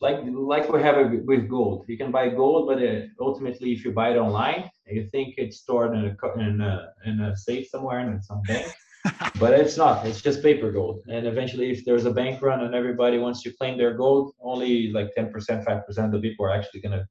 Like 0.00 0.18
like 0.54 0.64
we 0.72 0.80
have 0.88 0.96
with 1.30 1.48
gold, 1.56 1.78
you 1.90 1.98
can 2.02 2.10
buy 2.18 2.26
gold, 2.42 2.62
but 2.70 2.78
it, 2.80 3.10
uh, 3.20 3.24
ultimately, 3.28 3.68
if 3.76 3.84
you 3.84 3.90
buy 4.00 4.08
it 4.14 4.18
online, 4.26 4.62
you 4.96 5.02
think 5.12 5.28
it's 5.36 5.58
stored 5.64 5.92
in 5.96 6.02
a 6.10 6.12
in 6.48 6.60
a, 6.72 6.74
in 7.08 7.14
a 7.28 7.36
safe 7.36 7.66
somewhere 7.68 8.00
in 8.00 8.22
some 8.22 8.42
bank. 8.42 8.68
but 9.42 9.52
it's 9.60 9.76
not. 9.76 10.06
It's 10.06 10.22
just 10.22 10.42
paper 10.42 10.70
gold. 10.78 10.96
And 11.14 11.26
eventually, 11.26 11.70
if 11.70 11.84
there's 11.84 12.06
a 12.06 12.16
bank 12.20 12.42
run 12.42 12.60
and 12.64 12.74
everybody 12.74 13.18
wants 13.18 13.42
to 13.42 13.52
claim 13.58 13.78
their 13.78 13.94
gold, 13.94 14.34
only 14.40 14.92
like 14.92 15.08
10%, 15.16 15.32
5% 15.32 16.04
of 16.06 16.12
the 16.12 16.20
people 16.20 16.44
are 16.46 16.54
actually 16.58 16.80
going 16.80 16.98
to 16.98 17.04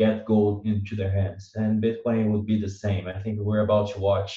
get 0.00 0.24
gold 0.24 0.66
into 0.66 0.94
their 0.96 1.10
hands. 1.10 1.52
And 1.54 1.82
Bitcoin 1.82 2.30
would 2.30 2.46
be 2.46 2.60
the 2.60 2.68
same. 2.68 3.06
I 3.08 3.20
think 3.22 3.38
we're 3.40 3.66
about 3.68 3.92
to 3.92 4.00
watch. 4.00 4.32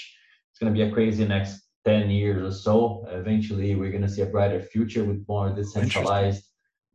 It's 0.52 0.60
going 0.60 0.74
to 0.74 0.78
be 0.78 0.88
a 0.90 0.92
crazy 0.92 1.26
next 1.26 1.69
10 1.90 2.10
years 2.10 2.42
or 2.42 2.56
so. 2.56 3.06
Eventually, 3.10 3.76
we're 3.76 3.92
going 3.92 4.04
to 4.04 4.10
see 4.10 4.22
a 4.22 4.26
brighter 4.26 4.62
future 4.62 5.04
with 5.04 5.26
more 5.28 5.50
decentralized 5.50 6.44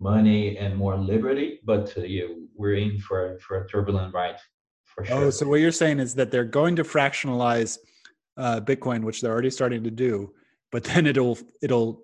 money 0.01 0.57
and 0.59 0.77
more 0.77 0.97
liberty. 0.97 1.61
But 1.65 1.93
uh, 1.97 2.03
yeah, 2.03 2.25
we're 2.55 2.75
in 2.75 2.99
for, 2.99 3.39
for 3.41 3.63
a 3.63 3.69
turbulent 3.69 4.15
ride 4.15 4.37
for 4.85 5.03
oh, 5.03 5.07
sure. 5.07 5.17
Oh, 5.17 5.31
so 5.31 5.49
what 5.49 5.61
you're 5.61 5.73
saying 5.73 6.01
is 6.01 6.15
that 6.15 6.31
they're 6.31 6.45
going 6.45 6.77
to 6.77 6.85
fractionalize– 6.85 7.79
uh, 8.37 8.61
Bitcoin, 8.61 9.03
which 9.03 9.21
they're 9.21 9.33
already 9.33 9.51
starting 9.51 9.83
to 9.85 9.91
do, 9.91 10.33
but 10.73 10.85
then 10.95 11.07
it'll 11.07 11.39
it'll 11.63 12.03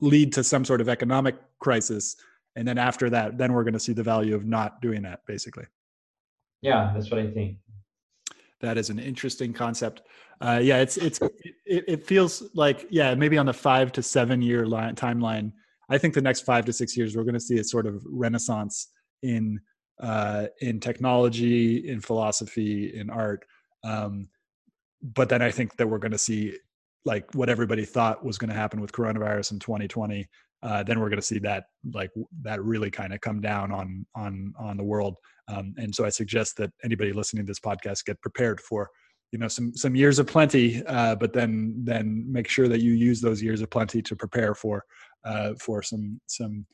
lead 0.00 0.32
to 0.32 0.42
some 0.42 0.64
sort 0.64 0.80
of 0.80 0.88
economic 0.88 1.36
crisis, 1.60 2.16
and 2.56 2.66
then 2.66 2.78
after 2.78 3.10
that, 3.10 3.38
then 3.38 3.52
we're 3.52 3.64
going 3.64 3.74
to 3.74 3.80
see 3.80 3.92
the 3.92 4.02
value 4.02 4.34
of 4.34 4.46
not 4.46 4.80
doing 4.80 5.02
that, 5.02 5.20
basically. 5.26 5.64
Yeah, 6.60 6.92
that's 6.94 7.10
what 7.10 7.20
I 7.20 7.30
think. 7.30 7.58
That 8.62 8.78
is 8.78 8.90
an 8.90 8.98
interesting 8.98 9.52
concept. 9.52 10.02
Uh, 10.40 10.60
yeah, 10.62 10.78
it's 10.78 10.96
it's 10.96 11.20
it, 11.66 11.84
it 11.86 12.06
feels 12.06 12.50
like 12.54 12.86
yeah 12.90 13.14
maybe 13.14 13.36
on 13.38 13.46
the 13.46 13.52
five 13.52 13.92
to 13.92 14.02
seven 14.02 14.40
year 14.40 14.66
line, 14.66 14.94
timeline. 14.94 15.52
I 15.90 15.98
think 15.98 16.14
the 16.14 16.22
next 16.22 16.42
five 16.42 16.64
to 16.66 16.72
six 16.72 16.96
years 16.96 17.16
we're 17.16 17.24
going 17.24 17.34
to 17.34 17.40
see 17.40 17.58
a 17.58 17.64
sort 17.64 17.86
of 17.86 18.02
renaissance 18.06 18.88
in 19.22 19.60
uh, 20.00 20.46
in 20.60 20.80
technology, 20.80 21.88
in 21.88 22.00
philosophy, 22.00 22.94
in 22.94 23.10
art. 23.10 23.44
Um, 23.84 24.28
but 25.02 25.28
then 25.28 25.42
I 25.42 25.50
think 25.50 25.76
that 25.76 25.88
we're 25.88 25.98
going 25.98 26.12
to 26.12 26.18
see 26.18 26.56
like 27.04 27.32
what 27.34 27.48
everybody 27.48 27.84
thought 27.84 28.24
was 28.24 28.38
going 28.38 28.50
to 28.50 28.56
happen 28.56 28.80
with 28.80 28.92
coronavirus 28.92 29.52
in 29.52 29.58
2020. 29.58 30.28
Uh, 30.62 30.82
then 30.84 31.00
we're 31.00 31.08
going 31.08 31.20
to 31.20 31.26
see 31.26 31.40
that 31.40 31.64
like 31.92 32.10
that 32.42 32.62
really 32.62 32.90
kind 32.90 33.12
of 33.12 33.20
come 33.20 33.40
down 33.40 33.72
on 33.72 34.06
on 34.14 34.54
on 34.58 34.76
the 34.76 34.84
world. 34.84 35.16
Um, 35.48 35.74
and 35.76 35.94
so 35.94 36.04
I 36.04 36.08
suggest 36.08 36.56
that 36.58 36.70
anybody 36.84 37.12
listening 37.12 37.44
to 37.44 37.50
this 37.50 37.60
podcast 37.60 38.04
get 38.04 38.20
prepared 38.20 38.60
for 38.60 38.90
you 39.32 39.38
know 39.38 39.48
some 39.48 39.74
some 39.74 39.96
years 39.96 40.18
of 40.18 40.26
plenty, 40.26 40.84
uh, 40.86 41.14
but 41.14 41.32
then 41.32 41.74
then 41.84 42.24
make 42.30 42.48
sure 42.48 42.68
that 42.68 42.82
you 42.82 42.92
use 42.92 43.20
those 43.20 43.42
years 43.42 43.62
of 43.62 43.70
plenty 43.70 44.02
to 44.02 44.14
prepare 44.14 44.54
for 44.54 44.84
uh, 45.24 45.54
for 45.58 45.82
some 45.82 46.20
some 46.26 46.66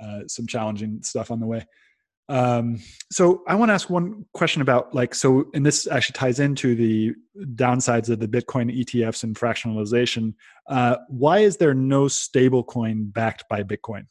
uh, 0.00 0.20
some 0.28 0.46
challenging 0.46 1.02
stuff 1.02 1.30
on 1.30 1.40
the 1.40 1.46
way. 1.46 1.66
Um, 2.28 2.80
so 3.10 3.42
I 3.48 3.54
want 3.56 3.70
to 3.70 3.74
ask 3.74 3.90
one 3.90 4.24
question 4.32 4.62
about 4.62 4.94
like 4.94 5.14
so, 5.14 5.44
and 5.54 5.66
this 5.66 5.86
actually 5.86 6.14
ties 6.14 6.38
into 6.38 6.74
the 6.74 7.14
downsides 7.54 8.08
of 8.10 8.20
the 8.20 8.28
Bitcoin 8.28 8.74
ETFs 8.74 9.24
and 9.24 9.34
fractionalization. 9.34 10.34
Uh, 10.68 10.96
why 11.08 11.38
is 11.40 11.56
there 11.56 11.74
no 11.74 12.08
stable 12.08 12.62
coin 12.62 13.06
backed 13.06 13.44
by 13.48 13.62
Bitcoin? 13.62 14.06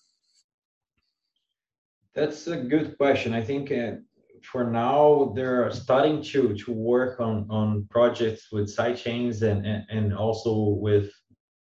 That's 2.16 2.48
a 2.48 2.58
good 2.58 2.98
question. 2.98 3.34
I 3.34 3.42
think 3.42 3.72
uh, 3.72 3.94
for 4.44 4.64
now 4.70 5.34
they're 5.36 5.72
starting 5.72 6.22
to 6.24 6.54
to 6.54 6.72
work 6.72 7.20
on 7.20 7.48
on 7.50 7.88
projects 7.90 8.52
with 8.52 8.76
sidechains 8.76 9.42
and, 9.44 9.66
and 9.66 9.86
and 9.90 10.14
also 10.14 10.54
with 10.88 11.12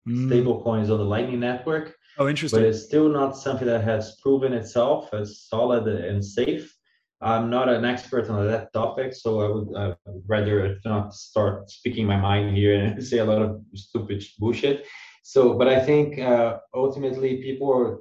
mm. 0.09 0.27
stable 0.27 0.63
coins 0.63 0.91
on 0.91 0.99
the 0.99 1.05
Lightning 1.05 1.41
Network. 1.41 1.95
Oh, 2.19 2.29
interesting. 2.29 2.61
But 2.61 2.69
it's 2.69 2.85
still 2.85 3.09
not 3.09 3.37
something 3.37 3.67
that 3.67 3.85
has 3.85 4.17
proven 4.23 4.53
itself 4.53 5.13
as 5.13 5.43
solid 5.43 5.87
and 5.89 6.25
safe. 6.25 6.73
I'm 7.21 7.51
not 7.51 7.69
an 7.69 7.85
expert 7.85 8.29
on 8.29 8.47
that 8.47 8.73
topic, 8.73 9.15
so 9.15 9.41
I 9.41 9.49
would, 9.49 9.69
I 9.77 9.87
would 10.07 10.23
rather 10.27 10.79
not 10.85 11.15
start 11.15 11.71
speaking 11.71 12.07
my 12.07 12.17
mind 12.17 12.57
here 12.57 12.75
and 12.81 13.03
say 13.03 13.19
a 13.19 13.25
lot 13.25 13.43
of 13.43 13.61
stupid 13.75 14.23
bullshit. 14.39 14.87
So, 15.23 15.55
but 15.55 15.67
I 15.67 15.81
think 15.81 16.19
uh, 16.19 16.59
ultimately 16.75 17.43
people 17.43 17.73
are 17.73 18.01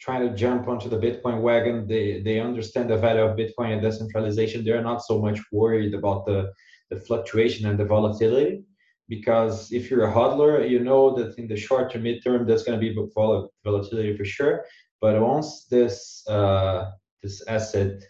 trying 0.00 0.28
to 0.28 0.34
jump 0.34 0.68
onto 0.68 0.88
the 0.88 0.98
Bitcoin 0.98 1.40
wagon. 1.40 1.86
They 1.86 2.22
they 2.22 2.40
understand 2.40 2.90
the 2.90 2.96
value 2.96 3.22
of 3.22 3.36
Bitcoin 3.36 3.72
and 3.72 3.82
decentralization. 3.82 4.64
They're 4.64 4.82
not 4.82 5.02
so 5.04 5.20
much 5.20 5.40
worried 5.52 5.94
about 5.94 6.26
the 6.26 6.52
the 6.90 7.00
fluctuation 7.00 7.66
and 7.66 7.78
the 7.78 7.84
volatility 7.84 8.64
because 9.08 9.72
if 9.72 9.90
you're 9.90 10.08
a 10.08 10.12
hodler, 10.12 10.68
you 10.68 10.80
know 10.80 11.14
that 11.16 11.38
in 11.38 11.46
the 11.46 11.56
short 11.56 11.90
to 11.92 11.98
midterm 11.98 12.46
there's 12.46 12.64
going 12.64 12.78
to 12.78 12.86
be 12.86 12.94
volatility 13.64 14.16
for 14.16 14.24
sure. 14.24 14.64
But 15.00 15.20
once 15.20 15.66
this 15.66 16.26
uh, 16.28 16.90
this 17.22 17.42
asset 17.46 18.02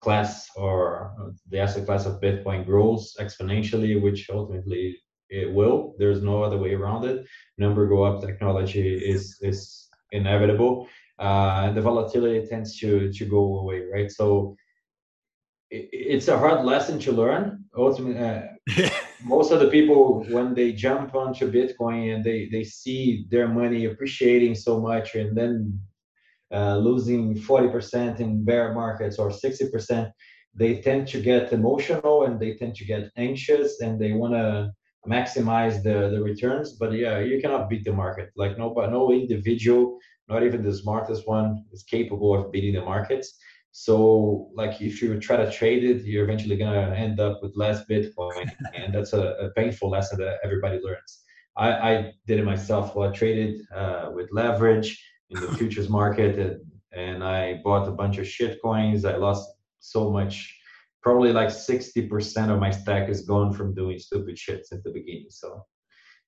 class 0.00 0.48
or 0.56 1.34
the 1.48 1.60
asset 1.60 1.86
class 1.86 2.06
of 2.06 2.20
Bitcoin 2.20 2.66
grows 2.66 3.14
exponentially, 3.20 4.00
which 4.00 4.28
ultimately 4.30 4.98
it 5.30 5.50
will, 5.50 5.94
there's 5.98 6.22
no 6.22 6.42
other 6.42 6.58
way 6.58 6.74
around 6.74 7.04
it. 7.04 7.24
Number 7.56 7.86
go 7.86 8.02
up, 8.02 8.20
technology 8.20 8.96
is 8.96 9.38
is 9.40 9.81
inevitable, 10.12 10.88
uh, 11.18 11.64
and 11.64 11.76
the 11.76 11.82
volatility 11.82 12.46
tends 12.46 12.78
to 12.78 13.12
to 13.12 13.24
go 13.24 13.58
away, 13.58 13.82
right? 13.92 14.10
So 14.10 14.56
it's 15.70 16.28
a 16.28 16.38
hard 16.38 16.64
lesson 16.64 16.98
to 17.00 17.12
learn. 17.12 17.64
Ultimately, 17.76 18.20
uh, 18.20 18.90
most 19.24 19.50
of 19.50 19.60
the 19.60 19.68
people 19.68 20.24
when 20.28 20.54
they 20.54 20.72
jump 20.72 21.14
onto 21.14 21.50
Bitcoin 21.50 22.14
and 22.14 22.24
they 22.24 22.48
they 22.52 22.64
see 22.64 23.26
their 23.30 23.48
money 23.48 23.86
appreciating 23.86 24.54
so 24.54 24.80
much 24.80 25.14
and 25.14 25.36
then 25.36 25.80
uh, 26.52 26.76
losing 26.76 27.34
40% 27.34 28.20
in 28.20 28.44
bear 28.44 28.74
markets 28.74 29.18
or 29.18 29.30
60%, 29.30 30.12
they 30.54 30.82
tend 30.82 31.08
to 31.08 31.20
get 31.20 31.52
emotional 31.52 32.24
and 32.24 32.38
they 32.38 32.54
tend 32.56 32.74
to 32.74 32.84
get 32.84 33.10
anxious 33.16 33.80
and 33.80 33.98
they 33.98 34.12
want 34.12 34.34
to 34.34 34.70
maximize 35.08 35.82
the 35.82 36.10
the 36.10 36.22
returns. 36.22 36.72
But 36.72 36.92
yeah, 36.92 37.18
you 37.20 37.40
cannot 37.40 37.68
beat 37.68 37.84
the 37.84 37.92
market. 37.92 38.30
Like 38.36 38.58
no, 38.58 38.70
but 38.70 38.90
no 38.90 39.12
individual, 39.12 39.98
not 40.28 40.42
even 40.42 40.62
the 40.62 40.74
smartest 40.74 41.26
one, 41.26 41.64
is 41.72 41.82
capable 41.82 42.34
of 42.38 42.52
beating 42.52 42.74
the 42.74 42.84
markets 42.84 43.38
so 43.72 44.50
like 44.54 44.80
if 44.82 45.00
you 45.00 45.18
try 45.18 45.36
to 45.36 45.50
trade 45.50 45.82
it, 45.82 46.04
you're 46.04 46.24
eventually 46.24 46.56
gonna 46.56 46.94
end 46.94 47.18
up 47.18 47.42
with 47.42 47.52
less 47.56 47.84
Bitcoin, 47.86 48.50
and 48.74 48.94
that's 48.94 49.14
a, 49.14 49.32
a, 49.40 49.50
painful 49.52 49.88
lesson 49.88 50.18
that 50.18 50.38
everybody 50.44 50.78
learns. 50.82 51.22
I, 51.56 51.70
I 51.72 52.12
did 52.26 52.38
it 52.38 52.44
myself. 52.44 52.94
Well, 52.94 53.08
I 53.08 53.12
traded 53.12 53.62
uh, 53.74 54.10
with 54.14 54.28
leverage 54.30 55.02
in 55.30 55.40
the 55.40 55.52
futures 55.56 55.88
market, 55.88 56.38
and, 56.38 56.60
and 56.92 57.24
I 57.24 57.60
bought 57.64 57.88
a 57.88 57.92
bunch 57.92 58.18
of 58.18 58.28
shit 58.28 58.60
coins. 58.62 59.06
I 59.06 59.16
lost 59.16 59.50
so 59.80 60.10
much. 60.10 60.54
Probably 61.02 61.32
like 61.32 61.48
60% 61.48 62.50
of 62.50 62.60
my 62.60 62.70
stack 62.70 63.08
is 63.08 63.22
gone 63.22 63.52
from 63.52 63.74
doing 63.74 63.98
stupid 63.98 64.38
shit 64.38 64.66
since 64.66 64.82
the 64.82 64.90
beginning. 64.90 65.26
So 65.30 65.64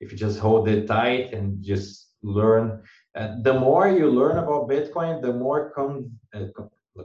if 0.00 0.10
you 0.10 0.18
just 0.18 0.38
hold 0.38 0.68
it 0.68 0.86
tight 0.86 1.32
and 1.32 1.62
just 1.62 2.10
learn, 2.22 2.82
uh, 3.14 3.36
the 3.42 3.54
more 3.54 3.88
you 3.88 4.10
learn 4.10 4.38
about 4.38 4.68
Bitcoin, 4.68 5.22
the 5.22 5.32
more 5.32 5.70
com- 5.70 6.10
uh, 6.34 6.46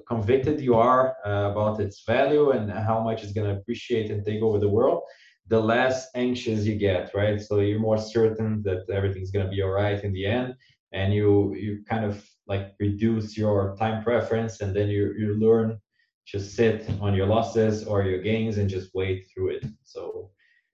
convicted 0.07 0.61
you 0.61 0.75
are 0.75 1.15
uh, 1.25 1.51
about 1.51 1.79
its 1.79 2.03
value 2.05 2.51
and 2.51 2.71
how 2.71 2.99
much 3.01 3.23
it's 3.23 3.33
going 3.33 3.47
to 3.47 3.59
appreciate 3.59 4.11
and 4.11 4.25
take 4.25 4.41
over 4.41 4.59
the 4.59 4.69
world, 4.69 5.03
the 5.47 5.59
less 5.59 6.07
anxious 6.15 6.65
you 6.65 6.75
get, 6.75 7.11
right? 7.13 7.41
So 7.41 7.59
you're 7.59 7.79
more 7.79 7.97
certain 7.97 8.61
that 8.63 8.89
everything's 8.89 9.31
going 9.31 9.45
to 9.45 9.51
be 9.51 9.61
all 9.61 9.71
right 9.71 10.01
in 10.03 10.13
the 10.13 10.25
end, 10.25 10.55
and 10.91 11.13
you 11.13 11.55
you 11.55 11.83
kind 11.89 12.05
of 12.05 12.23
like 12.47 12.73
reduce 12.79 13.37
your 13.37 13.75
time 13.77 14.03
preference, 14.03 14.61
and 14.61 14.75
then 14.75 14.89
you 14.89 15.13
you 15.17 15.35
learn 15.35 15.79
to 16.31 16.39
sit 16.39 16.89
on 17.01 17.13
your 17.13 17.27
losses 17.27 17.85
or 17.85 18.03
your 18.03 18.21
gains 18.21 18.57
and 18.57 18.69
just 18.69 18.89
wait 18.93 19.25
through 19.33 19.49
it. 19.49 19.65
So. 19.83 20.31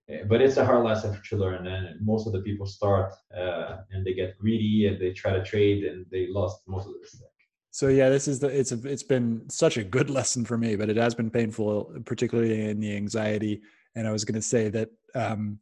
Eh, 0.08 0.22
but 0.30 0.40
it's 0.40 0.58
a 0.58 0.64
hard 0.64 0.86
lesson 0.86 1.20
to 1.30 1.36
learn, 1.36 1.66
and 1.66 2.00
most 2.00 2.28
of 2.28 2.34
the 2.34 2.42
people 2.42 2.68
start 2.68 3.12
uh, 3.36 3.78
and 3.90 4.06
they 4.06 4.14
get 4.14 4.38
greedy 4.38 4.86
and 4.86 5.02
they 5.02 5.12
try 5.12 5.32
to 5.34 5.44
trade 5.44 5.84
and 5.84 6.06
they 6.12 6.28
lost 6.30 6.62
most 6.68 6.86
of 6.86 6.94
the 7.02 7.08
stuff 7.08 7.32
so 7.76 7.90
yeah, 7.90 8.08
this 8.08 8.30
is 8.30 8.40
the 8.40 8.48
it's 8.48 8.72
a, 8.72 8.80
it's 8.88 9.04
been 9.04 9.42
such 9.50 9.76
a 9.76 9.84
good 9.84 10.10
lesson 10.10 10.46
for 10.46 10.58
me, 10.58 10.78
but 10.78 10.90
it 10.90 10.96
has 10.96 11.14
been 11.14 11.30
painful, 11.30 11.92
particularly 12.06 12.70
in 12.70 12.80
the 12.80 12.96
anxiety. 12.96 13.62
And 13.96 14.08
I 14.08 14.14
was 14.14 14.24
going 14.24 14.36
to 14.36 14.42
say 14.42 14.70
that 14.70 14.92
um, 15.14 15.60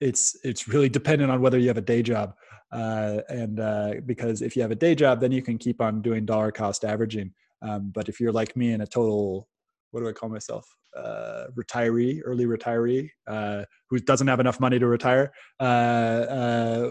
it's 0.00 0.36
it's 0.42 0.66
really 0.66 0.88
dependent 0.88 1.30
on 1.30 1.40
whether 1.40 1.56
you 1.56 1.68
have 1.68 1.76
a 1.76 1.80
day 1.94 2.02
job, 2.02 2.34
uh, 2.72 3.20
and 3.28 3.60
uh, 3.60 3.92
because 4.04 4.42
if 4.42 4.56
you 4.56 4.62
have 4.62 4.72
a 4.72 4.74
day 4.74 4.96
job, 4.96 5.20
then 5.20 5.30
you 5.30 5.42
can 5.42 5.56
keep 5.56 5.80
on 5.80 6.02
doing 6.02 6.26
dollar 6.26 6.50
cost 6.50 6.84
averaging. 6.84 7.30
Um, 7.62 7.90
but 7.94 8.08
if 8.08 8.20
you're 8.20 8.32
like 8.32 8.56
me 8.56 8.72
and 8.72 8.82
a 8.82 8.86
total, 8.86 9.48
what 9.90 10.00
do 10.00 10.08
I 10.08 10.12
call 10.12 10.28
myself? 10.28 10.66
Uh, 10.96 11.46
retiree, 11.56 12.20
early 12.24 12.46
retiree, 12.46 13.10
uh, 13.26 13.64
who 13.90 13.98
doesn't 13.98 14.28
have 14.28 14.40
enough 14.40 14.60
money 14.60 14.78
to 14.78 14.86
retire. 14.86 15.32
Uh, 15.58 15.62
uh, 15.62 16.90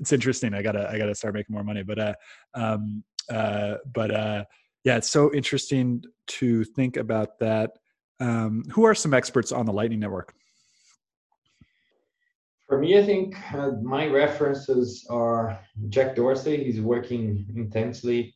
it's 0.00 0.12
interesting. 0.12 0.54
I 0.54 0.62
gotta 0.62 0.88
I 0.90 0.98
gotta 0.98 1.14
start 1.14 1.34
making 1.34 1.54
more 1.54 1.64
money, 1.64 1.82
but 1.82 1.98
uh, 1.98 2.14
um, 2.54 3.04
uh, 3.30 3.74
but 3.92 4.10
uh, 4.10 4.44
yeah, 4.84 4.96
it's 4.96 5.10
so 5.10 5.32
interesting 5.32 6.02
to 6.26 6.64
think 6.64 6.96
about 6.96 7.38
that. 7.38 7.72
Um, 8.20 8.64
who 8.70 8.84
are 8.84 8.94
some 8.94 9.14
experts 9.14 9.52
on 9.52 9.66
the 9.66 9.72
Lightning 9.72 10.00
Network? 10.00 10.34
For 12.68 12.78
me, 12.78 12.98
I 12.98 13.04
think 13.04 13.36
uh, 13.52 13.72
my 13.82 14.06
references 14.06 15.06
are 15.10 15.60
Jack 15.88 16.16
Dorsey. 16.16 16.64
He's 16.64 16.80
working 16.80 17.46
intensely 17.54 18.34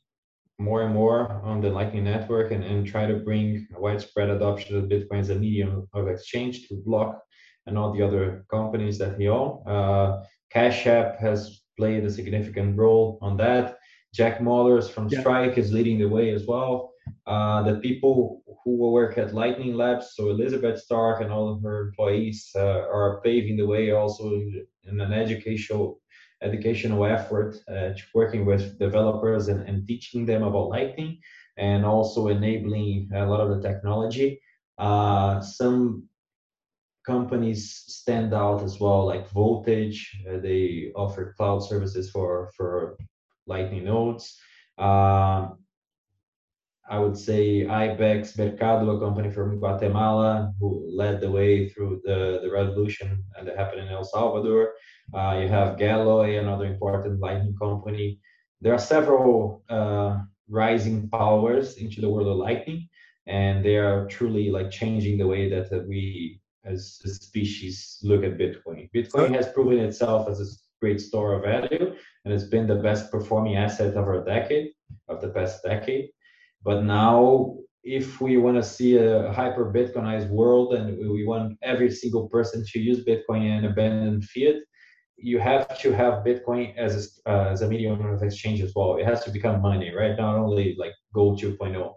more 0.59 0.82
and 0.82 0.94
more 0.94 1.40
on 1.44 1.61
the 1.61 1.70
Lightning 1.70 2.04
Network 2.04 2.50
and, 2.50 2.64
and 2.64 2.86
try 2.86 3.07
to 3.07 3.16
bring 3.16 3.66
widespread 3.76 4.30
adoption 4.30 4.76
of 4.76 4.84
Bitcoin 4.84 5.20
as 5.20 5.30
a 5.30 5.34
medium 5.34 5.86
of 5.92 6.09
exchange 6.09 6.66
to 6.68 6.82
block 6.84 7.20
and 7.66 7.76
all 7.76 7.92
the 7.92 8.02
other 8.02 8.46
companies 8.50 8.98
that 8.98 9.18
he 9.18 9.28
owns. 9.28 9.66
Uh, 9.66 10.22
Cash 10.50 10.86
App 10.86 11.18
has 11.18 11.62
played 11.76 12.04
a 12.04 12.11
significant 12.11 12.78
role 12.78 13.18
on 13.20 13.36
that. 13.36 13.76
Jack 14.14 14.38
Mallers 14.38 14.88
from 14.88 15.09
yeah. 15.09 15.20
Strike 15.20 15.59
is 15.59 15.72
leading 15.72 15.98
the 15.98 16.09
way 16.09 16.30
as 16.30 16.46
well. 16.46 16.92
Uh, 17.26 17.62
the 17.62 17.78
people 17.80 18.42
who 18.64 18.78
will 18.78 18.92
work 18.92 19.18
at 19.18 19.34
Lightning 19.34 19.74
Labs, 19.74 20.14
so 20.14 20.30
Elizabeth 20.30 20.80
Stark 20.80 21.20
and 21.20 21.30
all 21.30 21.52
of 21.52 21.62
her 21.62 21.88
employees 21.88 22.50
uh, 22.57 22.61
are 22.61 23.20
paving 23.22 23.57
the 23.57 23.66
way 23.66 23.90
also 23.90 24.30
in 24.84 25.00
an 25.00 25.12
educational 25.12 26.00
educational 26.43 27.05
effort, 27.07 27.57
uh, 27.68 27.91
working 28.14 28.45
with 28.45 28.78
developers 28.78 29.49
and, 29.49 29.66
and 29.68 29.87
teaching 29.87 30.26
them 30.26 30.43
about 30.43 30.68
Lightning 30.68 31.18
and 31.57 31.84
also 31.84 32.28
enabling 32.28 33.11
a 33.14 33.24
lot 33.24 33.41
of 33.41 33.49
the 33.51 33.66
technology. 33.66 34.41
Uh, 34.78 35.41
some 35.41 36.09
companies 37.07 37.84
stand 37.87 38.34
out 38.34 38.62
as 38.62 38.78
well, 38.80 39.07
like 39.07 39.30
Voltage. 39.30 40.11
Uh, 40.28 40.39
they 40.39 40.93
offer 40.95 41.34
cloud 41.37 41.61
services 41.61 42.11
for 42.11 42.51
for 42.57 42.99
Lightning 43.47 43.84
nodes. 43.84 44.39
Um, 44.76 45.59
I 46.89 46.99
would 46.99 47.16
say 47.18 47.66
Ibex 47.66 48.39
Mercado, 48.39 48.97
a 48.97 49.01
company 49.01 49.30
from 49.30 49.59
Guatemala, 49.59 50.53
who 50.61 50.89
led 50.89 51.20
the 51.20 51.30
way 51.30 51.68
through 51.68 52.01
the, 52.05 52.41
the 52.43 52.51
revolution 52.51 53.24
that 53.43 53.57
happened 53.57 53.82
in 53.82 53.89
El 53.89 54.05
Salvador. 54.05 54.74
Uh, 55.14 55.38
you 55.40 55.48
have 55.48 55.76
Galoy, 55.76 56.40
another 56.40 56.64
important 56.66 57.20
Lightning 57.20 57.57
company. 57.61 58.18
There 58.61 58.74
are 58.74 58.78
several 58.78 59.62
uh, 59.68 60.18
rising 60.48 61.09
powers 61.09 61.76
into 61.76 62.00
the 62.00 62.09
world 62.09 62.28
of 62.28 62.36
Lightning, 62.36 62.88
and 63.26 63.64
they 63.64 63.76
are 63.76 64.07
truly 64.09 64.50
like 64.50 64.70
changing 64.70 65.18
the 65.18 65.26
way 65.26 65.48
that 65.48 65.86
we 65.86 66.40
as 66.64 67.00
a 67.04 67.09
species 67.09 67.98
look 68.02 68.24
at 68.24 68.38
Bitcoin. 68.38 68.90
Bitcoin 68.94 69.34
has 69.34 69.48
proven 69.52 69.78
itself 69.78 70.28
as 70.28 70.40
a 70.40 70.46
great 70.80 71.00
store 71.00 71.34
of 71.34 71.42
value 71.42 71.94
and 72.24 72.34
it's 72.34 72.44
been 72.44 72.66
the 72.66 72.74
best 72.74 73.11
performing 73.11 73.57
asset 73.57 73.96
of 73.96 74.04
our 74.04 74.24
decade, 74.24 74.72
of 75.09 75.20
the 75.20 75.28
past 75.28 75.62
decade. 75.62 76.11
But 76.64 76.82
now, 76.82 77.57
if 77.84 78.20
we 78.20 78.36
want 78.36 78.57
to 78.57 78.64
see 78.64 78.96
a 78.96 79.32
hyper 79.32 79.72
Bitcoinized 79.72 80.28
world 80.28 80.74
and 80.74 80.98
we 80.98 81.24
want 81.24 81.57
every 81.62 81.90
single 81.90 82.28
person 82.28 82.64
to 82.72 82.80
use 82.80 83.04
Bitcoin 83.04 83.42
and 83.42 83.66
abandon 83.66 84.20
fiat, 84.22 84.57
you 85.16 85.38
have 85.38 85.78
to 85.80 85.92
have 85.92 86.24
Bitcoin 86.24 86.76
as 86.76 87.20
a, 87.26 87.30
uh, 87.30 87.48
as 87.50 87.62
a 87.62 87.68
medium 87.68 88.04
of 88.06 88.22
exchange 88.22 88.60
as 88.60 88.72
well. 88.76 88.96
It 88.96 89.06
has 89.06 89.24
to 89.24 89.30
become 89.30 89.62
money, 89.62 89.92
right? 89.94 90.16
Not 90.16 90.36
only 90.36 90.76
like 90.78 90.92
gold 91.14 91.40
2.0. 91.40 91.92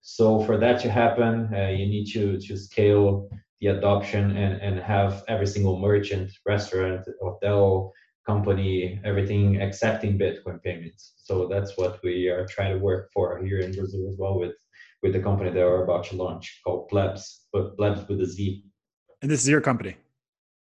So 0.00 0.44
for 0.44 0.58
that 0.58 0.80
to 0.82 0.90
happen, 0.90 1.48
uh, 1.54 1.68
you 1.68 1.86
need 1.86 2.06
to 2.12 2.38
to 2.38 2.56
scale 2.56 3.28
the 3.60 3.68
adoption 3.68 4.36
and 4.36 4.60
and 4.60 4.78
have 4.80 5.24
every 5.28 5.46
single 5.46 5.78
merchant, 5.78 6.30
restaurant, 6.44 7.06
hotel, 7.22 7.92
company, 8.26 9.00
everything 9.04 9.62
accepting 9.62 10.18
Bitcoin 10.18 10.62
payments. 10.62 11.14
So 11.16 11.48
that's 11.48 11.76
what 11.78 12.00
we 12.02 12.28
are 12.28 12.46
trying 12.46 12.72
to 12.74 12.84
work 12.84 13.10
for 13.14 13.42
here 13.44 13.60
in 13.60 13.72
Brazil 13.72 14.06
as 14.08 14.16
well 14.18 14.38
with 14.38 14.56
with 15.02 15.12
the 15.12 15.20
company 15.20 15.50
that 15.50 15.64
we're 15.64 15.84
about 15.84 16.04
to 16.06 16.16
launch 16.16 16.60
called 16.64 16.88
Plebs, 16.88 17.46
but 17.52 17.76
Plebs 17.76 18.08
with 18.08 18.20
a 18.20 18.26
Z. 18.26 18.64
And 19.20 19.30
this 19.30 19.42
is 19.42 19.48
your 19.48 19.60
company. 19.60 19.96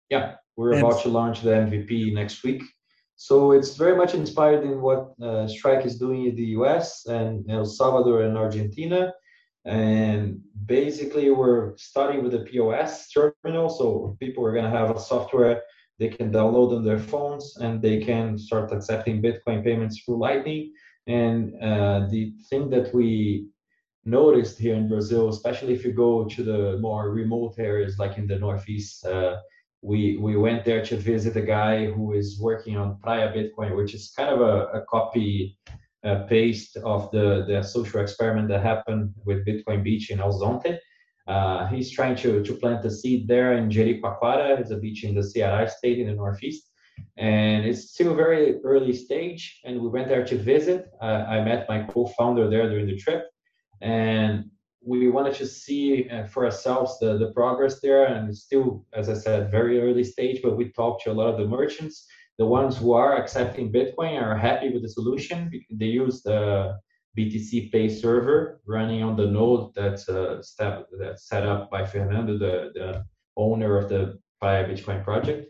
Yeah, 0.09 0.37
we're 0.61 0.75
and 0.75 0.83
about 0.83 1.01
to 1.03 1.09
launch 1.09 1.41
the 1.41 1.55
MVP 1.65 2.13
next 2.13 2.45
week. 2.45 2.63
So 3.17 3.53
it's 3.53 3.77
very 3.77 3.97
much 3.97 4.13
inspired 4.13 4.63
in 4.63 4.83
what 4.83 5.03
uh, 5.23 5.49
Strike 5.49 5.87
is 5.87 5.97
doing 5.99 6.27
in 6.27 6.35
the 6.37 6.49
US 6.59 7.07
and 7.07 7.51
El 7.51 7.65
Salvador 7.65 8.19
and 8.27 8.37
Argentina. 8.37 9.01
And 9.65 10.41
basically, 10.67 11.31
we're 11.31 11.77
starting 11.79 12.23
with 12.23 12.33
the 12.33 12.45
POS 12.51 13.11
terminal. 13.11 13.69
So 13.79 14.17
people 14.21 14.45
are 14.47 14.53
going 14.53 14.71
to 14.71 14.79
have 14.79 14.91
a 14.95 15.01
software 15.01 15.63
they 15.99 16.09
can 16.09 16.31
download 16.33 16.75
on 16.77 16.83
their 16.83 17.03
phones 17.13 17.45
and 17.65 17.81
they 17.81 17.99
can 18.09 18.39
start 18.39 18.73
accepting 18.73 19.23
Bitcoin 19.23 19.63
payments 19.63 19.97
through 20.01 20.19
Lightning. 20.19 20.73
And 21.07 21.39
uh, 21.63 22.07
the 22.15 22.33
thing 22.49 22.71
that 22.71 22.95
we 22.95 23.49
noticed 24.05 24.59
here 24.59 24.77
in 24.77 24.89
Brazil, 24.89 25.29
especially 25.29 25.75
if 25.75 25.85
you 25.85 25.93
go 25.93 26.25
to 26.25 26.43
the 26.43 26.79
more 26.79 27.11
remote 27.11 27.55
areas 27.59 27.99
like 27.99 28.17
in 28.17 28.27
the 28.27 28.39
Northeast, 28.39 29.05
uh, 29.05 29.37
we 29.83 30.19
we 30.19 30.37
went 30.37 30.65
there 30.65 30.85
to 30.85 30.97
visit 30.97 31.37
a 31.37 31.43
guy 31.43 31.87
who 31.87 32.13
is 32.13 32.39
working 32.41 32.77
on 32.77 32.99
Praia 32.99 33.33
Bitcoin, 33.33 33.77
which 33.77 33.95
is 33.95 34.13
kind 34.17 34.29
of 34.29 34.41
a, 34.41 34.67
a 34.79 34.85
copy 34.87 35.59
uh, 36.05 36.25
paste 36.25 36.77
of 36.79 37.11
the 37.11 37.45
the 37.49 37.63
social 37.63 38.01
experiment 38.01 38.49
that 38.49 38.63
happened 38.63 39.15
with 39.25 39.47
Bitcoin 39.47 39.83
Beach 39.83 40.11
in 40.11 40.21
El. 40.21 40.63
Uh, 41.27 41.67
he's 41.69 41.91
trying 41.91 42.17
to 42.17 42.43
to 42.43 42.55
plant 42.55 42.85
a 42.85 42.91
seed 42.91 43.27
there 43.27 43.55
in 43.55 43.71
Jericoacoara. 43.71 44.59
It's 44.61 44.71
a 44.71 44.77
beach 44.77 45.05
in 45.05 45.15
the 45.15 45.21
Ceará 45.21 45.69
state 45.69 45.99
in 45.99 46.09
the 46.09 46.15
northeast, 46.15 46.71
and 47.17 47.65
it's 47.65 47.93
still 47.93 48.15
very 48.15 48.61
early 48.65 48.93
stage. 48.93 49.61
And 49.65 49.81
we 49.81 49.89
went 49.89 50.09
there 50.09 50.25
to 50.27 50.37
visit. 50.37 50.91
Uh, 51.01 51.25
I 51.35 51.43
met 51.43 51.69
my 51.69 51.85
co-founder 51.85 52.51
there 52.51 52.69
during 52.69 52.87
the 52.87 52.97
trip, 52.97 53.23
and 53.81 54.51
we 54.85 55.11
wanted 55.11 55.35
to 55.35 55.47
see 55.47 56.09
uh, 56.09 56.27
for 56.27 56.45
ourselves 56.45 56.99
the, 56.99 57.19
the 57.19 57.33
progress 57.33 57.81
there 57.81 58.07
and 58.07 58.31
it's 58.31 58.43
still 58.43 58.85
as 58.95 59.09
i 59.09 59.15
said 59.15 59.51
very 59.51 59.81
early 59.81 60.05
stage 60.05 60.41
but 60.43 60.57
we 60.57 60.71
talked 60.71 61.03
to 61.05 61.11
a 61.11 61.13
lot 61.13 61.29
of 61.29 61.39
the 61.39 61.47
merchants. 61.47 62.07
The 62.39 62.47
ones 62.47 62.79
who 62.79 62.93
are 62.93 63.19
accepting 63.19 63.71
bitcoin 63.71 64.21
are 64.21 64.35
happy 64.35 64.71
with 64.71 64.83
the 64.83 64.89
solution 64.89 65.51
they 65.71 65.87
use 65.87 66.23
the 66.23 66.79
BTCPay 67.19 67.91
Server 67.91 68.61
running 68.67 69.03
on 69.03 69.17
the 69.17 69.27
node 69.27 69.75
that's 69.75 70.09
uh, 70.09 70.41
step, 70.41 70.87
that's 70.99 71.29
set 71.29 71.47
up 71.47 71.71
by 71.71 71.85
fernando 71.85 72.39
the, 72.39 72.71
the 72.75 73.05
owner 73.37 73.77
of 73.77 73.91
the 73.91 74.19
Praia 74.41 74.67
bitcoin 74.67 75.05
project. 75.05 75.49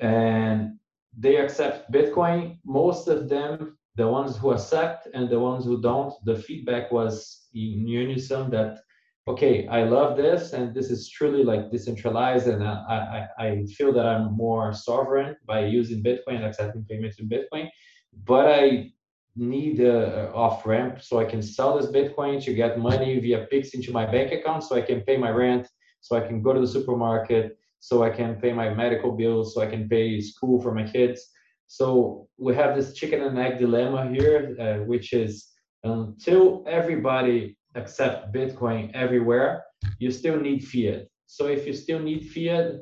And 0.00 0.78
they 1.16 1.36
accept 1.36 1.92
bitcoin. 1.92 2.58
Most 2.64 3.06
of 3.06 3.28
them 3.28 3.77
the 3.98 4.06
ones 4.06 4.36
who 4.36 4.52
accept 4.52 5.08
and 5.12 5.28
the 5.28 5.40
ones 5.40 5.64
who 5.64 5.82
don't, 5.82 6.14
the 6.24 6.36
feedback 6.36 6.92
was 6.92 7.48
in 7.52 7.84
unison 7.84 8.48
that, 8.50 8.78
okay, 9.26 9.66
I 9.66 9.82
love 9.82 10.16
this 10.16 10.52
and 10.52 10.72
this 10.72 10.88
is 10.88 11.10
truly 11.10 11.42
like 11.42 11.72
decentralized 11.72 12.46
and 12.46 12.62
I, 12.62 13.26
I, 13.38 13.44
I 13.46 13.64
feel 13.76 13.92
that 13.92 14.06
I'm 14.06 14.36
more 14.36 14.72
sovereign 14.72 15.34
by 15.46 15.66
using 15.66 16.04
Bitcoin, 16.04 16.36
and 16.36 16.44
accepting 16.44 16.86
payments 16.88 17.18
in 17.18 17.28
Bitcoin, 17.28 17.68
but 18.24 18.46
I 18.46 18.92
need 19.34 19.80
a, 19.80 20.32
off 20.32 20.64
ramp 20.64 21.02
so 21.02 21.18
I 21.18 21.24
can 21.24 21.42
sell 21.42 21.76
this 21.76 21.90
Bitcoin 21.90 22.42
to 22.44 22.54
get 22.54 22.78
money 22.78 23.18
via 23.18 23.46
Pix 23.50 23.74
into 23.74 23.90
my 23.90 24.06
bank 24.06 24.30
account 24.32 24.62
so 24.62 24.76
I 24.76 24.82
can 24.82 25.00
pay 25.00 25.16
my 25.16 25.30
rent, 25.30 25.66
so 26.02 26.16
I 26.16 26.20
can 26.20 26.40
go 26.40 26.52
to 26.52 26.60
the 26.60 26.72
supermarket, 26.76 27.58
so 27.80 28.04
I 28.04 28.10
can 28.10 28.36
pay 28.36 28.52
my 28.52 28.72
medical 28.72 29.10
bills, 29.10 29.54
so 29.54 29.60
I 29.60 29.66
can 29.66 29.88
pay 29.88 30.20
school 30.20 30.62
for 30.62 30.72
my 30.72 30.84
kids 30.84 31.32
so 31.68 32.26
we 32.38 32.54
have 32.54 32.74
this 32.74 32.94
chicken 32.94 33.22
and 33.22 33.38
egg 33.38 33.58
dilemma 33.58 34.08
here, 34.08 34.56
uh, 34.58 34.84
which 34.84 35.12
is 35.12 35.48
until 35.84 36.64
everybody 36.66 37.56
accept 37.74 38.32
Bitcoin 38.34 38.90
everywhere, 38.94 39.64
you 39.98 40.10
still 40.10 40.40
need 40.40 40.66
fiat. 40.66 41.06
So 41.26 41.46
if 41.46 41.66
you 41.66 41.74
still 41.74 42.00
need 42.00 42.30
fiat, 42.30 42.80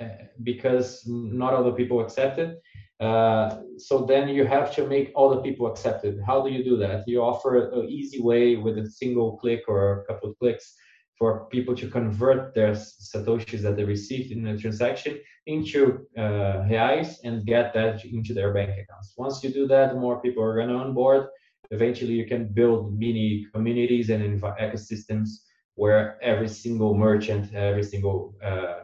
uh, 0.00 0.08
because 0.42 1.02
not 1.06 1.54
all 1.54 1.64
the 1.64 1.72
people 1.72 2.00
accept 2.00 2.38
it, 2.38 2.60
uh, 3.00 3.62
so 3.78 4.04
then 4.04 4.28
you 4.28 4.44
have 4.44 4.74
to 4.74 4.86
make 4.86 5.12
all 5.14 5.30
the 5.30 5.40
people 5.40 5.66
accept 5.66 6.04
it. 6.04 6.18
How 6.24 6.42
do 6.42 6.50
you 6.50 6.62
do 6.62 6.76
that? 6.76 7.04
You 7.06 7.22
offer 7.22 7.70
an 7.70 7.88
easy 7.88 8.20
way 8.20 8.56
with 8.56 8.76
a 8.78 8.86
single 8.86 9.38
click 9.38 9.62
or 9.66 10.02
a 10.02 10.04
couple 10.04 10.30
of 10.30 10.38
clicks 10.38 10.74
for 11.18 11.46
people 11.46 11.74
to 11.74 11.88
convert 11.88 12.54
their 12.54 12.72
satoshis 12.72 13.62
that 13.62 13.76
they 13.76 13.84
received 13.84 14.30
in 14.32 14.46
a 14.46 14.58
transaction 14.58 15.18
into 15.46 16.06
uh, 16.16 16.64
reais 16.68 17.16
and 17.24 17.46
get 17.46 17.72
that 17.74 18.04
into 18.04 18.34
their 18.34 18.52
bank 18.52 18.70
accounts. 18.70 19.14
Once 19.16 19.42
you 19.42 19.50
do 19.50 19.66
that, 19.68 19.96
more 19.96 20.20
people 20.20 20.42
are 20.42 20.56
going 20.56 20.68
to 20.68 20.74
onboard. 20.74 21.28
Eventually, 21.70 22.12
you 22.12 22.26
can 22.26 22.52
build 22.52 22.96
mini 22.98 23.46
communities 23.52 24.10
and 24.10 24.40
ecosystems 24.42 25.28
where 25.74 26.18
every 26.22 26.48
single 26.48 26.94
merchant, 26.94 27.52
every 27.54 27.82
single 27.82 28.34
uh, 28.42 28.80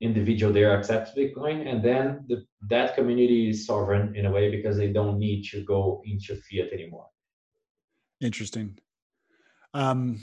individual 0.00 0.52
there 0.52 0.76
accepts 0.76 1.12
Bitcoin, 1.16 1.68
and 1.68 1.82
then 1.82 2.24
the, 2.28 2.44
that 2.68 2.94
community 2.94 3.50
is 3.50 3.66
sovereign 3.66 4.14
in 4.16 4.26
a 4.26 4.30
way 4.30 4.50
because 4.50 4.76
they 4.76 4.92
don't 4.92 5.18
need 5.18 5.44
to 5.44 5.62
go 5.64 6.02
into 6.04 6.34
fiat 6.34 6.72
anymore. 6.72 7.06
Interesting. 8.20 8.78
Um, 9.72 10.20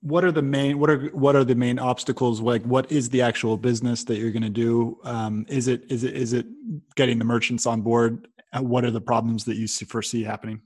what 0.00 0.24
are 0.24 0.32
the 0.32 0.42
main 0.42 0.78
what 0.78 0.90
are 0.90 1.08
what 1.08 1.34
are 1.34 1.44
the 1.44 1.54
main 1.54 1.78
obstacles? 1.78 2.40
Like 2.40 2.62
what 2.62 2.90
is 2.90 3.08
the 3.10 3.22
actual 3.22 3.56
business 3.56 4.04
that 4.04 4.18
you're 4.18 4.30
going 4.30 4.42
to 4.42 4.48
do? 4.48 4.98
Um, 5.04 5.44
is 5.48 5.68
it 5.68 5.90
is 5.90 6.04
it 6.04 6.14
is 6.14 6.32
it 6.32 6.46
getting 6.94 7.18
the 7.18 7.24
merchants 7.24 7.66
on 7.66 7.82
board? 7.82 8.28
Uh, 8.52 8.62
what 8.62 8.84
are 8.84 8.90
the 8.90 9.00
problems 9.00 9.44
that 9.44 9.56
you 9.56 9.66
foresee 9.66 10.22
happening? 10.22 10.60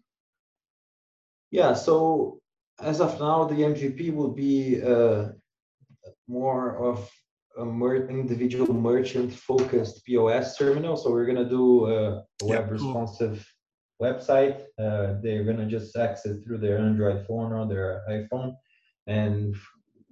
Yeah 1.50 1.72
so 1.72 2.40
as 2.80 3.00
of 3.00 3.18
now 3.20 3.44
the 3.44 3.54
MVP 3.54 4.14
will 4.14 4.32
be 4.32 4.82
uh, 4.82 5.28
more 6.28 6.76
of 6.76 7.10
a 7.58 7.64
mer- 7.64 8.08
individual 8.08 8.72
merchant 8.72 9.32
focused 9.32 10.06
pos 10.06 10.56
terminal. 10.56 10.96
So 10.96 11.10
we're 11.10 11.26
going 11.26 11.42
to 11.42 11.48
do 11.48 11.86
a 11.86 12.24
web 12.42 12.70
responsive 12.70 13.46
website. 14.00 14.62
Uh, 14.78 15.14
they're 15.22 15.44
going 15.44 15.58
to 15.58 15.66
just 15.66 15.96
access 15.96 16.36
through 16.44 16.58
their 16.58 16.78
android 16.78 17.26
phone 17.26 17.52
or 17.52 17.66
their 17.66 18.02
iphone 18.10 18.54
and 19.06 19.56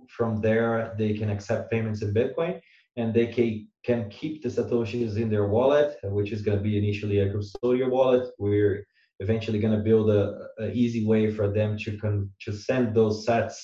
from 0.09 0.41
there 0.41 0.95
they 0.99 1.14
can 1.14 1.30
accept 1.30 1.70
payments 1.70 2.03
in 2.03 2.12
Bitcoin 2.12 2.61
and 2.97 3.14
they 3.14 3.26
can, 3.26 3.68
can 3.84 4.11
keep 4.11 4.43
the 4.43 4.49
satoshis 4.49 5.16
in 5.16 5.30
their 5.30 5.47
wallet, 5.47 5.97
which 6.03 6.32
is 6.32 6.43
going 6.43 6.59
to 6.59 6.62
be 6.62 6.76
initially 6.76 7.20
a 7.20 7.32
custodial 7.32 7.91
wallet. 7.91 8.28
We're 8.38 8.84
eventually 9.20 9.59
going 9.59 9.76
to 9.76 9.84
build 9.84 10.11
a, 10.11 10.49
a, 10.59 10.70
easy 10.72 11.07
way 11.07 11.30
for 11.30 11.49
them 11.49 11.76
to 11.78 11.97
con, 11.99 12.30
to 12.41 12.53
send 12.53 12.95
those 12.95 13.26
sats 13.26 13.55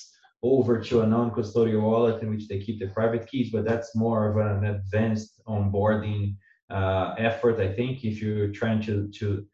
over 0.42 0.78
to 0.80 1.00
a 1.00 1.06
non-custodial 1.06 1.82
wallet 1.82 2.22
in 2.22 2.30
which 2.30 2.46
they 2.46 2.60
keep 2.60 2.78
the 2.78 2.88
private 2.88 3.26
keys, 3.26 3.50
but 3.50 3.64
that's 3.64 3.96
more 3.96 4.30
of 4.30 4.36
an 4.36 4.64
advanced 4.66 5.40
onboarding 5.48 6.36
uh, 6.70 7.14
effort. 7.18 7.58
I 7.58 7.72
think 7.72 8.04
if 8.04 8.20
you're 8.20 8.52
trying 8.52 8.82
to 8.82 9.08
to 9.18 9.46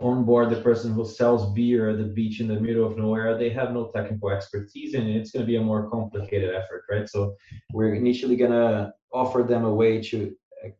onboard 0.00 0.50
the 0.50 0.60
person 0.60 0.92
who 0.92 1.04
sells 1.04 1.52
beer 1.54 1.90
at 1.90 1.98
the 1.98 2.04
beach 2.04 2.40
in 2.40 2.48
the 2.48 2.58
middle 2.58 2.84
of 2.84 2.98
nowhere 2.98 3.38
they 3.38 3.48
have 3.48 3.72
no 3.72 3.90
technical 3.94 4.30
expertise 4.30 4.94
and 4.94 5.08
it's 5.08 5.30
going 5.30 5.42
to 5.42 5.46
be 5.46 5.56
a 5.56 5.60
more 5.60 5.88
complicated 5.88 6.54
effort 6.54 6.84
right? 6.90 7.08
So 7.08 7.36
we're 7.72 7.94
initially 7.94 8.36
going 8.36 8.50
to 8.50 8.92
offer 9.12 9.42
them 9.42 9.64
a 9.64 9.72
way 9.72 10.02
to 10.02 10.34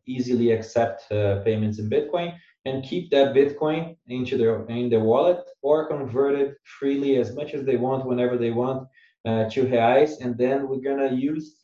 easily 0.05 0.51
accept 0.51 1.11
uh, 1.11 1.41
payments 1.43 1.79
in 1.79 1.89
bitcoin 1.89 2.35
and 2.65 2.83
keep 2.83 3.11
that 3.11 3.33
bitcoin 3.33 3.95
into 4.07 4.37
their 4.37 4.65
in 4.65 4.89
their 4.89 4.99
wallet 4.99 5.39
or 5.61 5.87
convert 5.87 6.35
it 6.35 6.55
freely 6.79 7.17
as 7.17 7.35
much 7.35 7.53
as 7.53 7.63
they 7.63 7.77
want 7.77 8.05
whenever 8.05 8.37
they 8.37 8.51
want 8.51 8.87
uh, 9.25 9.49
to 9.49 9.65
reais. 9.65 10.19
And 10.21 10.37
then 10.37 10.67
we're 10.67 10.81
going 10.81 11.09
to 11.09 11.15
use 11.15 11.57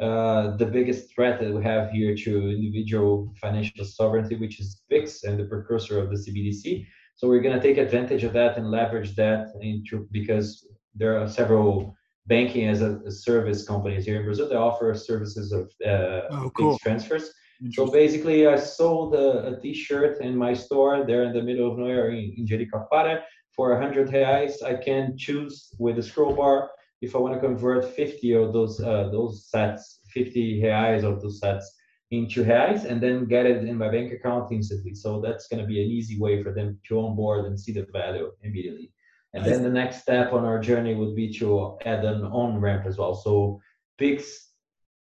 uh, 0.00 0.56
the 0.56 0.66
biggest 0.66 1.12
threat 1.12 1.40
that 1.40 1.52
we 1.52 1.62
have 1.62 1.90
here 1.90 2.14
to 2.14 2.50
individual 2.50 3.32
financial 3.40 3.84
sovereignty, 3.84 4.36
which 4.36 4.60
is 4.60 4.82
PIX 4.90 5.24
and 5.24 5.38
the 5.38 5.44
precursor 5.44 5.98
of 5.98 6.10
the 6.10 6.16
CBDC. 6.16 6.86
So 7.18 7.26
we're 7.26 7.40
going 7.40 7.60
to 7.60 7.60
take 7.60 7.78
advantage 7.78 8.22
of 8.22 8.32
that 8.34 8.56
and 8.56 8.70
leverage 8.70 9.16
that 9.16 9.48
into 9.60 10.06
because 10.12 10.64
there 10.94 11.20
are 11.20 11.28
several 11.28 11.96
banking 12.28 12.68
as 12.68 12.80
a, 12.80 13.10
service 13.10 13.66
companies 13.66 14.04
here 14.04 14.20
in 14.20 14.24
Brazil. 14.24 14.48
that 14.48 14.56
offer 14.56 14.94
services 14.94 15.50
of 15.50 15.64
uh, 15.84 16.20
oh, 16.30 16.50
cool. 16.56 16.78
transfers. 16.78 17.32
So 17.72 17.90
basically, 17.90 18.46
I 18.46 18.54
sold 18.54 19.16
a 19.16 19.48
a 19.50 19.60
T-shirt 19.60 20.20
in 20.20 20.36
my 20.36 20.54
store 20.54 21.04
there 21.04 21.24
in 21.24 21.32
the 21.32 21.42
middle 21.42 21.68
of 21.68 21.76
nowhere 21.76 22.10
in, 22.10 22.26
in 22.38 22.46
for 23.56 23.70
100 23.70 24.10
reais. 24.10 24.62
I 24.62 24.74
can 24.76 25.18
choose 25.18 25.54
with 25.76 25.98
a 25.98 26.02
scroll 26.02 26.34
bar 26.36 26.70
if 27.02 27.16
I 27.16 27.18
want 27.18 27.34
to 27.34 27.40
convert 27.40 27.84
50 27.84 28.32
of 28.34 28.52
those 28.52 28.80
uh, 28.80 29.08
those 29.10 29.50
sats, 29.52 29.82
50 30.14 30.62
reais 30.62 31.02
of 31.02 31.20
those 31.20 31.40
sats 31.40 31.64
into 32.10 32.44
reais, 32.44 32.84
and 32.84 33.00
then 33.02 33.26
get 33.26 33.46
it 33.46 33.64
in 33.64 33.76
my 33.76 33.90
bank 33.90 34.12
account 34.12 34.50
instantly. 34.50 34.94
So 34.94 35.20
that's 35.20 35.46
going 35.48 35.60
to 35.60 35.66
be 35.66 35.82
an 35.82 35.90
easy 35.90 36.18
way 36.18 36.42
for 36.42 36.52
them 36.52 36.78
to 36.88 37.00
onboard 37.00 37.44
and 37.44 37.58
see 37.60 37.72
the 37.72 37.86
value 37.92 38.30
immediately. 38.42 38.92
And 39.34 39.44
then 39.44 39.62
the 39.62 39.68
next 39.68 40.00
step 40.02 40.32
on 40.32 40.44
our 40.46 40.58
journey 40.58 40.94
would 40.94 41.14
be 41.14 41.30
to 41.34 41.76
add 41.84 42.04
an 42.04 42.24
on 42.24 42.60
ramp 42.60 42.86
as 42.86 42.96
well. 42.96 43.14
So 43.14 43.60
Pix 43.98 44.52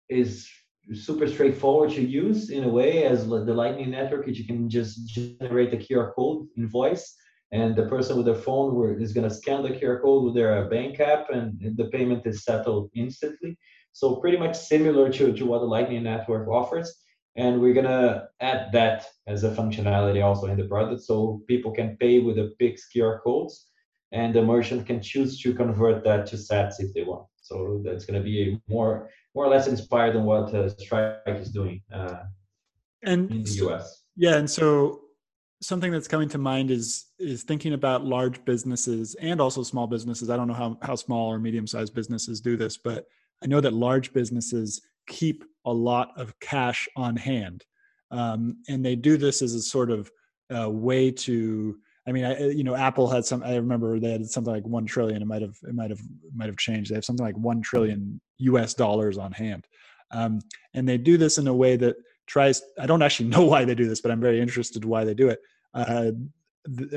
is 0.08 0.50
super 0.94 1.28
straightforward 1.28 1.92
to 1.92 2.02
use 2.02 2.50
in 2.50 2.64
a 2.64 2.70
way 2.70 3.04
as 3.04 3.28
the 3.28 3.54
Lightning 3.54 3.92
Network. 3.92 4.28
You 4.28 4.46
can 4.46 4.70
just 4.70 5.08
generate 5.08 5.74
a 5.74 5.78
QR 5.78 6.14
code 6.14 6.48
invoice, 6.58 7.16
and 7.52 7.76
the 7.76 7.88
person 7.88 8.16
with 8.16 8.26
their 8.26 8.36
phone 8.36 9.02
is 9.02 9.12
going 9.12 9.28
to 9.28 9.36
scan 9.36 9.62
the 9.62 9.70
QR 9.70 10.02
code 10.02 10.24
with 10.24 10.36
their 10.36 10.70
bank 10.70 11.02
app, 11.02 11.30
and 11.30 11.60
the 11.76 11.86
payment 11.86 12.26
is 12.26 12.46
settled 12.46 12.92
instantly. 12.96 13.58
So 13.94 14.18
pretty 14.18 14.38
much 14.38 14.58
similar 14.58 15.12
to, 15.14 15.34
to 15.34 15.46
what 15.46 15.60
the 15.60 15.66
Lightning 15.66 16.04
Network 16.04 16.48
offers. 16.48 16.94
And 17.36 17.62
we're 17.62 17.74
gonna 17.74 18.28
add 18.42 18.72
that 18.74 19.08
as 19.28 19.44
a 19.44 19.52
functionality 19.52 20.24
also 20.24 20.48
in 20.48 20.58
the 20.58 20.66
product, 20.66 21.02
so 21.02 21.42
people 21.48 21.72
can 21.72 21.98
pay 21.98 22.20
with 22.20 22.36
the 22.36 22.54
Pix 22.60 22.90
QR 22.94 23.22
codes 23.24 23.70
and 24.12 24.34
the 24.34 24.42
merchant 24.44 24.86
can 24.86 25.02
choose 25.02 25.40
to 25.42 25.54
convert 25.54 26.04
that 26.04 26.28
to 26.28 26.36
sats 26.36 26.76
if 26.80 26.94
they 26.94 27.04
want. 27.04 27.26
So 27.42 27.82
that's 27.84 28.06
going 28.06 28.22
to 28.22 28.24
be 28.24 28.60
more 28.68 29.10
more 29.36 29.46
or 29.46 29.50
less 29.50 29.68
inspired 29.68 30.16
on 30.16 30.26
what 30.26 30.54
uh, 30.54 30.70
Strike 30.70 31.18
is 31.28 31.50
doing 31.50 31.82
uh, 31.92 32.24
and 33.04 33.32
in 33.32 33.44
the 33.44 33.50
so, 33.50 33.72
US. 33.72 34.04
Yeah, 34.16 34.36
and 34.36 34.50
so 34.50 35.02
something 35.62 35.92
that's 35.92 36.08
coming 36.08 36.30
to 36.30 36.38
mind 36.38 36.72
is 36.72 37.06
is 37.20 37.44
thinking 37.44 37.74
about 37.74 38.06
large 38.06 38.44
businesses 38.46 39.16
and 39.16 39.42
also 39.42 39.64
small 39.64 39.88
businesses. 39.88 40.30
I 40.30 40.38
don't 40.38 40.48
know 40.48 40.54
how 40.54 40.78
how 40.82 40.96
small 40.96 41.32
or 41.32 41.40
medium 41.40 41.68
sized 41.68 41.94
businesses 41.94 42.42
do 42.42 42.56
this, 42.56 42.78
but 42.78 43.08
I 43.44 43.48
know 43.48 43.62
that 43.62 43.74
large 43.74 44.14
businesses 44.14 44.82
keep 45.08 45.44
a 45.66 45.74
lot 45.74 46.12
of 46.18 46.40
cash 46.40 46.88
on 46.96 47.16
hand, 47.16 47.66
um, 48.12 48.58
and 48.70 48.86
they 48.86 48.96
do 48.96 49.18
this 49.18 49.42
as 49.42 49.54
a 49.54 49.62
sort 49.62 49.92
of 49.92 50.12
uh, 50.56 50.70
way 50.70 51.12
to 51.12 51.78
I 52.06 52.12
mean, 52.12 52.26
I, 52.26 52.50
you 52.50 52.64
know, 52.64 52.76
Apple 52.76 53.10
had 53.10 53.26
some. 53.26 53.44
I 53.44 53.56
remember 53.56 54.00
they 54.00 54.12
had 54.12 54.30
something 54.30 54.54
like 54.54 54.68
one 54.68 54.86
trillion. 54.86 55.22
It 55.22 55.26
might 55.26 55.42
have, 55.42 55.58
it 55.64 55.74
might 55.74 55.90
have, 55.90 56.02
might 56.36 56.48
have 56.48 56.58
changed. 56.58 56.92
They 56.92 56.96
have 56.96 57.06
something 57.06 57.26
like 57.26 57.38
one 57.38 57.62
trillion 57.62 58.20
U.S. 58.40 58.74
dollars 58.74 59.18
on 59.18 59.32
hand, 59.32 59.68
um, 60.12 60.40
and 60.74 60.88
they 60.88 60.98
do 60.98 61.18
this 61.18 61.38
in 61.38 61.48
a 61.48 61.54
way 61.54 61.78
that 61.78 61.96
tries. 62.28 62.62
I 62.78 62.88
don't 62.88 63.02
actually 63.02 63.30
know 63.36 63.46
why 63.46 63.64
they 63.64 63.76
do 63.76 63.88
this, 63.88 64.02
but 64.02 64.12
I'm 64.12 64.20
very 64.20 64.42
interested 64.42 64.84
why 64.84 65.06
they 65.06 65.14
do 65.14 65.30
it. 65.30 65.40
Uh, 65.74 66.12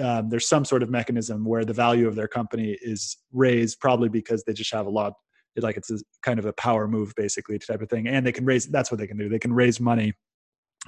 um, 0.01 0.29
there's 0.29 0.49
some 0.49 0.65
sort 0.65 0.83
of 0.83 0.91
mechanism 0.91 1.45
where 1.45 1.65
the 1.65 1.73
value 1.73 2.09
of 2.09 2.15
their 2.15 2.29
company 2.29 2.77
is 2.83 3.17
raised, 3.33 3.81
probably 3.81 4.09
because 4.09 4.43
they 4.45 4.53
just 4.53 4.73
have 4.73 4.87
a 4.87 4.91
lot. 4.91 5.15
Like 5.59 5.77
it's 5.77 5.91
a, 5.91 5.99
kind 6.23 6.39
of 6.39 6.47
a 6.47 6.53
power 6.55 6.87
move, 6.89 7.13
basically, 7.17 7.59
type 7.59 7.83
of 7.83 7.89
thing, 7.89 8.09
and 8.09 8.27
they 8.27 8.33
can 8.33 8.45
raise. 8.45 8.67
That's 8.67 8.91
what 8.91 8.99
they 8.99 9.07
can 9.07 9.17
do. 9.17 9.29
They 9.29 9.39
can 9.39 9.53
raise 9.53 9.81
money 9.81 10.15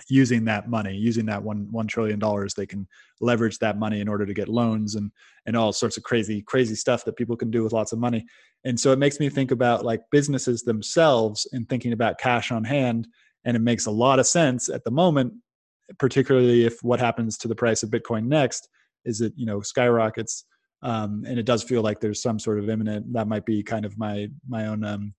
using 0.09 0.45
that 0.45 0.69
money 0.69 0.95
using 0.95 1.27
that 1.27 1.43
one 1.43 1.67
one 1.71 1.87
trillion 1.87 2.19
dollars 2.19 2.55
they 2.55 2.67
can 2.67 2.87
leverage 3.21 3.59
that 3.59 3.79
money 3.79 4.01
in 4.01 4.09
order 4.09 4.25
to 4.25 4.35
get 4.35 4.49
loans 4.49 4.95
and 4.95 5.11
and 5.47 5.57
all 5.57 5.73
sorts 5.73 5.97
of 5.97 6.03
crazy 6.03 6.43
crazy 6.43 6.75
stuff 6.75 7.05
that 7.05 7.17
people 7.17 7.37
can 7.37 7.51
do 7.51 7.65
with 7.65 7.73
lots 7.73 7.93
of 7.93 7.99
money 7.99 8.25
and 8.65 8.79
so 8.79 8.93
it 8.93 8.99
makes 8.99 9.19
me 9.19 9.29
think 9.29 9.51
about 9.51 9.85
like 9.85 10.01
businesses 10.11 10.63
themselves 10.63 11.49
and 11.53 11.69
thinking 11.69 11.93
about 11.93 12.19
cash 12.19 12.53
on 12.53 12.65
hand 12.65 13.09
and 13.45 13.57
it 13.57 13.61
makes 13.61 13.87
a 13.87 13.91
lot 13.91 14.19
of 14.19 14.27
sense 14.27 14.69
at 14.69 14.85
the 14.85 14.91
moment 14.91 15.33
particularly 15.99 16.65
if 16.65 16.79
what 16.83 17.01
happens 17.01 17.37
to 17.37 17.49
the 17.49 17.57
price 17.57 17.83
of 17.83 17.91
bitcoin 17.91 18.27
next 18.27 18.69
is 19.05 19.21
it 19.21 19.33
you 19.37 19.47
know 19.47 19.61
skyrockets 19.61 20.45
um, 20.83 21.25
and 21.27 21.39
it 21.39 21.47
does 21.47 21.63
feel 21.63 21.83
like 21.83 22.01
there's 22.01 22.23
some 22.23 22.39
sort 22.39 22.59
of 22.59 22.69
imminent 22.69 23.13
that 23.13 23.29
might 23.29 23.45
be 23.45 23.63
kind 23.63 23.85
of 23.85 23.99
my 23.99 24.29
my 24.49 24.67
own 24.67 24.85
um, 24.85 25.15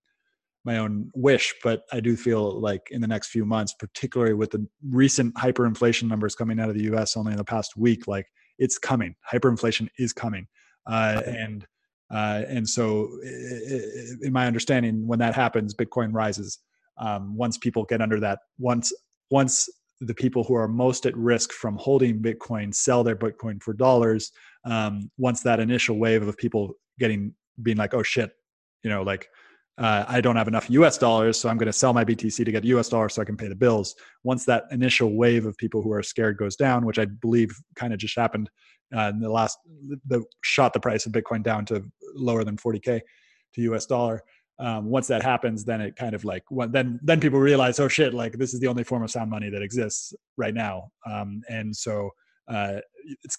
my 0.64 0.78
own 0.78 1.10
wish, 1.14 1.54
but 1.62 1.82
I 1.92 2.00
do 2.00 2.16
feel 2.16 2.60
like 2.60 2.82
in 2.90 3.00
the 3.00 3.06
next 3.06 3.28
few 3.28 3.44
months, 3.44 3.74
particularly 3.78 4.34
with 4.34 4.50
the 4.50 4.66
recent 4.90 5.34
hyperinflation 5.34 6.04
numbers 6.04 6.34
coming 6.34 6.60
out 6.60 6.68
of 6.68 6.74
the 6.74 6.84
U.S. 6.84 7.16
only 7.16 7.32
in 7.32 7.38
the 7.38 7.44
past 7.44 7.76
week, 7.76 8.06
like 8.06 8.26
it's 8.58 8.76
coming. 8.76 9.14
Hyperinflation 9.32 9.88
is 9.98 10.12
coming, 10.12 10.46
uh, 10.86 11.22
and 11.26 11.66
uh, 12.12 12.42
and 12.48 12.68
so, 12.68 13.08
in 14.22 14.32
my 14.32 14.46
understanding, 14.46 15.06
when 15.06 15.18
that 15.18 15.34
happens, 15.34 15.74
Bitcoin 15.74 16.10
rises. 16.12 16.58
Um, 16.98 17.34
once 17.34 17.56
people 17.56 17.84
get 17.84 18.02
under 18.02 18.20
that, 18.20 18.40
once 18.58 18.92
once 19.30 19.68
the 20.00 20.14
people 20.14 20.44
who 20.44 20.54
are 20.54 20.68
most 20.68 21.06
at 21.06 21.16
risk 21.16 21.52
from 21.52 21.76
holding 21.76 22.20
Bitcoin 22.20 22.74
sell 22.74 23.04
their 23.04 23.16
Bitcoin 23.16 23.62
for 23.62 23.74
dollars, 23.74 24.32
um, 24.64 25.10
once 25.18 25.42
that 25.42 25.60
initial 25.60 25.98
wave 25.98 26.26
of 26.26 26.36
people 26.36 26.74
getting 26.98 27.34
being 27.62 27.76
like, 27.76 27.92
oh 27.92 28.02
shit, 28.02 28.32
you 28.82 28.90
know, 28.90 29.02
like 29.02 29.28
uh, 29.78 30.04
I 30.08 30.20
don't 30.20 30.36
have 30.36 30.48
enough 30.48 30.68
US 30.70 30.98
dollars, 30.98 31.38
so 31.38 31.48
I'm 31.48 31.56
going 31.56 31.66
to 31.66 31.72
sell 31.72 31.92
my 31.92 32.04
BTC 32.04 32.44
to 32.44 32.52
get 32.52 32.64
US 32.64 32.88
dollars 32.88 33.14
so 33.14 33.22
I 33.22 33.24
can 33.24 33.36
pay 33.36 33.48
the 33.48 33.54
bills. 33.54 33.94
Once 34.24 34.44
that 34.44 34.64
initial 34.70 35.16
wave 35.16 35.46
of 35.46 35.56
people 35.56 35.82
who 35.82 35.92
are 35.92 36.02
scared 36.02 36.36
goes 36.36 36.56
down, 36.56 36.84
which 36.84 36.98
I 36.98 37.06
believe 37.06 37.50
kind 37.76 37.92
of 37.92 37.98
just 37.98 38.16
happened 38.16 38.50
uh, 38.94 39.10
in 39.14 39.20
the 39.20 39.30
last, 39.30 39.58
the 40.06 40.24
shot 40.42 40.72
the 40.72 40.80
price 40.80 41.06
of 41.06 41.12
Bitcoin 41.12 41.42
down 41.42 41.64
to 41.66 41.84
lower 42.14 42.44
than 42.44 42.56
40k 42.56 43.00
to 43.54 43.62
US 43.72 43.86
dollar. 43.86 44.22
Um, 44.60 44.90
once 44.90 45.06
that 45.08 45.22
happens, 45.22 45.64
then 45.64 45.80
it 45.80 45.96
kind 45.96 46.14
of 46.14 46.24
like 46.24 46.44
then 46.68 47.00
then 47.02 47.18
people 47.18 47.40
realize, 47.40 47.80
oh 47.80 47.88
shit, 47.88 48.12
like 48.12 48.34
this 48.34 48.52
is 48.52 48.60
the 48.60 48.66
only 48.66 48.84
form 48.84 49.02
of 49.02 49.10
sound 49.10 49.30
money 49.30 49.48
that 49.48 49.62
exists 49.62 50.12
right 50.36 50.54
now, 50.54 50.90
um, 51.06 51.40
and 51.48 51.74
so 51.74 52.10
uh, 52.46 52.80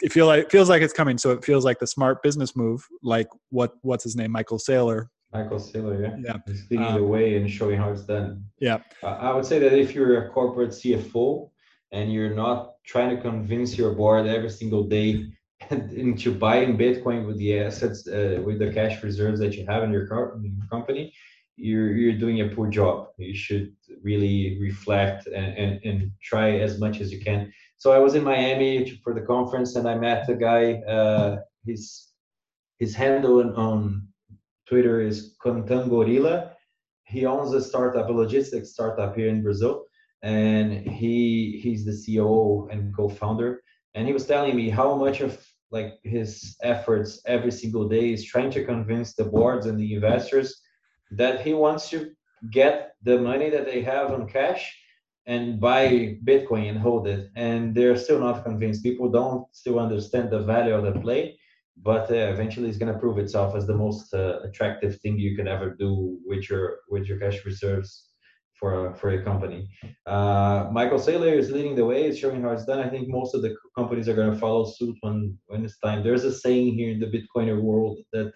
it 0.01 0.11
feels 0.11 0.27
like 0.27 0.45
it 0.45 0.51
feels 0.51 0.67
like 0.67 0.81
it's 0.81 0.93
coming. 0.93 1.17
So 1.17 1.31
it 1.31 1.45
feels 1.45 1.63
like 1.63 1.77
the 1.79 1.87
smart 1.87 2.23
business 2.23 2.55
move, 2.55 2.85
like 3.03 3.27
what 3.49 3.73
what's 3.81 4.03
his 4.03 4.15
name, 4.15 4.31
Michael 4.31 4.57
Saylor 4.57 5.07
Michael 5.33 5.59
Saylor, 5.59 6.01
yeah. 6.01 6.15
Yeah. 6.19 6.37
He's 6.45 6.69
leading 6.69 6.85
um, 6.85 6.95
the 6.95 7.03
way 7.03 7.37
and 7.37 7.49
showing 7.49 7.77
how 7.77 7.91
it's 7.91 8.01
done. 8.01 8.43
Yeah. 8.59 8.79
I 9.01 9.33
would 9.33 9.45
say 9.45 9.59
that 9.59 9.73
if 9.73 9.95
you're 9.95 10.25
a 10.25 10.29
corporate 10.29 10.71
CFO 10.71 11.49
and 11.91 12.11
you're 12.11 12.33
not 12.33 12.75
trying 12.85 13.15
to 13.15 13.21
convince 13.21 13.77
your 13.77 13.93
board 13.93 14.27
every 14.27 14.49
single 14.49 14.83
day 14.83 15.25
into 15.69 16.33
buying 16.33 16.77
Bitcoin 16.77 17.27
with 17.27 17.37
the 17.37 17.59
assets, 17.59 18.07
uh, 18.07 18.41
with 18.43 18.59
the 18.59 18.71
cash 18.71 19.03
reserves 19.03 19.39
that 19.39 19.55
you 19.55 19.65
have 19.67 19.83
in 19.83 19.91
your, 19.91 20.07
company, 20.69 21.13
you're, 21.55 21.93
you're 21.93 22.17
doing 22.17 22.41
a 22.41 22.47
poor 22.55 22.69
job. 22.69 23.07
You 23.17 23.35
should 23.35 23.73
really 24.01 24.57
reflect 24.59 25.27
and, 25.27 25.57
and, 25.57 25.79
and 25.83 26.11
try 26.21 26.57
as 26.59 26.79
much 26.79 27.01
as 27.01 27.11
you 27.11 27.19
can. 27.19 27.51
So 27.77 27.91
I 27.91 27.99
was 27.99 28.15
in 28.15 28.23
Miami 28.23 28.99
for 29.03 29.13
the 29.13 29.21
conference 29.21 29.75
and 29.75 29.87
I 29.87 29.95
met 29.95 30.29
a 30.29 30.35
guy, 30.35 30.73
uh, 30.87 31.37
his, 31.65 32.07
his 32.79 32.95
handle 32.95 33.39
on, 33.39 33.55
on 33.55 34.07
Twitter 34.71 35.01
is 35.01 35.35
Contan 35.43 35.89
Gorilla. 35.89 36.53
He 37.03 37.25
owns 37.25 37.53
a 37.53 37.61
startup, 37.61 38.09
a 38.09 38.13
logistics 38.13 38.71
startup 38.71 39.17
here 39.17 39.27
in 39.27 39.43
Brazil, 39.43 39.83
and 40.23 40.71
he 40.87 41.59
he's 41.61 41.83
the 41.83 41.91
CEO 41.91 42.71
and 42.71 42.95
co-founder. 42.95 43.61
And 43.95 44.07
he 44.07 44.13
was 44.13 44.25
telling 44.25 44.55
me 44.55 44.69
how 44.69 44.95
much 44.95 45.19
of 45.19 45.45
like 45.71 45.99
his 46.03 46.57
efforts 46.63 47.21
every 47.25 47.51
single 47.51 47.87
day 47.87 48.13
is 48.13 48.25
trying 48.25 48.51
to 48.51 48.65
convince 48.65 49.13
the 49.13 49.23
boards 49.23 49.65
and 49.65 49.79
the 49.79 49.93
investors 49.93 50.61
that 51.11 51.41
he 51.41 51.53
wants 51.53 51.89
to 51.89 52.11
get 52.51 52.95
the 53.03 53.17
money 53.19 53.49
that 53.49 53.65
they 53.65 53.81
have 53.81 54.11
on 54.11 54.27
cash 54.27 54.77
and 55.27 55.59
buy 55.59 56.17
Bitcoin 56.25 56.69
and 56.69 56.79
hold 56.79 57.07
it. 57.07 57.29
And 57.35 57.75
they're 57.75 57.95
still 57.95 58.19
not 58.19 58.43
convinced. 58.43 58.83
People 58.83 59.09
don't 59.09 59.45
still 59.55 59.79
understand 59.79 60.29
the 60.29 60.41
value 60.41 60.73
of 60.73 60.83
the 60.83 60.99
play 60.99 61.37
but 61.77 62.11
uh, 62.11 62.13
eventually 62.13 62.69
it's 62.69 62.77
going 62.77 62.91
to 62.91 62.99
prove 62.99 63.17
itself 63.17 63.55
as 63.55 63.65
the 63.65 63.73
most 63.73 64.13
uh, 64.13 64.39
attractive 64.43 64.99
thing 64.99 65.17
you 65.17 65.35
can 65.35 65.47
ever 65.47 65.71
do 65.71 66.19
with 66.25 66.49
your 66.49 66.79
with 66.89 67.05
your 67.05 67.17
cash 67.19 67.43
reserves 67.45 68.10
for 68.61 68.95
for 68.95 69.09
a 69.09 69.23
company. 69.23 69.67
Uh, 70.05 70.69
Michael 70.71 70.99
Saylor 70.99 71.33
is 71.37 71.51
leading 71.51 71.75
the 71.75 71.85
way, 71.85 72.05
is 72.05 72.17
showing 72.17 72.41
how 72.41 72.51
it's 72.51 72.65
done. 72.65 72.79
I 72.79 72.89
think 72.89 73.09
most 73.09 73.35
of 73.35 73.41
the 73.41 73.53
companies 73.77 74.07
are 74.07 74.13
going 74.13 74.31
to 74.31 74.39
follow 74.39 74.63
suit 74.65 74.95
when 75.01 75.37
when 75.47 75.65
it's 75.65 75.79
time. 75.79 76.03
There's 76.03 76.23
a 76.23 76.33
saying 76.33 76.75
here 76.75 76.91
in 76.91 77.01
the 77.01 77.11
Bitcoiner 77.15 77.59
world 77.59 77.97
that 78.13 78.31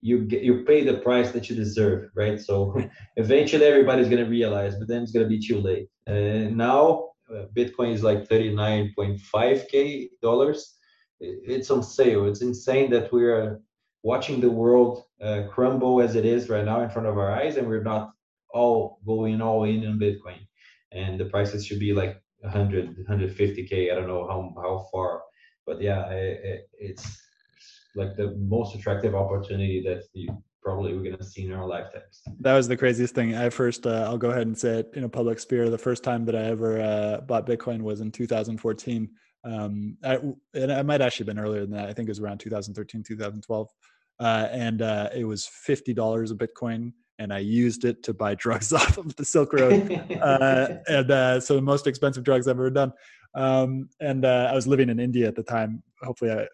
you 0.00 0.24
get 0.24 0.42
you 0.42 0.64
pay 0.64 0.82
the 0.84 0.98
price 1.08 1.32
that 1.32 1.50
you 1.50 1.56
deserve, 1.56 2.08
right? 2.14 2.40
So 2.40 2.56
eventually 3.16 3.66
everybody's 3.66 4.08
going 4.08 4.24
to 4.24 4.30
realize, 4.30 4.74
but 4.78 4.88
then 4.88 5.02
it's 5.02 5.12
going 5.12 5.26
to 5.28 5.36
be 5.36 5.46
too 5.46 5.60
late. 5.60 5.88
Uh, 6.06 6.48
now 6.66 7.10
uh, 7.30 7.46
Bitcoin 7.56 7.92
is 7.92 8.02
like 8.02 8.28
39.5k 8.28 10.08
dollars 10.22 10.74
it's 11.20 11.70
on 11.70 11.82
sale. 11.82 12.26
It's 12.26 12.42
insane 12.42 12.90
that 12.90 13.12
we're 13.12 13.60
watching 14.02 14.40
the 14.40 14.50
world 14.50 15.04
uh, 15.20 15.44
crumble 15.50 16.00
as 16.00 16.14
it 16.14 16.24
is 16.24 16.48
right 16.48 16.64
now 16.64 16.82
in 16.82 16.90
front 16.90 17.08
of 17.08 17.18
our 17.18 17.32
eyes, 17.32 17.56
and 17.56 17.66
we're 17.66 17.82
not 17.82 18.12
all 18.54 19.00
going 19.04 19.42
all 19.42 19.64
in 19.64 19.86
on 19.86 19.98
Bitcoin. 19.98 20.46
And 20.92 21.18
the 21.18 21.26
prices 21.26 21.66
should 21.66 21.80
be 21.80 21.92
like 21.92 22.22
100, 22.40 23.06
150k. 23.08 23.90
I 23.90 23.94
don't 23.94 24.06
know 24.06 24.26
how 24.28 24.54
how 24.62 24.86
far, 24.92 25.22
but 25.66 25.80
yeah, 25.80 26.08
it, 26.10 26.68
it's 26.78 27.20
like 27.96 28.16
the 28.16 28.36
most 28.38 28.74
attractive 28.74 29.14
opportunity 29.14 29.82
that 29.86 30.04
you 30.12 30.28
probably 30.62 30.94
we're 30.94 31.10
gonna 31.10 31.22
see 31.22 31.44
in 31.44 31.52
our 31.52 31.66
lifetimes. 31.66 32.22
That 32.40 32.54
was 32.54 32.68
the 32.68 32.76
craziest 32.76 33.14
thing. 33.14 33.34
I 33.34 33.50
first, 33.50 33.86
uh, 33.86 34.04
I'll 34.06 34.18
go 34.18 34.30
ahead 34.30 34.46
and 34.46 34.56
say 34.56 34.78
it 34.80 34.90
in 34.94 35.04
a 35.04 35.08
public 35.08 35.38
sphere. 35.38 35.68
The 35.68 35.78
first 35.78 36.04
time 36.04 36.24
that 36.26 36.36
I 36.36 36.44
ever 36.44 36.80
uh, 36.80 37.20
bought 37.22 37.46
Bitcoin 37.46 37.82
was 37.82 38.00
in 38.00 38.10
2014. 38.10 39.10
Um, 39.44 39.98
I, 40.02 40.18
and 40.54 40.72
I 40.72 40.82
might 40.82 41.02
actually 41.02 41.26
have 41.26 41.36
been 41.36 41.44
earlier 41.44 41.60
than 41.60 41.72
that. 41.72 41.88
I 41.88 41.92
think 41.92 42.08
it 42.08 42.12
was 42.12 42.20
around 42.20 42.38
2013, 42.38 43.02
2012, 43.02 43.68
uh, 44.20 44.48
and 44.50 44.80
uh, 44.80 45.10
it 45.14 45.24
was 45.24 45.46
fifty 45.46 45.92
dollars 45.92 46.30
a 46.30 46.34
Bitcoin 46.34 46.92
and 47.18 47.32
I 47.32 47.38
used 47.38 47.84
it 47.84 48.02
to 48.04 48.14
buy 48.14 48.34
drugs 48.44 48.72
off 48.72 48.98
of 48.98 49.14
the 49.16 49.24
Silk 49.24 49.52
Road. 49.52 49.90
uh, 50.20 50.68
and 50.88 51.10
uh, 51.10 51.40
so 51.40 51.54
the 51.54 51.62
most 51.62 51.86
expensive 51.86 52.24
drugs 52.24 52.48
I've 52.48 52.56
ever 52.56 52.70
done. 52.70 52.92
Um, 53.34 53.88
and 54.00 54.24
uh, 54.24 54.48
I 54.50 54.54
was 54.54 54.66
living 54.66 54.88
in 54.88 55.00
India 55.00 55.26
at 55.26 55.34
the 55.34 55.42
time. 55.42 55.82
Hopefully, 56.02 56.30
I, 56.30 56.46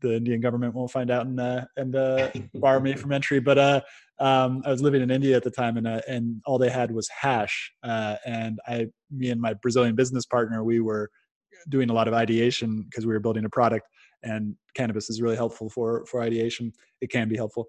the 0.00 0.16
Indian 0.16 0.40
government 0.40 0.74
won't 0.74 0.90
find 0.90 1.10
out 1.10 1.26
and 1.26 1.40
uh, 1.40 1.64
and 1.76 1.96
uh, 1.96 2.30
bar 2.54 2.80
me 2.80 2.94
from 2.94 3.12
entry. 3.12 3.40
But 3.40 3.58
uh, 3.58 3.80
um, 4.20 4.62
I 4.64 4.70
was 4.70 4.82
living 4.82 5.02
in 5.02 5.10
India 5.10 5.36
at 5.36 5.42
the 5.42 5.50
time, 5.50 5.76
and 5.76 5.86
and 5.86 6.40
all 6.46 6.58
they 6.58 6.70
had 6.70 6.90
was 6.90 7.08
hash. 7.08 7.72
and 7.82 8.58
I, 8.66 8.86
me 9.10 9.30
and 9.30 9.40
my 9.40 9.54
Brazilian 9.54 9.94
business 9.94 10.24
partner, 10.24 10.64
we 10.64 10.80
were 10.80 11.10
doing 11.68 11.90
a 11.90 11.92
lot 11.92 12.08
of 12.08 12.14
ideation 12.14 12.82
because 12.82 13.06
we 13.06 13.12
were 13.12 13.20
building 13.20 13.44
a 13.44 13.50
product. 13.50 13.86
And 14.22 14.56
cannabis 14.74 15.10
is 15.10 15.20
really 15.20 15.36
helpful 15.36 15.68
for 15.68 16.06
for 16.06 16.22
ideation. 16.22 16.72
It 17.02 17.10
can 17.10 17.28
be 17.28 17.36
helpful 17.36 17.66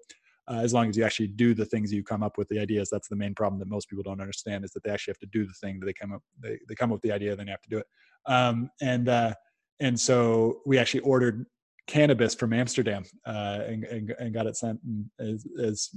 uh, 0.48 0.60
as 0.62 0.72
long 0.72 0.88
as 0.88 0.96
you 0.96 1.04
actually 1.04 1.26
do 1.26 1.54
the 1.54 1.64
things 1.64 1.92
you 1.92 2.02
come 2.02 2.22
up 2.22 2.38
with 2.38 2.48
the 2.48 2.58
ideas 2.58 2.88
that's 2.90 3.08
the 3.08 3.16
main 3.16 3.34
problem 3.34 3.58
that 3.58 3.68
most 3.68 3.88
people 3.88 4.02
don't 4.02 4.20
understand 4.20 4.64
is 4.64 4.70
that 4.72 4.82
they 4.82 4.90
actually 4.90 5.12
have 5.12 5.18
to 5.18 5.26
do 5.26 5.46
the 5.46 5.52
thing 5.54 5.78
that 5.80 5.86
they 5.86 5.92
come 5.92 6.12
up 6.12 6.22
they, 6.40 6.58
they 6.68 6.74
come 6.74 6.90
up 6.90 6.94
with 6.94 7.02
the 7.02 7.12
idea 7.12 7.34
then 7.34 7.46
you 7.46 7.52
have 7.52 7.62
to 7.62 7.70
do 7.70 7.78
it. 7.78 7.86
Um, 8.26 8.70
and 8.80 9.08
uh, 9.08 9.34
and 9.80 9.98
so 9.98 10.60
we 10.66 10.78
actually 10.78 11.00
ordered 11.00 11.46
cannabis 11.86 12.34
from 12.34 12.52
amsterdam 12.52 13.04
uh, 13.26 13.60
and, 13.66 13.84
and, 13.84 14.10
and, 14.18 14.34
got 14.34 14.46
it 14.46 14.56
sent 14.56 14.80
as, 15.20 15.46
as 15.62 15.90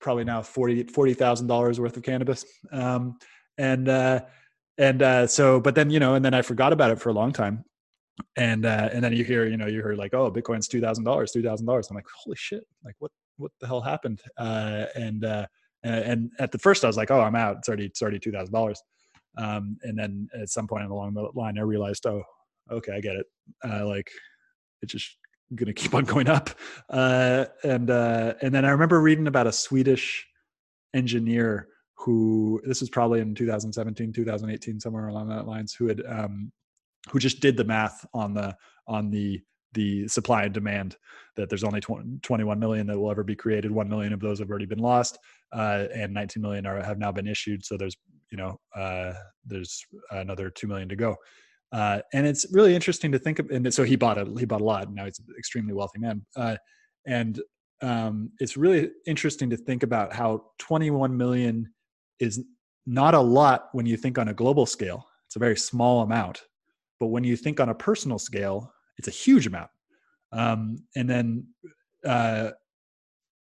probably 0.00 0.24
now 0.24 0.42
40 0.42 0.84
$40000 0.84 1.78
worth 1.78 1.96
of 1.96 2.02
cannabis. 2.02 2.44
Um, 2.70 3.18
and 3.56 3.88
uh, 3.88 4.20
and 4.78 5.02
uh, 5.02 5.26
so 5.26 5.60
but 5.60 5.74
then 5.74 5.90
you 5.90 6.00
know 6.00 6.14
and 6.14 6.24
then 6.24 6.34
i 6.34 6.42
forgot 6.42 6.72
about 6.72 6.90
it 6.90 7.00
for 7.00 7.08
a 7.08 7.12
long 7.12 7.32
time 7.32 7.64
and 8.36 8.66
uh, 8.66 8.88
and 8.92 9.02
then 9.02 9.12
you 9.12 9.24
hear 9.24 9.46
you 9.46 9.56
know 9.56 9.66
you 9.66 9.82
hear 9.82 9.94
like 9.94 10.14
oh 10.14 10.30
bitcoin's 10.30 10.68
two 10.68 10.80
thousand 10.80 11.04
dollars 11.04 11.32
two 11.32 11.42
thousand 11.42 11.66
dollars. 11.66 11.88
I'm 11.90 11.96
like 11.96 12.06
holy 12.24 12.36
shit 12.36 12.64
like 12.84 12.94
what 12.98 13.10
what 13.36 13.52
the 13.60 13.66
hell 13.66 13.80
happened? 13.80 14.20
Uh, 14.36 14.86
and 14.94 15.24
uh, 15.24 15.46
and 15.84 16.30
at 16.40 16.50
the 16.50 16.58
first 16.58 16.84
i 16.84 16.86
was 16.86 16.96
like 16.96 17.10
oh 17.10 17.20
i'm 17.20 17.36
out. 17.36 17.58
It's 17.58 17.68
already 17.68 17.86
it's 17.86 18.02
already 18.02 18.18
two 18.18 18.32
thousand 18.32 18.52
dollars. 18.52 18.82
Um, 19.36 19.76
and 19.82 19.96
then 19.98 20.28
at 20.34 20.48
some 20.48 20.66
point 20.66 20.90
along 20.90 21.14
the 21.14 21.28
line 21.34 21.58
i 21.58 21.62
realized 21.62 22.06
oh 22.06 22.22
okay 22.70 22.92
i 22.92 23.00
get 23.00 23.16
it. 23.16 23.26
Uh, 23.64 23.86
like 23.86 24.10
it's 24.82 24.92
just 24.92 25.16
gonna 25.54 25.72
keep 25.72 25.94
on 25.94 26.04
going 26.04 26.28
up. 26.28 26.50
Uh, 26.90 27.46
and 27.64 27.90
uh, 27.90 28.34
and 28.42 28.54
then 28.54 28.64
i 28.64 28.70
remember 28.70 29.00
reading 29.00 29.26
about 29.26 29.46
a 29.46 29.52
swedish 29.52 30.26
engineer 30.94 31.68
who 31.94 32.60
this 32.64 32.80
was 32.80 32.88
probably 32.88 33.20
in 33.20 33.34
2017 33.34 34.12
2018 34.12 34.80
somewhere 34.80 35.08
along 35.08 35.28
that 35.28 35.46
lines 35.46 35.74
who 35.74 35.88
had 35.88 36.02
um, 36.06 36.52
who 37.10 37.18
just 37.18 37.40
did 37.40 37.56
the 37.56 37.64
math 37.64 38.04
on 38.14 38.34
the 38.34 38.56
on 38.86 39.10
the 39.10 39.40
the 39.74 40.08
supply 40.08 40.44
and 40.44 40.54
demand 40.54 40.96
that 41.36 41.48
there's 41.48 41.62
only 41.62 41.80
20, 41.80 42.18
21 42.22 42.58
million 42.58 42.86
that 42.86 42.98
will 42.98 43.10
ever 43.10 43.22
be 43.22 43.36
created 43.36 43.70
1 43.70 43.88
million 43.88 44.14
of 44.14 44.20
those 44.20 44.38
have 44.38 44.48
already 44.48 44.66
been 44.66 44.78
lost 44.78 45.18
uh, 45.52 45.84
and 45.94 46.12
19 46.14 46.42
million 46.42 46.66
are 46.66 46.82
have 46.82 46.98
now 46.98 47.12
been 47.12 47.26
issued 47.26 47.64
so 47.64 47.76
there's 47.76 47.96
you 48.30 48.38
know 48.38 48.58
uh, 48.74 49.12
there's 49.44 49.84
another 50.10 50.50
2 50.50 50.66
million 50.66 50.88
to 50.88 50.96
go. 50.96 51.16
Uh, 51.70 52.00
and 52.14 52.26
it's 52.26 52.46
really 52.50 52.74
interesting 52.74 53.12
to 53.12 53.18
think 53.18 53.38
of 53.38 53.50
and 53.50 53.72
so 53.72 53.84
he 53.84 53.94
bought 53.94 54.16
a 54.16 54.24
he 54.38 54.46
bought 54.46 54.62
a 54.62 54.64
lot 54.64 54.90
now 54.92 55.04
he's 55.04 55.18
an 55.18 55.26
extremely 55.38 55.74
wealthy 55.74 55.98
man 55.98 56.24
uh, 56.34 56.56
and 57.06 57.40
um, 57.82 58.30
it's 58.40 58.56
really 58.56 58.90
interesting 59.06 59.50
to 59.50 59.56
think 59.56 59.82
about 59.82 60.12
how 60.12 60.42
21 60.58 61.16
million 61.16 61.72
is 62.18 62.42
not 62.86 63.14
a 63.14 63.20
lot 63.20 63.68
when 63.72 63.86
you 63.86 63.96
think 63.96 64.18
on 64.18 64.28
a 64.28 64.34
global 64.34 64.66
scale. 64.66 65.06
It's 65.26 65.36
a 65.36 65.38
very 65.38 65.56
small 65.56 66.02
amount 66.02 66.42
but 67.00 67.06
when 67.08 67.24
you 67.24 67.36
think 67.36 67.60
on 67.60 67.68
a 67.68 67.74
personal 67.74 68.18
scale, 68.18 68.72
it's 68.98 69.08
a 69.08 69.12
huge 69.12 69.46
amount. 69.46 69.70
Um, 70.32 70.78
and 70.96 71.08
then, 71.08 71.46
uh, 72.04 72.50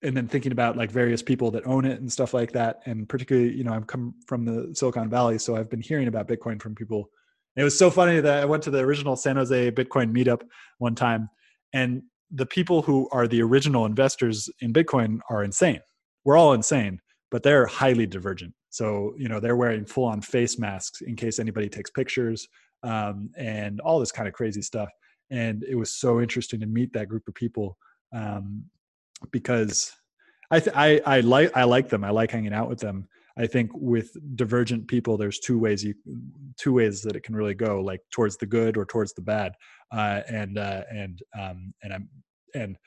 and 0.03 0.15
then 0.15 0.27
thinking 0.27 0.51
about 0.51 0.77
like 0.77 0.91
various 0.91 1.21
people 1.21 1.49
that 1.51 1.65
own 1.65 1.85
it 1.85 1.99
and 1.99 2.11
stuff 2.11 2.33
like 2.33 2.51
that. 2.51 2.81
And 2.85 3.09
particularly, 3.09 3.55
you 3.55 3.63
know, 3.63 3.71
I'm 3.71 3.85
come 3.85 4.13
from 4.27 4.45
the 4.45 4.75
Silicon 4.75 5.09
Valley, 5.09 5.39
so 5.39 5.55
I've 5.55 5.69
been 5.69 5.81
hearing 5.81 6.07
about 6.07 6.27
Bitcoin 6.27 6.61
from 6.61 6.75
people. 6.75 7.09
it 7.55 7.63
was 7.63 7.77
so 7.77 7.89
funny 7.89 8.19
that 8.19 8.43
I 8.43 8.45
went 8.45 8.61
to 8.63 8.71
the 8.71 8.79
original 8.79 9.15
San 9.15 9.37
Jose 9.37 9.71
Bitcoin 9.71 10.15
meetup 10.15 10.41
one 10.77 10.93
time, 10.93 11.29
and 11.73 12.03
the 12.31 12.45
people 12.45 12.81
who 12.81 13.07
are 13.11 13.27
the 13.27 13.41
original 13.41 13.85
investors 13.85 14.49
in 14.59 14.73
Bitcoin 14.73 15.19
are 15.29 15.43
insane. 15.43 15.79
We're 16.23 16.37
all 16.37 16.53
insane, 16.53 16.99
but 17.31 17.43
they're 17.43 17.65
highly 17.65 18.05
divergent. 18.05 18.53
So, 18.69 19.13
you 19.17 19.29
know, 19.29 19.39
they're 19.39 19.55
wearing 19.55 19.85
full 19.85 20.05
on 20.05 20.21
face 20.21 20.59
masks 20.59 21.01
in 21.01 21.15
case 21.15 21.39
anybody 21.39 21.69
takes 21.69 21.89
pictures 21.91 22.47
um, 22.85 23.29
and 23.37 23.79
all 23.81 23.99
this 23.99 24.11
kind 24.11 24.27
of 24.27 24.33
crazy 24.33 24.61
stuff. 24.61 24.89
And 25.31 25.63
it 25.63 25.75
was 25.75 25.91
so 25.93 26.21
interesting 26.21 26.59
to 26.59 26.67
meet 26.67 26.93
that 26.93 27.09
group 27.09 27.27
of 27.27 27.33
people 27.33 27.77
um, 28.13 28.65
because 29.31 29.91
I, 30.51 30.59
th- 30.59 30.75
I 30.75 31.01
I 31.05 31.19
like 31.21 31.51
I 31.57 31.63
like 31.63 31.89
them. 31.89 32.03
I 32.03 32.11
like 32.11 32.31
hanging 32.31 32.53
out 32.53 32.69
with 32.69 32.79
them. 32.79 33.07
I 33.37 33.47
think 33.47 33.71
with 33.73 34.15
divergent 34.35 34.87
people, 34.87 35.17
there's 35.17 35.39
two 35.39 35.59
ways 35.59 35.83
you 35.83 35.95
two 36.57 36.73
ways 36.73 37.01
that 37.01 37.15
it 37.15 37.23
can 37.23 37.35
really 37.35 37.55
go, 37.55 37.81
like 37.81 38.01
towards 38.11 38.37
the 38.37 38.45
good 38.45 38.77
or 38.77 38.85
towards 38.85 39.13
the 39.13 39.21
bad. 39.21 39.53
Uh, 39.91 40.21
and 40.27 40.57
uh, 40.57 40.83
and 40.91 41.21
um, 41.37 41.73
and 41.83 41.93
I'm 41.93 42.09
and 42.53 42.77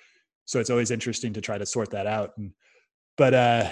so 0.45 0.61
it's 0.61 0.71
always 0.71 0.91
interesting 0.91 1.33
to 1.35 1.41
try 1.41 1.59
to 1.59 1.67
sort 1.67 1.91
that 1.91 2.07
out. 2.07 2.33
And 2.39 2.53
but 3.17 3.35
uh, 3.35 3.69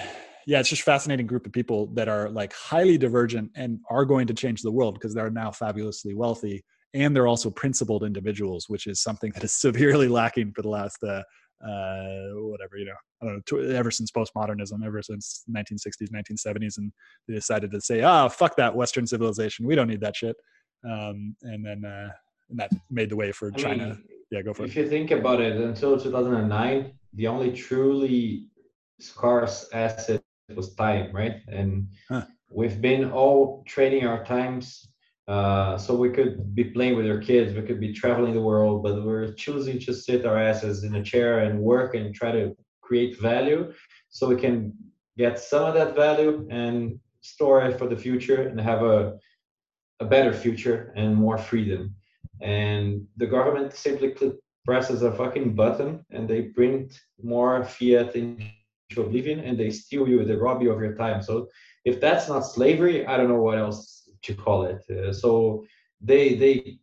yeah, 0.46 0.60
it's 0.60 0.68
just 0.68 0.82
a 0.82 0.84
fascinating 0.84 1.26
group 1.26 1.44
of 1.44 1.52
people 1.52 1.88
that 1.94 2.08
are 2.08 2.30
like 2.30 2.52
highly 2.54 2.96
divergent 2.96 3.50
and 3.56 3.80
are 3.90 4.04
going 4.04 4.28
to 4.28 4.34
change 4.34 4.62
the 4.62 4.70
world 4.70 4.94
because 4.94 5.12
they're 5.12 5.28
now 5.30 5.50
fabulously 5.50 6.14
wealthy 6.14 6.64
and 6.94 7.14
they're 7.14 7.26
also 7.26 7.50
principled 7.50 8.04
individuals, 8.04 8.68
which 8.68 8.86
is 8.86 9.02
something 9.02 9.32
that 9.32 9.44
is 9.44 9.52
severely 9.60 10.08
lacking 10.08 10.52
for 10.52 10.62
the 10.62 10.68
last 10.68 10.98
uh, 11.02 11.22
uh, 11.66 12.28
whatever 12.34 12.76
you 12.76 12.84
know, 12.84 12.94
I 13.22 13.26
don't 13.26 13.52
know, 13.52 13.74
ever 13.74 13.90
since 13.90 14.10
postmodernism, 14.12 14.84
ever 14.84 15.02
since 15.02 15.42
1960s, 15.50 16.10
1970s, 16.12 16.78
and 16.78 16.92
they 17.26 17.34
decided 17.34 17.70
to 17.72 17.80
say, 17.80 18.02
"Ah, 18.02 18.26
oh, 18.26 18.28
fuck 18.28 18.56
that 18.56 18.76
Western 18.76 19.06
civilization, 19.06 19.66
we 19.66 19.74
don't 19.74 19.88
need 19.88 20.02
that 20.02 20.14
shit," 20.14 20.36
um, 20.84 21.34
and 21.42 21.64
then 21.64 21.82
uh, 21.84 22.10
and 22.50 22.58
that 22.58 22.70
made 22.90 23.08
the 23.08 23.16
way 23.16 23.32
for 23.32 23.50
I 23.54 23.56
China. 23.56 23.86
Mean, 23.86 24.04
yeah, 24.30 24.42
go 24.42 24.52
for 24.52 24.64
if 24.64 24.68
it. 24.68 24.70
If 24.72 24.76
you 24.76 24.88
think 24.90 25.12
about 25.12 25.40
it, 25.40 25.56
until 25.56 25.98
2009, 25.98 26.92
the 27.14 27.26
only 27.26 27.52
truly 27.52 28.48
scarce 29.00 29.68
asset 29.72 30.22
was 30.54 30.74
time, 30.74 31.12
right? 31.12 31.36
And 31.48 31.88
huh. 32.08 32.24
we've 32.48 32.80
been 32.80 33.10
all 33.10 33.64
trading 33.66 34.06
our 34.06 34.24
times 34.24 34.88
uh, 35.28 35.76
so 35.76 35.94
we 35.94 36.10
could 36.10 36.54
be 36.54 36.64
playing 36.64 36.96
with 36.96 37.08
our 37.08 37.18
kids, 37.18 37.52
we 37.52 37.62
could 37.62 37.80
be 37.80 37.92
traveling 37.92 38.32
the 38.32 38.40
world, 38.40 38.82
but 38.84 39.02
we're 39.04 39.32
choosing 39.32 39.78
to 39.80 39.92
sit 39.92 40.24
our 40.24 40.38
asses 40.38 40.84
in 40.84 40.94
a 40.94 41.02
chair 41.02 41.40
and 41.40 41.58
work 41.58 41.94
and 41.94 42.14
try 42.14 42.30
to 42.30 42.56
create 42.80 43.18
value 43.20 43.72
so 44.08 44.28
we 44.28 44.36
can 44.36 44.72
get 45.18 45.38
some 45.40 45.64
of 45.64 45.74
that 45.74 45.96
value 45.96 46.46
and 46.50 47.00
store 47.22 47.62
it 47.62 47.76
for 47.76 47.88
the 47.88 47.96
future 47.96 48.42
and 48.42 48.60
have 48.60 48.82
a, 48.82 49.18
a 49.98 50.04
better 50.04 50.32
future 50.32 50.92
and 50.94 51.16
more 51.16 51.38
freedom. 51.38 51.92
And 52.40 53.04
the 53.16 53.26
government 53.26 53.74
simply 53.74 54.14
presses 54.64 55.02
a 55.02 55.10
fucking 55.10 55.56
button 55.56 56.04
and 56.12 56.28
they 56.28 56.42
print 56.42 57.00
more 57.20 57.64
fiat 57.64 58.14
in 58.14 58.48
oblivion 58.96 59.40
and 59.40 59.58
they 59.58 59.70
steal 59.70 60.08
you, 60.08 60.24
they 60.24 60.34
rob 60.34 60.62
you 60.62 60.70
of 60.72 60.80
your 60.80 60.94
time. 60.94 61.22
So 61.22 61.48
if 61.84 62.00
that's 62.00 62.28
not 62.28 62.40
slavery, 62.40 63.06
I 63.06 63.16
don't 63.16 63.28
know 63.28 63.42
what 63.42 63.58
else 63.58 64.08
to 64.22 64.34
call 64.34 64.64
it. 64.64 64.82
Uh, 64.90 65.12
so 65.12 65.64
they 66.00 66.34
they 66.34 66.78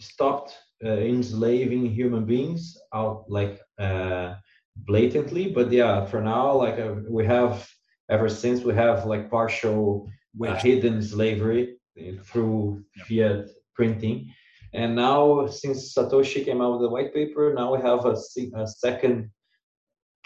stopped 0.00 0.56
uh, 0.84 0.88
enslaving 0.90 1.86
human 1.86 2.24
beings 2.24 2.76
out 2.94 3.24
like 3.28 3.60
uh, 3.78 4.34
blatantly, 4.76 5.50
but 5.50 5.72
yeah, 5.72 6.04
for 6.04 6.20
now, 6.20 6.52
like 6.52 6.78
uh, 6.78 6.94
we 7.08 7.26
have 7.26 7.68
ever 8.10 8.28
since 8.28 8.62
we 8.62 8.74
have 8.74 9.06
like 9.06 9.30
partial 9.30 10.08
uh, 10.46 10.54
hidden 10.56 11.02
slavery 11.02 11.76
through 12.24 12.82
fiat 13.06 13.48
printing. 13.74 14.32
And 14.72 14.94
now, 14.94 15.46
since 15.46 15.94
Satoshi 15.94 16.44
came 16.44 16.60
out 16.60 16.72
with 16.72 16.82
the 16.82 16.90
white 16.90 17.12
paper, 17.14 17.54
now 17.54 17.74
we 17.74 17.80
have 17.82 18.04
a, 18.04 18.16
a 18.54 18.66
second 18.66 19.30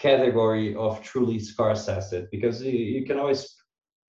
category 0.03 0.75
of 0.75 1.01
truly 1.01 1.39
scarce 1.39 1.87
asset 1.87 2.25
because 2.29 2.61
you, 2.61 2.77
you 2.95 3.05
can 3.05 3.17
always 3.17 3.41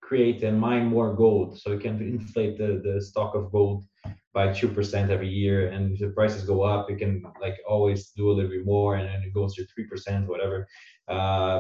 create 0.03 0.43
and 0.43 0.61
mine 0.61 0.87
more 0.87 1.15
gold. 1.15 1.59
So 1.61 1.71
you 1.71 1.79
can 1.79 1.97
inflate 2.03 2.59
the, 2.59 2.83
the 2.85 3.01
stock 3.01 3.35
of 3.37 3.53
gold 3.53 3.85
by 4.33 4.49
2% 4.49 5.09
every 5.09 5.29
year. 5.29 5.69
And 5.69 5.93
if 5.93 6.01
the 6.01 6.09
prices 6.09 6.43
go 6.45 6.63
up, 6.63 6.91
you 6.91 6.97
can 6.97 7.23
like 7.41 7.59
always 7.67 8.11
do 8.11 8.31
a 8.31 8.33
little 8.33 8.51
bit 8.51 8.67
more 8.67 8.97
and 8.97 9.07
then 9.09 9.23
it 9.23 9.33
goes 9.33 9.55
to 9.55 9.65
3%, 9.65 10.27
whatever. 10.27 10.67
Uh, 11.07 11.59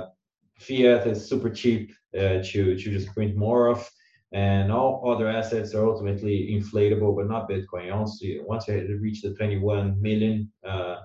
fiat 0.58 1.06
is 1.06 1.28
super 1.28 1.50
cheap 1.50 1.92
uh, 2.18 2.42
to, 2.48 2.60
to 2.80 2.86
just 2.96 3.14
print 3.14 3.36
more 3.36 3.68
of. 3.68 3.88
And 4.32 4.72
all 4.72 5.08
other 5.12 5.28
assets 5.28 5.74
are 5.74 5.86
ultimately 5.86 6.36
inflatable, 6.58 7.14
but 7.16 7.28
not 7.28 7.48
Bitcoin. 7.48 7.96
Once 7.96 8.20
you, 8.20 8.44
once 8.44 8.66
you 8.66 8.98
reach 9.00 9.22
the 9.22 9.32
21 9.34 10.02
million, 10.02 10.50
uh, 10.68 10.96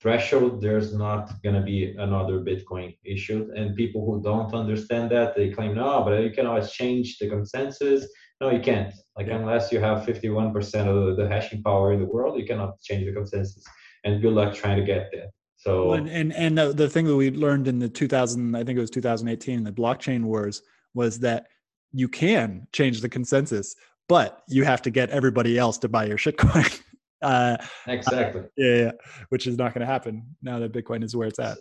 threshold, 0.00 0.60
there's 0.60 0.94
not 0.94 1.42
going 1.42 1.54
to 1.54 1.62
be 1.62 1.94
another 1.98 2.40
Bitcoin 2.40 2.96
issued. 3.04 3.48
And 3.50 3.76
people 3.76 4.04
who 4.04 4.22
don't 4.22 4.52
understand 4.54 5.10
that, 5.12 5.34
they 5.34 5.50
claim, 5.50 5.74
no, 5.74 6.02
but 6.04 6.22
you 6.22 6.30
can 6.30 6.46
always 6.46 6.70
change 6.72 7.18
the 7.18 7.28
consensus. 7.28 8.06
No, 8.40 8.50
you 8.50 8.60
can't. 8.60 8.92
Like, 9.16 9.28
unless 9.28 9.72
you 9.72 9.80
have 9.80 10.06
51% 10.06 10.54
of 10.86 11.16
the 11.16 11.28
hashing 11.28 11.62
power 11.62 11.92
in 11.92 12.00
the 12.00 12.06
world, 12.06 12.38
you 12.38 12.46
cannot 12.46 12.80
change 12.82 13.06
the 13.06 13.12
consensus. 13.12 13.64
And 14.04 14.20
good 14.20 14.34
luck 14.34 14.54
trying 14.54 14.76
to 14.78 14.84
get 14.84 15.08
there. 15.12 15.28
So, 15.56 15.88
well, 15.88 15.98
and, 15.98 16.10
and, 16.10 16.32
and 16.34 16.58
the, 16.58 16.74
the 16.74 16.90
thing 16.90 17.06
that 17.06 17.16
we 17.16 17.30
learned 17.30 17.68
in 17.68 17.78
the 17.78 17.88
2000, 17.88 18.54
I 18.54 18.64
think 18.64 18.76
it 18.76 18.80
was 18.80 18.90
2018, 18.90 19.64
the 19.64 19.72
blockchain 19.72 20.24
wars 20.24 20.60
was 20.92 21.18
that 21.20 21.46
you 21.92 22.08
can 22.08 22.66
change 22.72 23.00
the 23.00 23.08
consensus, 23.08 23.74
but 24.08 24.42
you 24.48 24.64
have 24.64 24.82
to 24.82 24.90
get 24.90 25.08
everybody 25.10 25.58
else 25.58 25.78
to 25.78 25.88
buy 25.88 26.04
your 26.04 26.18
shitcoin. 26.18 26.82
Uh, 27.24 27.56
exactly. 27.86 28.42
Uh, 28.44 28.48
yeah, 28.56 28.76
yeah, 28.76 28.90
which 29.30 29.46
is 29.46 29.56
not 29.56 29.72
going 29.72 29.80
to 29.80 29.92
happen 29.92 30.36
now 30.42 30.58
that 30.58 30.72
Bitcoin 30.72 31.02
is 31.02 31.16
where 31.16 31.28
it's 31.28 31.38
at. 31.38 31.58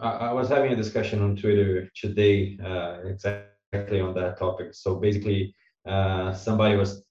I, 0.00 0.10
I 0.28 0.32
was 0.32 0.48
having 0.48 0.72
a 0.72 0.76
discussion 0.76 1.20
on 1.20 1.36
Twitter 1.36 1.90
today 2.00 2.58
uh, 2.64 3.00
exactly 3.04 4.00
on 4.00 4.14
that 4.14 4.38
topic. 4.38 4.68
So 4.72 4.96
basically, 4.96 5.54
uh, 5.86 6.32
somebody 6.32 6.76
was 6.76 7.04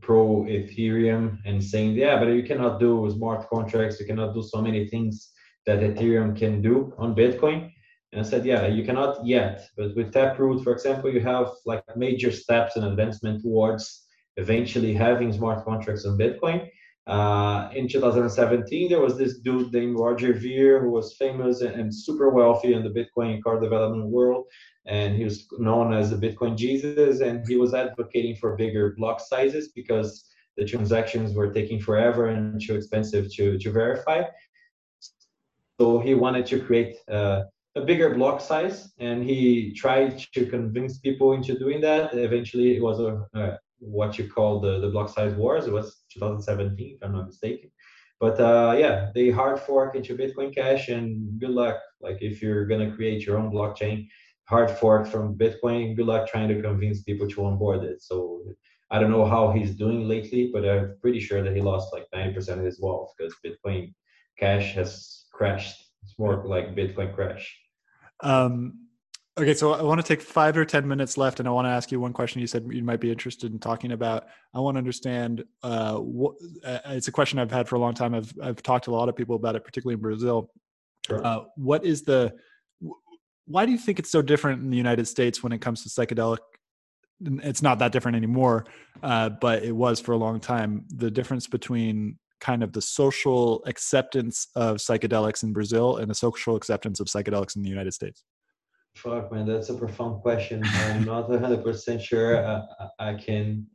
pro 0.00 0.44
Ethereum 0.44 1.38
and 1.44 1.62
saying, 1.62 1.92
yeah, 1.92 2.18
but 2.18 2.28
you 2.28 2.42
cannot 2.42 2.80
do 2.80 3.10
smart 3.14 3.48
contracts, 3.50 4.00
you 4.00 4.06
cannot 4.06 4.34
do 4.34 4.42
so 4.42 4.62
many 4.62 4.88
things 4.88 5.32
that 5.66 5.80
Ethereum 5.80 6.36
can 6.36 6.62
do 6.62 6.94
on 6.98 7.14
Bitcoin. 7.14 7.70
And 8.12 8.20
I 8.20 8.24
said, 8.24 8.46
yeah, 8.46 8.66
you 8.66 8.84
cannot 8.84 9.26
yet, 9.26 9.68
but 9.76 9.94
with 9.96 10.12
Taproot, 10.12 10.62
for 10.62 10.72
example, 10.72 11.12
you 11.12 11.20
have 11.20 11.48
like 11.66 11.84
major 11.96 12.30
steps 12.32 12.76
and 12.76 12.84
advancement 12.86 13.42
towards 13.42 14.06
eventually 14.36 14.94
having 14.94 15.32
smart 15.32 15.64
contracts 15.64 16.06
on 16.06 16.16
Bitcoin. 16.18 16.68
Uh, 17.06 17.68
in 17.72 17.86
2017, 17.86 18.88
there 18.88 19.00
was 19.00 19.16
this 19.16 19.38
dude 19.38 19.72
named 19.72 19.96
Roger 19.96 20.32
Ver 20.32 20.80
who 20.80 20.90
was 20.90 21.14
famous 21.14 21.60
and, 21.60 21.80
and, 21.80 21.94
super 21.94 22.30
wealthy 22.30 22.74
in 22.74 22.82
the 22.82 22.90
Bitcoin 22.90 23.40
Core 23.44 23.60
development 23.60 24.08
world. 24.10 24.46
And 24.86 25.16
he 25.16 25.22
was 25.22 25.46
known 25.58 25.94
as 25.94 26.10
the 26.10 26.16
Bitcoin 26.16 26.56
Jesus. 26.56 27.20
And 27.20 27.46
he 27.46 27.56
was 27.56 27.74
advocating 27.74 28.34
for 28.34 28.56
bigger 28.56 28.94
block 28.98 29.20
sizes 29.20 29.68
because 29.68 30.24
the 30.56 30.64
transactions 30.64 31.32
were 31.32 31.52
taking 31.52 31.80
forever 31.80 32.26
and 32.26 32.60
too 32.60 32.74
expensive 32.74 33.32
to, 33.34 33.56
to 33.56 33.70
verify. 33.70 34.24
So 35.78 36.00
he 36.00 36.14
wanted 36.14 36.46
to 36.46 36.60
create 36.60 36.96
uh, 37.08 37.44
a 37.76 37.82
bigger 37.82 38.14
block 38.14 38.40
size 38.40 38.90
and 38.98 39.22
he 39.22 39.72
tried 39.74 40.18
to 40.32 40.46
convince 40.46 40.98
people 40.98 41.34
into 41.34 41.56
doing 41.56 41.80
that. 41.82 42.14
Eventually, 42.14 42.76
it 42.76 42.82
was 42.82 42.98
a, 42.98 43.26
a 43.34 43.58
what 43.78 44.18
you 44.18 44.28
call 44.30 44.60
the, 44.60 44.80
the 44.80 44.88
block 44.88 45.08
size 45.08 45.34
wars. 45.34 45.66
It 45.66 45.72
was 45.72 46.04
2017, 46.12 46.96
if 46.96 47.06
I'm 47.06 47.12
not 47.12 47.26
mistaken. 47.26 47.70
But 48.18 48.40
uh, 48.40 48.76
yeah, 48.78 49.10
they 49.14 49.30
hard 49.30 49.60
fork 49.60 49.94
into 49.94 50.16
Bitcoin 50.16 50.54
Cash, 50.54 50.88
and 50.88 51.38
good 51.38 51.50
luck. 51.50 51.76
Like 52.00 52.18
if 52.22 52.40
you're 52.40 52.66
gonna 52.66 52.94
create 52.94 53.26
your 53.26 53.38
own 53.38 53.52
blockchain, 53.52 54.08
hard 54.48 54.70
fork 54.70 55.06
from 55.06 55.36
Bitcoin. 55.36 55.96
Good 55.96 56.06
luck 56.06 56.26
trying 56.26 56.48
to 56.48 56.62
convince 56.62 57.02
people 57.02 57.28
to 57.28 57.44
onboard 57.44 57.84
it. 57.84 58.02
So 58.02 58.42
I 58.90 58.98
don't 58.98 59.10
know 59.10 59.26
how 59.26 59.50
he's 59.50 59.74
doing 59.74 60.08
lately, 60.08 60.50
but 60.52 60.66
I'm 60.66 60.96
pretty 61.02 61.20
sure 61.20 61.42
that 61.42 61.54
he 61.54 61.60
lost 61.60 61.92
like 61.92 62.06
90% 62.14 62.58
of 62.58 62.64
his 62.64 62.80
wealth 62.80 63.12
because 63.18 63.34
Bitcoin 63.44 63.92
Cash 64.38 64.74
has 64.74 65.24
crashed. 65.32 65.82
It's 66.02 66.18
more 66.18 66.46
like 66.46 66.76
Bitcoin 66.76 67.14
crash. 67.14 67.54
Um, 68.20 68.85
Okay, 69.38 69.52
so 69.52 69.74
I 69.74 69.82
want 69.82 70.00
to 70.00 70.06
take 70.06 70.22
five 70.22 70.56
or 70.56 70.64
10 70.64 70.88
minutes 70.88 71.18
left, 71.18 71.40
and 71.40 71.48
I 71.48 71.52
want 71.52 71.66
to 71.66 71.70
ask 71.70 71.92
you 71.92 72.00
one 72.00 72.14
question 72.14 72.40
you 72.40 72.46
said 72.46 72.66
you 72.70 72.82
might 72.82 73.00
be 73.00 73.10
interested 73.10 73.52
in 73.52 73.58
talking 73.58 73.92
about. 73.92 74.28
I 74.54 74.60
want 74.60 74.76
to 74.76 74.78
understand 74.78 75.44
uh, 75.62 75.96
what 75.96 76.36
uh, 76.64 76.78
it's 76.86 77.08
a 77.08 77.12
question 77.12 77.38
I've 77.38 77.50
had 77.50 77.68
for 77.68 77.76
a 77.76 77.78
long 77.78 77.92
time. 77.92 78.14
I've, 78.14 78.32
I've 78.42 78.62
talked 78.62 78.86
to 78.86 78.92
a 78.92 78.96
lot 78.96 79.10
of 79.10 79.16
people 79.16 79.36
about 79.36 79.54
it, 79.54 79.62
particularly 79.62 79.94
in 79.94 80.00
Brazil. 80.00 80.50
Sure. 81.06 81.24
Uh, 81.24 81.40
what 81.56 81.84
is 81.84 82.02
the, 82.02 82.34
why 83.46 83.66
do 83.66 83.72
you 83.72 83.78
think 83.78 83.98
it's 83.98 84.10
so 84.10 84.22
different 84.22 84.62
in 84.62 84.70
the 84.70 84.76
United 84.76 85.06
States 85.06 85.42
when 85.42 85.52
it 85.52 85.60
comes 85.60 85.82
to 85.82 85.90
psychedelic? 85.90 86.38
It's 87.20 87.60
not 87.60 87.78
that 87.80 87.92
different 87.92 88.16
anymore, 88.16 88.64
uh, 89.02 89.28
but 89.28 89.64
it 89.64 89.76
was 89.76 90.00
for 90.00 90.12
a 90.12 90.16
long 90.16 90.40
time. 90.40 90.86
The 90.88 91.10
difference 91.10 91.46
between 91.46 92.18
kind 92.40 92.62
of 92.62 92.72
the 92.72 92.82
social 92.82 93.62
acceptance 93.66 94.48
of 94.54 94.78
psychedelics 94.78 95.42
in 95.42 95.52
Brazil 95.52 95.98
and 95.98 96.10
the 96.10 96.14
social 96.14 96.56
acceptance 96.56 97.00
of 97.00 97.08
psychedelics 97.08 97.54
in 97.54 97.62
the 97.62 97.68
United 97.68 97.92
States. 97.92 98.24
Fuck, 98.96 99.30
man, 99.30 99.46
that's 99.46 99.68
a 99.68 99.74
profound 99.74 100.22
question. 100.22 100.62
I'm 100.64 101.04
not 101.04 101.28
100% 101.28 102.00
sure 102.00 102.46
I, 102.46 102.62
I 102.98 103.14
can 103.14 103.66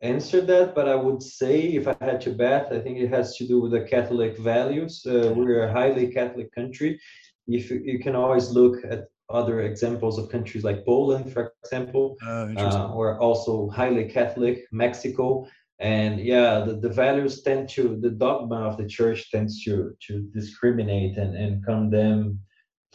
answer 0.00 0.40
that, 0.40 0.74
but 0.74 0.88
I 0.88 0.94
would 0.94 1.22
say 1.22 1.60
if 1.74 1.86
I 1.86 1.96
had 2.00 2.20
to 2.22 2.32
bet, 2.32 2.72
I 2.72 2.80
think 2.80 2.98
it 2.98 3.08
has 3.08 3.36
to 3.36 3.46
do 3.46 3.60
with 3.60 3.72
the 3.72 3.82
Catholic 3.82 4.38
values. 4.38 5.04
Uh, 5.06 5.32
we're 5.36 5.64
a 5.64 5.72
highly 5.72 6.08
Catholic 6.08 6.50
country. 6.54 6.98
If 7.46 7.70
you, 7.70 7.80
you, 7.84 7.98
can 7.98 8.16
always 8.16 8.50
look 8.50 8.84
at 8.84 9.04
other 9.30 9.60
examples 9.62 10.18
of 10.18 10.30
countries 10.30 10.64
like 10.64 10.84
Poland, 10.84 11.32
for 11.32 11.52
example, 11.62 12.16
uh, 12.26 12.48
uh, 12.56 12.92
or 12.94 13.18
also 13.18 13.68
highly 13.70 14.04
Catholic, 14.04 14.64
Mexico. 14.72 15.46
And 15.78 16.20
yeah, 16.20 16.60
the, 16.60 16.74
the 16.74 16.88
values 16.88 17.42
tend 17.42 17.68
to, 17.70 17.98
the 18.00 18.10
dogma 18.10 18.60
of 18.66 18.78
the 18.78 18.86
church 18.86 19.30
tends 19.30 19.62
to, 19.64 19.94
to 20.08 20.22
discriminate 20.32 21.18
and, 21.18 21.36
and 21.36 21.64
condemn 21.64 22.40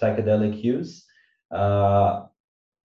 psychedelic 0.02 0.64
use. 0.64 1.06
Uh, 1.52 2.26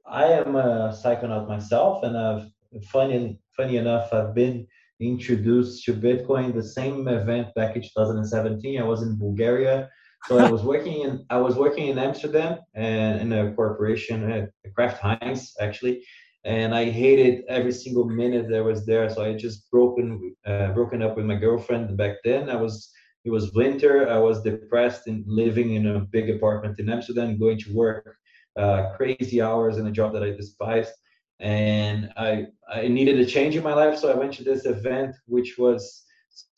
I 0.07 0.25
am 0.25 0.57
a 0.57 0.93
psychonaut 0.93 1.49
myself, 1.49 2.03
and 2.03 2.17
I've 2.17 2.51
funny 2.91 3.39
funny 3.57 3.77
enough, 3.77 4.13
I've 4.13 4.35
been 4.35 4.67
introduced 5.01 5.85
to 5.85 5.95
Bitcoin 5.95 6.55
the 6.55 6.63
same 6.63 7.07
event 7.09 7.55
back 7.55 7.77
in 7.77 7.83
2017. 7.83 8.81
I 8.81 8.85
was 8.85 9.03
in 9.03 9.19
Bulgaria, 9.19 9.89
so 10.27 10.39
I 10.39 10.51
was 10.51 10.63
working 10.71 11.03
in 11.03 11.25
I 11.31 11.39
was 11.39 11.57
working 11.57 11.89
in 11.89 11.99
Amsterdam 11.99 12.59
and 12.75 13.21
in 13.21 13.33
a 13.33 13.53
corporation, 13.53 14.31
at 14.31 14.51
Kraft 14.75 15.01
Heinz 15.01 15.55
actually, 15.61 16.05
and 16.45 16.75
I 16.75 16.91
hated 16.91 17.45
every 17.49 17.73
single 17.73 18.05
minute 18.05 18.49
that 18.49 18.59
I 18.59 18.63
was 18.73 18.85
there. 18.85 19.09
So 19.11 19.23
I 19.23 19.35
just 19.35 19.71
broken 19.71 20.35
uh, 20.47 20.73
broken 20.73 21.03
up 21.03 21.17
with 21.17 21.27
my 21.27 21.37
girlfriend 21.37 21.97
back 21.97 22.17
then. 22.25 22.51
I 22.51 22.57
was 22.57 22.91
it 23.25 23.31
was 23.31 23.53
winter. 23.53 24.09
I 24.09 24.19
was 24.19 24.43
depressed 24.43 25.09
and 25.09 25.25
living 25.27 25.75
in 25.75 25.87
a 25.87 26.01
big 26.01 26.31
apartment 26.31 26.79
in 26.79 26.89
Amsterdam, 26.89 27.39
going 27.39 27.59
to 27.59 27.75
work 27.75 28.17
uh, 28.57 28.93
crazy 28.97 29.41
hours 29.43 29.77
in 29.79 29.87
a 29.87 29.91
job 29.91 30.13
that 30.15 30.23
I 30.23 30.31
despised. 30.31 30.93
And 31.41 32.11
I, 32.17 32.47
I 32.73 32.89
needed 32.89 33.21
a 33.21 33.27
change 33.27 33.57
in 33.57 33.63
my 33.63 33.75
life. 33.75 33.99
So 33.99 34.11
I 34.11 34.17
went 34.17 34.33
to 34.35 34.45
this 34.45 34.65
event, 34.65 35.15
which 35.27 35.59
was 35.59 36.05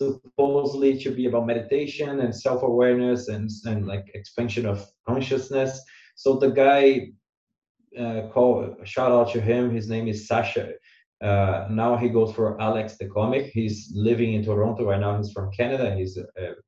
supposedly 0.01 0.99
to 0.99 1.11
be 1.11 1.27
about 1.27 1.47
meditation 1.47 2.21
and 2.21 2.35
self-awareness 2.35 3.29
and, 3.29 3.51
and 3.67 3.87
like 3.87 4.07
expansion 4.15 4.67
of 4.67 4.87
consciousness. 5.07 5.81
So 6.15 6.37
the 6.37 6.51
guy 6.51 7.11
uh, 7.99 8.29
called, 8.33 8.77
shout 8.85 9.11
out 9.11 9.33
to 9.33 9.41
him. 9.41 9.75
His 9.75 9.89
name 9.89 10.07
is 10.09 10.29
Sasha. 10.29 10.75
Uh, 11.21 11.67
now 11.69 11.97
he 11.97 12.09
goes 12.09 12.33
for 12.33 12.61
Alex 12.61 12.97
the 12.97 13.09
comic. 13.09 13.47
He's 13.47 13.91
living 13.93 14.35
in 14.35 14.45
Toronto 14.45 14.85
right 14.85 15.01
now. 15.01 15.17
He's 15.17 15.33
from 15.33 15.51
Canada. 15.51 15.97
He's 15.97 16.17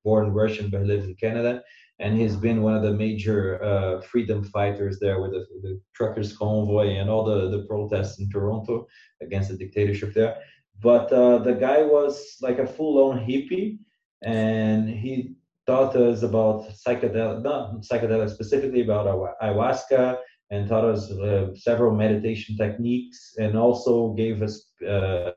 born 0.05 0.33
Russian, 0.33 0.71
but 0.71 0.83
lives 0.83 1.07
in 1.07 1.15
Canada 1.15 1.63
and 2.01 2.19
he's 2.19 2.35
been 2.35 2.63
one 2.63 2.75
of 2.75 2.83
the 2.83 2.93
major 2.93 3.63
uh, 3.63 4.01
freedom 4.01 4.43
fighters 4.43 4.99
there 4.99 5.21
with 5.21 5.33
the, 5.33 5.47
the, 5.63 5.81
truckers 5.95 6.35
convoy 6.37 6.97
and 6.97 7.11
all 7.11 7.25
the, 7.25 7.51
the 7.51 7.65
protests 7.69 8.19
in 8.19 8.31
Toronto 8.31 8.87
against 9.21 9.51
the 9.51 9.57
dictatorship 9.57 10.15
there. 10.15 10.37
But 10.81 11.13
uh, 11.13 11.39
the 11.39 11.53
guy 11.53 11.83
was 11.83 12.37
like 12.41 12.59
a 12.59 12.67
full-on 12.67 13.19
hippie, 13.19 13.79
and 14.23 14.89
he 14.89 15.35
taught 15.67 15.95
us 15.95 16.23
about 16.23 16.71
psychedelic, 16.71 17.43
not 17.43 17.83
psychedelic 17.83 18.31
specifically 18.31 18.81
about 18.81 19.37
ayahuasca, 19.43 20.19
and 20.51 20.69
taught 20.69 20.87
us 20.87 21.11
uh, 21.11 21.55
several 21.55 21.95
meditation 21.95 22.57
techniques, 22.57 23.35
and 23.39 23.59
also 23.59 24.15
gave 24.15 24.41
us 24.41 24.73
uh, 24.89 25.33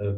a 0.00 0.14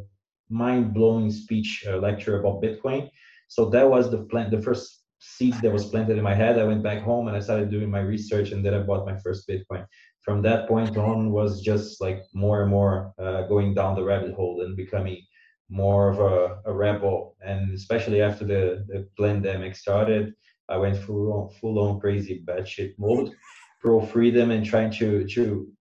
mind-blowing 0.51 1.31
speech 1.31 1.87
lecture 1.87 2.39
about 2.39 2.63
Bitcoin. 2.63 3.09
So 3.49 3.71
that 3.71 3.89
was 3.89 4.11
the 4.11 4.25
plan, 4.25 4.51
the 4.51 4.61
first 4.61 5.00
seed 5.21 5.55
that 5.63 5.73
was 5.73 5.87
planted 5.87 6.19
in 6.19 6.25
my 6.25 6.35
head. 6.35 6.59
I 6.59 6.65
went 6.65 6.83
back 6.83 7.03
home 7.03 7.29
and 7.29 7.37
I 7.37 7.41
started 7.41 7.71
doing 7.71 7.91
my 7.91 8.01
research, 8.01 8.51
and 8.51 8.65
then 8.65 8.75
I 8.75 8.81
bought 8.81 9.07
my 9.07 9.17
first 9.19 9.49
Bitcoin. 9.49 9.87
From 10.23 10.43
that 10.43 10.69
point 10.69 10.97
on, 10.97 11.31
was 11.31 11.63
just 11.63 12.01
like 12.01 12.25
more 12.35 12.63
and 12.63 12.71
more 12.71 13.13
uh, 13.19 13.43
going 13.43 13.75
down 13.75 13.95
the 13.95 14.05
rabbit 14.05 14.35
hole 14.35 14.63
and 14.63 14.77
becoming 14.77 15.23
more 15.69 16.11
of 16.11 16.19
a, 16.19 16.59
a 16.67 16.73
rebel. 16.73 17.37
And 17.43 17.73
especially 17.73 18.21
after 18.23 18.45
the, 18.45 18.85
the 18.89 19.09
pandemic 19.19 19.77
started, 19.77 20.35
I 20.69 20.77
went 20.77 20.99
full 20.99 21.33
on, 21.33 21.51
full 21.61 21.79
on 21.79 22.01
crazy 22.01 22.43
batshit 22.47 22.95
mode, 22.99 23.33
pro 23.81 24.01
freedom, 24.01 24.51
and 24.51 24.65
trying 24.65 24.91
to 24.93 25.27
to 25.27 25.73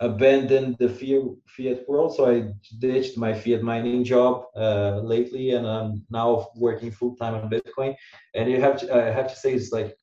abandoned 0.00 0.76
the 0.78 0.88
fiat 0.88 1.88
world. 1.88 2.14
So 2.16 2.30
I 2.30 2.52
ditched 2.78 3.18
my 3.18 3.32
fiat 3.32 3.62
mining 3.62 4.02
job 4.04 4.44
uh, 4.56 5.00
lately, 5.02 5.52
and 5.52 5.66
I'm 5.66 6.04
now 6.10 6.48
working 6.56 6.90
full 6.90 7.16
time 7.16 7.34
on 7.34 7.50
Bitcoin. 7.50 7.94
And 8.34 8.50
you 8.50 8.60
have 8.60 8.78
to, 8.80 8.94
I 8.94 9.10
have 9.10 9.28
to 9.28 9.36
say, 9.36 9.52
it's 9.52 9.72
like 9.72 9.94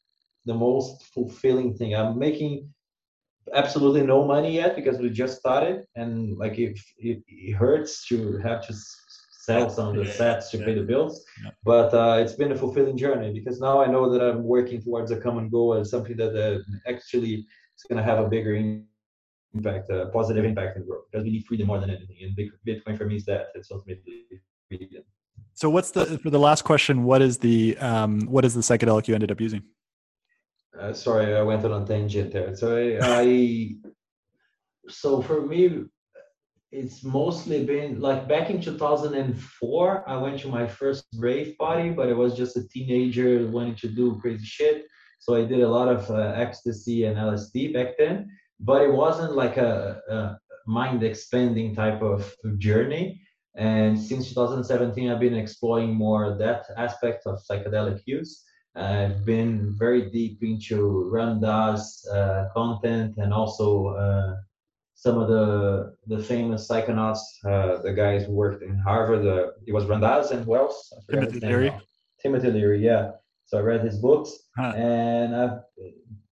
the 0.46 0.54
most 0.54 1.04
fulfilling 1.14 1.76
thing. 1.76 1.96
I'm 1.96 2.18
making 2.18 2.70
absolutely 3.54 4.04
no 4.04 4.26
money 4.26 4.54
yet 4.56 4.76
because 4.76 5.00
we 5.00 5.10
just 5.10 5.40
started, 5.40 5.86
and 5.96 6.38
like 6.38 6.60
if 6.60 6.84
it, 6.98 7.24
it 7.28 7.54
hurts 7.54 8.08
to 8.08 8.38
have 8.38 8.66
to 8.68 8.74
sell 9.48 9.70
some 9.70 9.88
of 9.90 9.96
the 9.96 10.12
sats 10.12 10.52
to 10.52 10.58
pay 10.58 10.74
the 10.76 10.84
bills. 10.84 11.26
But 11.64 11.94
uh, 11.94 12.18
it's 12.22 12.34
been 12.34 12.52
a 12.52 12.58
fulfilling 12.58 12.98
journey 12.98 13.32
because 13.34 13.60
now 13.62 13.82
I 13.82 13.88
know 13.88 14.10
that 14.12 14.22
I'm 14.22 14.44
working 14.44 14.82
towards 14.82 15.12
a 15.12 15.20
common 15.20 15.50
goal 15.50 15.74
and 15.74 15.88
something 15.88 16.18
that 16.18 16.36
uh, 16.36 16.60
actually 16.88 17.48
is 17.78 17.84
going 17.90 17.98
to 17.98 18.04
have 18.04 18.20
a 18.20 18.28
bigger 18.28 18.56
impact, 18.56 18.97
a 19.66 20.10
positive 20.14 20.46
impact 20.46 20.78
in 20.78 20.84
the 20.84 20.90
world. 20.90 21.04
Because 21.12 21.24
we 21.24 21.32
need 21.32 21.46
freedom 21.46 21.68
more 21.68 21.80
than 21.80 21.90
anything, 21.90 22.18
and 22.22 22.38
Bitcoin 22.68 22.98
for 22.98 23.06
me 23.06 23.16
is 23.16 23.26
that. 23.26 23.48
It's 23.56 23.72
ultimately 23.72 24.26
freedom. 24.68 25.04
So, 25.54 25.70
what's 25.70 25.92
the 25.92 26.20
for 26.20 26.30
the 26.30 26.40
last 26.40 26.64
question? 26.64 27.04
What 27.04 27.22
is 27.22 27.38
the 27.38 27.78
um, 27.80 28.22
what 28.22 28.46
is 28.46 28.54
the 28.54 28.62
psychedelic 28.62 29.08
you 29.08 29.16
ended 29.16 29.32
up 29.32 29.42
using? 29.42 29.64
Uh, 30.80 30.94
sorry, 30.94 31.36
I 31.36 31.42
went 31.42 31.66
on 31.66 31.82
a 31.82 31.86
tangent 31.86 32.32
there. 32.32 32.56
So 32.56 32.78
I, 32.78 33.00
I 33.22 33.76
so 34.88 35.22
for 35.22 35.42
me, 35.42 35.86
it's 36.72 37.04
mostly 37.04 37.64
been 37.64 38.00
like 38.00 38.28
back 38.28 38.50
in 38.50 38.62
2004 38.62 40.04
i 40.10 40.18
went 40.18 40.38
to 40.38 40.50
my 40.50 40.68
first 40.68 41.06
rave 41.18 41.58
party 41.58 41.90
but 41.92 42.10
it 42.10 42.14
was 42.14 42.36
just 42.36 42.58
a 42.58 42.68
teenager 42.68 43.48
wanting 43.48 43.76
to 43.76 43.88
do 43.88 44.20
crazy 44.20 44.46
shit 44.46 44.86
so 45.20 45.34
i 45.34 45.46
did 45.46 45.62
a 45.62 45.68
lot 45.68 45.88
of 45.88 46.10
uh, 46.12 46.34
ecstasy 46.36 47.06
and 47.06 47.16
lsd 47.16 47.74
back 47.74 47.98
then 47.98 48.30
but 48.60 48.82
it 48.82 48.92
wasn't 48.92 49.36
like 49.36 49.58
a, 49.58 50.02
a 50.10 50.40
mind 50.70 51.04
expanding 51.04 51.76
type 51.76 52.02
of 52.02 52.34
journey 52.58 53.22
and 53.56 53.98
since 54.00 54.30
2017 54.30 55.10
i've 55.10 55.20
been 55.20 55.36
exploring 55.36 55.94
more 55.94 56.38
that 56.38 56.66
aspect 56.78 57.26
of 57.26 57.40
psychedelic 57.50 58.02
use 58.06 58.44
i've 58.76 59.26
been 59.26 59.76
very 59.78 60.10
deep 60.10 60.44
into 60.44 61.10
ram 61.10 61.40
dass 61.40 62.06
uh, 62.08 62.50
content 62.54 63.16
and 63.18 63.34
also 63.34 63.88
uh, 63.88 64.36
some 64.98 65.20
of 65.20 65.28
the 65.30 65.96
the 66.08 66.22
famous 66.22 66.68
psychonauts, 66.68 67.22
uh, 67.46 67.82
the 67.84 67.94
guys 67.94 68.26
who 68.26 68.34
worked 68.34 68.64
in 68.64 68.78
Harvard. 68.80 69.26
Uh, 69.26 69.52
it 69.68 69.74
was 69.74 69.86
Ram 69.86 70.02
Dass 70.02 70.32
and 70.32 70.44
who 70.44 70.56
else? 70.56 70.92
Timothy 71.10 71.40
Leary. 71.40 71.72
Timothy 72.22 72.52
Leary, 72.52 72.84
yeah. 72.84 73.12
So 73.46 73.60
I 73.60 73.62
read 73.62 73.82
his 73.82 73.98
books, 74.00 74.30
huh. 74.58 74.74
and 74.76 75.36
I've, 75.36 75.60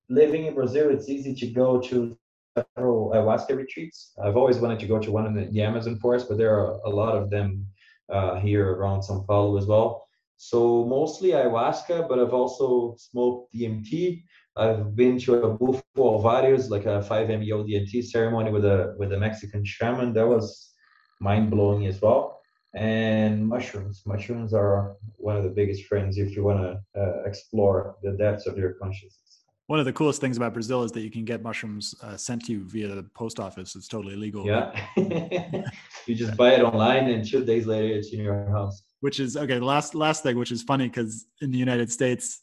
living 0.09 0.45
in 0.45 0.55
Brazil, 0.55 0.89
it's 0.89 1.09
easy 1.09 1.33
to 1.35 1.47
go 1.47 1.79
to 1.81 2.17
several 2.57 3.11
ayahuasca 3.11 3.55
retreats. 3.55 4.13
I've 4.23 4.37
always 4.37 4.57
wanted 4.57 4.79
to 4.79 4.87
go 4.87 4.99
to 4.99 5.11
one 5.11 5.25
in 5.25 5.33
the, 5.33 5.45
the 5.45 5.61
Amazon 5.61 5.97
forest, 5.97 6.27
but 6.29 6.37
there 6.37 6.57
are 6.57 6.79
a 6.85 6.89
lot 6.89 7.15
of 7.15 7.29
them 7.29 7.67
uh, 8.09 8.39
here 8.39 8.73
around 8.73 9.01
São 9.01 9.25
Paulo 9.25 9.57
as 9.57 9.65
well. 9.65 10.07
So 10.37 10.85
mostly 10.85 11.29
ayahuasca, 11.29 12.07
but 12.07 12.19
I've 12.19 12.33
also 12.33 12.95
smoked 12.97 13.53
DMT. 13.53 14.23
I've 14.57 14.95
been 14.95 15.17
to 15.19 15.43
a 15.43 15.53
Bufo 15.53 15.83
Alvarius, 15.97 16.69
like 16.69 16.85
a 16.85 17.01
5-MeO 17.01 17.63
DMT 17.63 18.03
ceremony 18.05 18.51
with 18.51 18.65
a 18.65 18.95
with 18.97 19.11
a 19.13 19.19
Mexican 19.19 19.63
shaman. 19.65 20.13
That 20.13 20.27
was 20.27 20.73
mind 21.19 21.51
blowing 21.51 21.87
as 21.87 22.01
well. 22.01 22.41
And 22.73 23.47
mushrooms. 23.47 24.03
Mushrooms 24.05 24.53
are 24.53 24.95
one 25.17 25.37
of 25.37 25.43
the 25.43 25.49
biggest 25.49 25.85
friends 25.85 26.17
if 26.17 26.35
you 26.35 26.43
want 26.43 26.59
to 26.59 27.01
uh, 27.01 27.23
explore 27.23 27.95
the 28.03 28.11
depths 28.11 28.47
of 28.47 28.57
your 28.57 28.73
consciousness. 28.73 29.44
One 29.67 29.79
of 29.79 29.85
the 29.85 29.93
coolest 29.93 30.21
things 30.21 30.37
about 30.37 30.53
Brazil 30.53 30.83
is 30.83 30.91
that 30.91 31.01
you 31.01 31.09
can 31.09 31.25
get 31.25 31.41
mushrooms 31.41 31.95
uh, 32.03 32.15
sent 32.17 32.45
to 32.45 32.51
you 32.51 32.65
via 32.65 32.87
the 32.87 33.03
post 33.15 33.39
office. 33.39 33.75
It's 33.75 33.87
totally 33.87 34.15
legal. 34.15 34.45
Yeah. 34.45 34.79
you 36.05 36.13
just 36.15 36.37
buy 36.37 36.53
it 36.53 36.61
online, 36.61 37.09
and 37.09 37.27
two 37.27 37.43
days 37.43 37.65
later, 37.65 37.93
it's 37.93 38.13
in 38.13 38.19
your 38.19 38.47
house. 38.49 38.83
Which 38.99 39.19
is 39.19 39.35
okay. 39.35 39.57
The 39.57 39.65
last 39.65 39.95
last 39.95 40.21
thing, 40.21 40.37
which 40.37 40.51
is 40.51 40.61
funny 40.61 40.87
because 40.87 41.25
in 41.41 41.49
the 41.49 41.57
United 41.57 41.91
States, 41.91 42.41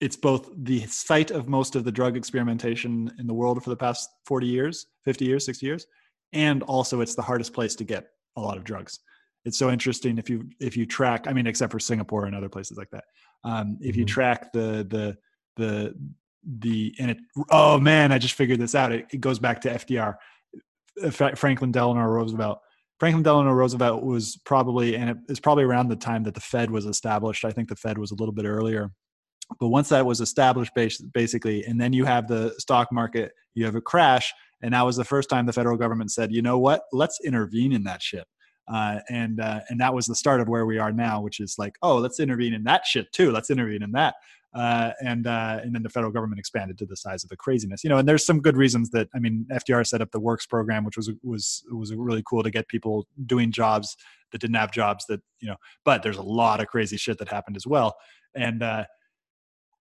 it's 0.00 0.16
both 0.16 0.50
the 0.56 0.86
site 0.86 1.30
of 1.30 1.48
most 1.48 1.76
of 1.76 1.84
the 1.84 1.92
drug 1.92 2.16
experimentation 2.16 3.12
in 3.18 3.26
the 3.26 3.34
world 3.34 3.62
for 3.62 3.70
the 3.70 3.76
past 3.76 4.10
40 4.26 4.46
years 4.46 4.86
50 5.04 5.24
years 5.24 5.44
60 5.46 5.66
years 5.66 5.86
and 6.32 6.62
also 6.64 7.00
it's 7.00 7.14
the 7.14 7.22
hardest 7.22 7.52
place 7.52 7.74
to 7.76 7.84
get 7.84 8.08
a 8.36 8.40
lot 8.40 8.56
of 8.56 8.64
drugs 8.64 9.00
it's 9.44 9.58
so 9.58 9.70
interesting 9.70 10.18
if 10.18 10.28
you 10.28 10.48
if 10.60 10.76
you 10.76 10.86
track 10.86 11.26
i 11.26 11.32
mean 11.32 11.46
except 11.46 11.72
for 11.72 11.78
singapore 11.78 12.26
and 12.26 12.34
other 12.34 12.48
places 12.48 12.76
like 12.76 12.90
that 12.90 13.04
um, 13.44 13.78
if 13.80 13.96
you 13.96 14.04
mm-hmm. 14.04 14.14
track 14.14 14.52
the 14.52 14.86
the 14.90 15.16
the 15.56 15.94
the 16.46 16.94
and 16.98 17.10
it 17.10 17.18
oh 17.50 17.78
man 17.78 18.12
i 18.12 18.18
just 18.18 18.34
figured 18.34 18.60
this 18.60 18.74
out 18.74 18.92
it, 18.92 19.06
it 19.12 19.20
goes 19.20 19.38
back 19.38 19.60
to 19.60 19.68
fdr 19.68 20.14
uh, 21.02 21.10
franklin 21.34 21.72
delano 21.72 22.02
roosevelt 22.02 22.60
franklin 23.00 23.22
delano 23.22 23.52
roosevelt 23.52 24.04
was 24.04 24.38
probably 24.44 24.96
and 24.96 25.10
it 25.10 25.16
is 25.28 25.40
probably 25.40 25.64
around 25.64 25.88
the 25.88 25.96
time 25.96 26.22
that 26.22 26.34
the 26.34 26.40
fed 26.40 26.70
was 26.70 26.86
established 26.86 27.44
i 27.44 27.50
think 27.50 27.68
the 27.68 27.76
fed 27.76 27.98
was 27.98 28.12
a 28.12 28.14
little 28.14 28.32
bit 28.32 28.44
earlier 28.44 28.90
but 29.60 29.68
once 29.68 29.88
that 29.90 30.04
was 30.04 30.20
established, 30.20 30.72
basically, 31.12 31.64
and 31.64 31.80
then 31.80 31.92
you 31.92 32.04
have 32.04 32.26
the 32.26 32.54
stock 32.58 32.92
market, 32.92 33.32
you 33.54 33.64
have 33.64 33.76
a 33.76 33.80
crash, 33.80 34.32
and 34.62 34.74
that 34.74 34.84
was 34.84 34.96
the 34.96 35.04
first 35.04 35.30
time 35.30 35.46
the 35.46 35.52
federal 35.52 35.76
government 35.76 36.10
said, 36.10 36.32
you 36.32 36.42
know 36.42 36.58
what, 36.58 36.82
let's 36.92 37.20
intervene 37.24 37.72
in 37.72 37.84
that 37.84 38.02
shit. 38.02 38.24
Uh, 38.68 38.98
and 39.08 39.40
uh, 39.40 39.60
and 39.68 39.78
that 39.78 39.94
was 39.94 40.06
the 40.06 40.14
start 40.14 40.40
of 40.40 40.48
where 40.48 40.66
we 40.66 40.78
are 40.78 40.90
now, 40.90 41.20
which 41.20 41.38
is 41.38 41.54
like, 41.56 41.76
oh, 41.82 41.98
let's 41.98 42.18
intervene 42.18 42.52
in 42.52 42.64
that 42.64 42.84
shit 42.84 43.06
too. 43.12 43.30
Let's 43.30 43.50
intervene 43.50 43.82
in 43.82 43.92
that. 43.92 44.14
Uh, 44.56 44.92
and 45.04 45.26
uh, 45.26 45.60
and 45.62 45.74
then 45.74 45.82
the 45.82 45.88
federal 45.90 46.10
government 46.10 46.38
expanded 46.38 46.78
to 46.78 46.86
the 46.86 46.96
size 46.96 47.22
of 47.22 47.28
the 47.28 47.36
craziness, 47.36 47.84
you 47.84 47.90
know. 47.90 47.98
And 47.98 48.08
there's 48.08 48.24
some 48.24 48.40
good 48.40 48.56
reasons 48.56 48.88
that 48.90 49.06
I 49.14 49.18
mean, 49.18 49.44
FDR 49.52 49.86
set 49.86 50.00
up 50.00 50.10
the 50.12 50.20
Works 50.20 50.46
program, 50.46 50.82
which 50.82 50.96
was 50.96 51.10
was 51.22 51.62
was 51.70 51.92
really 51.94 52.22
cool 52.26 52.42
to 52.42 52.50
get 52.50 52.66
people 52.68 53.06
doing 53.26 53.52
jobs 53.52 53.96
that 54.32 54.40
didn't 54.40 54.56
have 54.56 54.72
jobs 54.72 55.04
that 55.10 55.20
you 55.40 55.48
know. 55.48 55.56
But 55.84 56.02
there's 56.02 56.16
a 56.16 56.22
lot 56.22 56.60
of 56.60 56.68
crazy 56.68 56.96
shit 56.96 57.18
that 57.18 57.28
happened 57.28 57.56
as 57.56 57.66
well, 57.66 57.96
and 58.34 58.62
uh, 58.62 58.86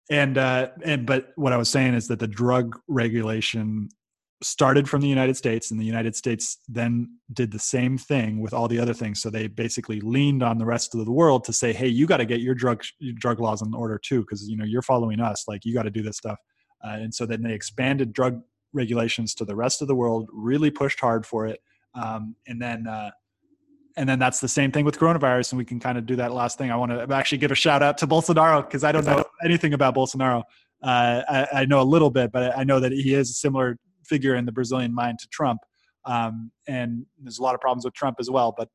and 0.10 0.38
uh, 0.38 0.68
and 0.84 1.06
but 1.06 1.30
what 1.38 1.54
I 1.54 1.58
was 1.58 1.70
saying 1.70 1.94
is 1.94 2.10
that 2.10 2.20
the 2.20 2.28
drug 2.28 2.78
regulation 2.90 3.88
started 4.42 4.90
from 4.90 5.02
the 5.02 5.08
United 5.08 5.38
States, 5.38 5.72
and 5.72 5.80
the 5.80 5.86
United 5.86 6.16
States 6.16 6.60
then 6.68 7.18
did 7.34 7.52
the 7.52 7.60
same 7.60 7.98
thing 7.98 8.42
with 8.42 8.54
all 8.54 8.68
the 8.68 8.80
other 8.80 8.94
things. 8.94 9.22
So 9.22 9.30
they 9.30 9.48
basically 9.48 10.02
leaned 10.02 10.44
on 10.44 10.58
the 10.58 10.66
rest 10.66 10.94
of 10.94 11.06
the 11.06 11.12
world 11.12 11.44
to 11.46 11.54
say, 11.54 11.74
"Hey, 11.74 11.88
you 11.88 12.06
got 12.06 12.18
to 12.18 12.26
get 12.26 12.42
your 12.42 12.56
drug 12.56 12.84
your 13.00 13.14
drug 13.14 13.40
laws 13.40 13.62
in 13.62 13.74
order 13.74 13.98
too, 13.98 14.22
because 14.22 14.48
you 14.48 14.58
know 14.58 14.66
you're 14.66 14.82
following 14.82 15.20
us. 15.20 15.46
Like 15.48 15.66
you 15.66 15.74
got 15.74 15.84
to 15.84 15.92
do 15.92 16.04
this 16.04 16.18
stuff." 16.18 16.38
Uh, 16.84 16.98
and 17.00 17.14
so 17.14 17.26
then 17.26 17.42
they 17.42 17.54
expanded 17.54 18.14
drug 18.14 18.42
regulations 18.74 19.34
to 19.36 19.46
the 19.46 19.56
rest 19.56 19.82
of 19.82 19.88
the 19.88 19.96
world, 19.96 20.30
really 20.34 20.70
pushed 20.70 21.00
hard 21.00 21.26
for 21.26 21.48
it, 21.48 21.60
um, 21.94 22.36
and 22.48 22.62
then. 22.62 22.88
Uh, 22.88 23.12
and 23.98 24.10
then 24.10 24.20
that's 24.20 24.42
the 24.42 24.48
same 24.50 24.74
thing 24.74 24.84
with 24.84 25.00
coronavirus 25.00 25.54
and 25.54 25.58
we 25.58 25.64
can 25.64 25.80
kind 25.80 25.98
of 25.98 26.06
do 26.06 26.18
that 26.18 26.34
last 26.34 26.58
thing 26.58 26.70
i 26.70 26.76
want 26.76 26.92
to 26.92 27.16
actually 27.16 27.38
give 27.38 27.50
a 27.50 27.56
shout 27.56 27.82
out 27.82 27.98
to 27.98 28.06
bolsonaro 28.06 28.62
because 28.62 28.84
i 28.84 28.92
don't 28.92 29.06
know 29.06 29.24
anything 29.46 29.74
about 29.74 29.96
bolsonaro 29.96 30.44
uh, 30.84 31.22
I, 31.30 31.48
I, 31.62 31.66
know 31.66 31.80
a 31.80 31.84
little 31.84 32.10
bit 32.10 32.34
but 32.34 32.58
i 32.58 32.66
know 32.66 32.82
that 32.82 32.92
he 32.92 33.14
is 33.14 33.40
similar 33.40 33.78
figure 34.06 34.36
in 34.36 34.46
the 34.46 34.52
brazilian 34.52 34.94
mind 34.94 35.20
to 35.20 35.28
trump 35.30 35.62
um, 36.06 36.52
and 36.68 37.06
there's 37.20 37.40
a 37.40 37.44
lot 37.44 37.56
of 37.56 37.62
problems 37.62 37.86
with 37.86 37.94
trump 37.94 38.18
as 38.20 38.30
well 38.30 38.54
but 38.56 38.70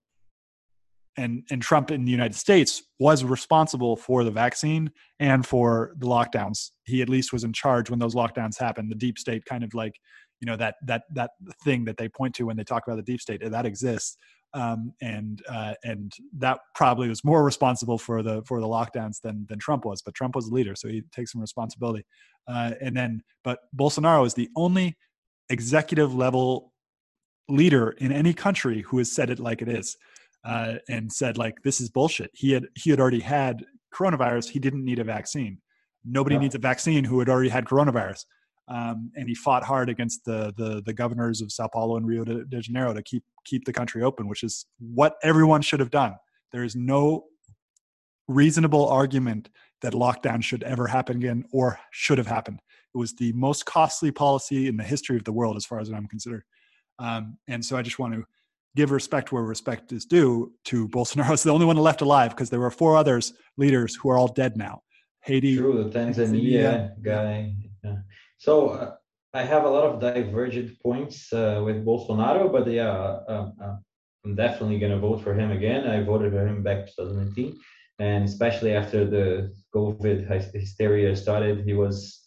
and 1.17 1.43
and 1.51 1.63
trump 1.63 1.91
in 1.91 2.05
the 2.05 2.11
united 2.11 2.35
states 2.35 2.83
was 2.99 3.25
responsible 3.25 3.97
for 3.97 4.25
the 4.25 4.31
vaccine 4.31 4.91
and 5.19 5.47
for 5.47 5.93
the 5.99 6.07
lockdowns 6.07 6.71
he 6.85 7.03
at 7.03 7.09
least 7.09 7.33
was 7.33 7.45
in 7.45 7.53
charge 7.53 7.91
when 7.91 7.99
those 7.99 8.15
lockdowns 8.15 8.59
happened 8.59 8.91
the 8.91 8.97
deep 8.97 9.19
state 9.19 9.45
kind 9.45 9.65
of 9.65 9.75
like 9.75 9.95
you 10.41 10.47
know 10.47 10.57
that 10.57 10.77
that 10.87 11.03
that 11.13 11.31
thing 11.65 11.85
that 11.85 11.97
they 11.97 12.09
point 12.09 12.35
to 12.35 12.45
when 12.45 12.57
they 12.57 12.65
talk 12.65 12.87
about 12.87 12.97
the 12.97 13.03
deep 13.03 13.21
state 13.21 13.41
that 13.45 13.67
exists 13.67 14.17
um, 14.55 14.93
and 15.01 15.43
uh, 15.49 15.75
and 15.85 16.13
that 16.39 16.61
probably 16.75 17.09
was 17.09 17.25
more 17.25 17.45
responsible 17.45 17.99
for 17.99 18.23
the 18.23 18.43
for 18.43 18.61
the 18.61 18.67
lockdowns 18.67 19.21
than 19.21 19.47
than 19.49 19.59
Trump 19.59 19.85
was. 19.85 20.03
But 20.03 20.15
Trump 20.15 20.35
was 20.35 20.49
the 20.49 20.55
leader, 20.55 20.75
so 20.75 20.89
he 20.89 21.03
takes 21.13 21.33
some 21.33 21.41
responsibility. 21.41 22.05
Uh, 22.49 22.73
and 22.81 22.97
then, 22.97 23.23
but 23.45 23.61
Bolsonaro 23.77 24.27
is 24.27 24.35
the 24.35 24.49
only 24.57 24.97
executive 25.51 26.15
level 26.15 26.73
leader 27.49 27.91
in 27.99 28.13
any 28.13 28.33
country 28.33 28.83
who 28.83 28.99
has 28.99 29.13
said 29.13 29.29
it 29.29 29.39
like 29.39 29.61
it 29.61 29.69
is, 29.69 29.97
uh, 30.45 30.75
and 30.89 31.13
said 31.13 31.37
like 31.37 31.63
this 31.63 31.81
is 31.81 31.91
bullshit. 31.91 32.31
He 32.33 32.53
had 32.53 32.67
he 32.75 32.91
had 32.91 33.01
already 33.01 33.21
had 33.21 33.65
coronavirus. 33.95 34.49
He 34.49 34.59
didn't 34.59 34.85
need 34.85 34.99
a 34.99 35.05
vaccine. 35.05 35.59
Nobody 36.05 36.37
yeah. 36.37 36.43
needs 36.43 36.55
a 36.55 36.59
vaccine 36.59 37.05
who 37.05 37.19
had 37.19 37.29
already 37.29 37.51
had 37.51 37.67
coronavirus. 37.67 38.25
Um, 38.69 39.11
and 39.17 39.29
he 39.29 39.35
fought 39.35 39.65
hard 39.65 39.89
against 39.89 40.25
the, 40.25 40.55
the, 40.57 40.81
the 40.87 40.93
governors 40.93 41.41
of 41.41 41.51
Sao 41.51 41.67
Paulo 41.67 41.97
and 41.97 42.07
Rio 42.07 42.25
de, 42.25 42.45
de 42.45 42.61
Janeiro 42.61 42.95
to 42.95 43.03
keep 43.03 43.25
keep 43.45 43.65
the 43.65 43.73
country 43.73 44.03
open, 44.03 44.29
which 44.29 44.45
is 44.45 44.65
what 44.79 45.17
everyone 45.23 45.61
should 45.61 45.81
have 45.81 45.91
done. 45.91 46.15
There 46.53 46.63
is 46.63 46.77
no 46.77 47.25
reasonable 48.29 48.89
argument 48.89 49.51
that 49.83 49.93
lockdown 49.93 50.43
should 50.43 50.63
ever 50.63 50.87
happen 50.87 51.17
again 51.17 51.45
or 51.53 51.81
should 51.91 52.19
have 52.19 52.29
happened. 52.29 52.61
It 52.95 52.99
was 52.99 53.15
the 53.15 53.33
most 53.33 53.67
costly 53.67 54.11
policy 54.11 54.67
in 54.67 54.77
the 54.77 54.85
history 54.85 55.17
of 55.17 55.25
the 55.25 55.33
world, 55.33 55.57
as 55.57 55.65
far 55.65 55.81
as 55.81 55.91
I'm 55.91 56.07
concerned. 56.07 56.43
Um, 56.99 57.39
and 57.49 57.65
so 57.65 57.77
I 57.77 57.83
just 57.83 57.99
want 57.99 58.15
to 58.15 58.25
give 58.77 58.91
respect 58.91 59.33
where 59.33 59.43
respect 59.43 59.93
is 59.93 60.05
due 60.05 60.53
to 60.65 60.89
Bolsonaro. 60.89 61.33
It's 61.33 61.43
the 61.43 61.51
only 61.51 61.67
one 61.67 61.77
left 61.77 62.03
alive 62.03 62.31
because 62.31 62.51
there 62.51 62.61
were 62.61 62.71
four 62.71 62.97
others 62.97 63.33
leaders 63.57 63.95
who 63.95 64.11
are 64.11 64.19
all 64.19 64.29
dead 64.29 64.57
now. 64.57 64.83
Haiti, 65.23 65.57
True, 65.57 65.85
the 65.85 65.91
Tanzania, 65.91 66.95
Tanzania. 66.99 67.03
guy. 67.03 67.55
Yeah. 67.85 67.97
So 68.39 68.71
uh, 68.71 68.95
I 69.35 69.43
have 69.43 69.65
a 69.65 69.69
lot 69.69 69.85
of 69.85 70.01
divergent 70.01 70.81
points 70.83 71.33
uh, 71.33 71.63
with 71.65 71.85
Bolsonaro, 71.85 72.51
but 72.51 72.71
yeah, 72.71 72.91
uh, 72.91 73.51
uh 73.61 73.77
I'm 74.25 74.35
definitely 74.35 74.79
going 74.79 74.93
to 74.93 74.99
vote 74.99 75.23
for 75.23 75.35
him 75.35 75.51
again. 75.51 75.89
I 75.89 76.03
voted 76.03 76.33
for 76.33 76.47
him 76.47 76.63
back 76.63 76.87
2019, 76.87 77.59
and 78.01 78.25
especially 78.25 78.75
after 78.75 79.07
the 79.07 79.55
COVID 79.75 80.53
hysteria 80.53 81.17
started, 81.17 81.65
he 81.65 81.73
was 81.73 82.20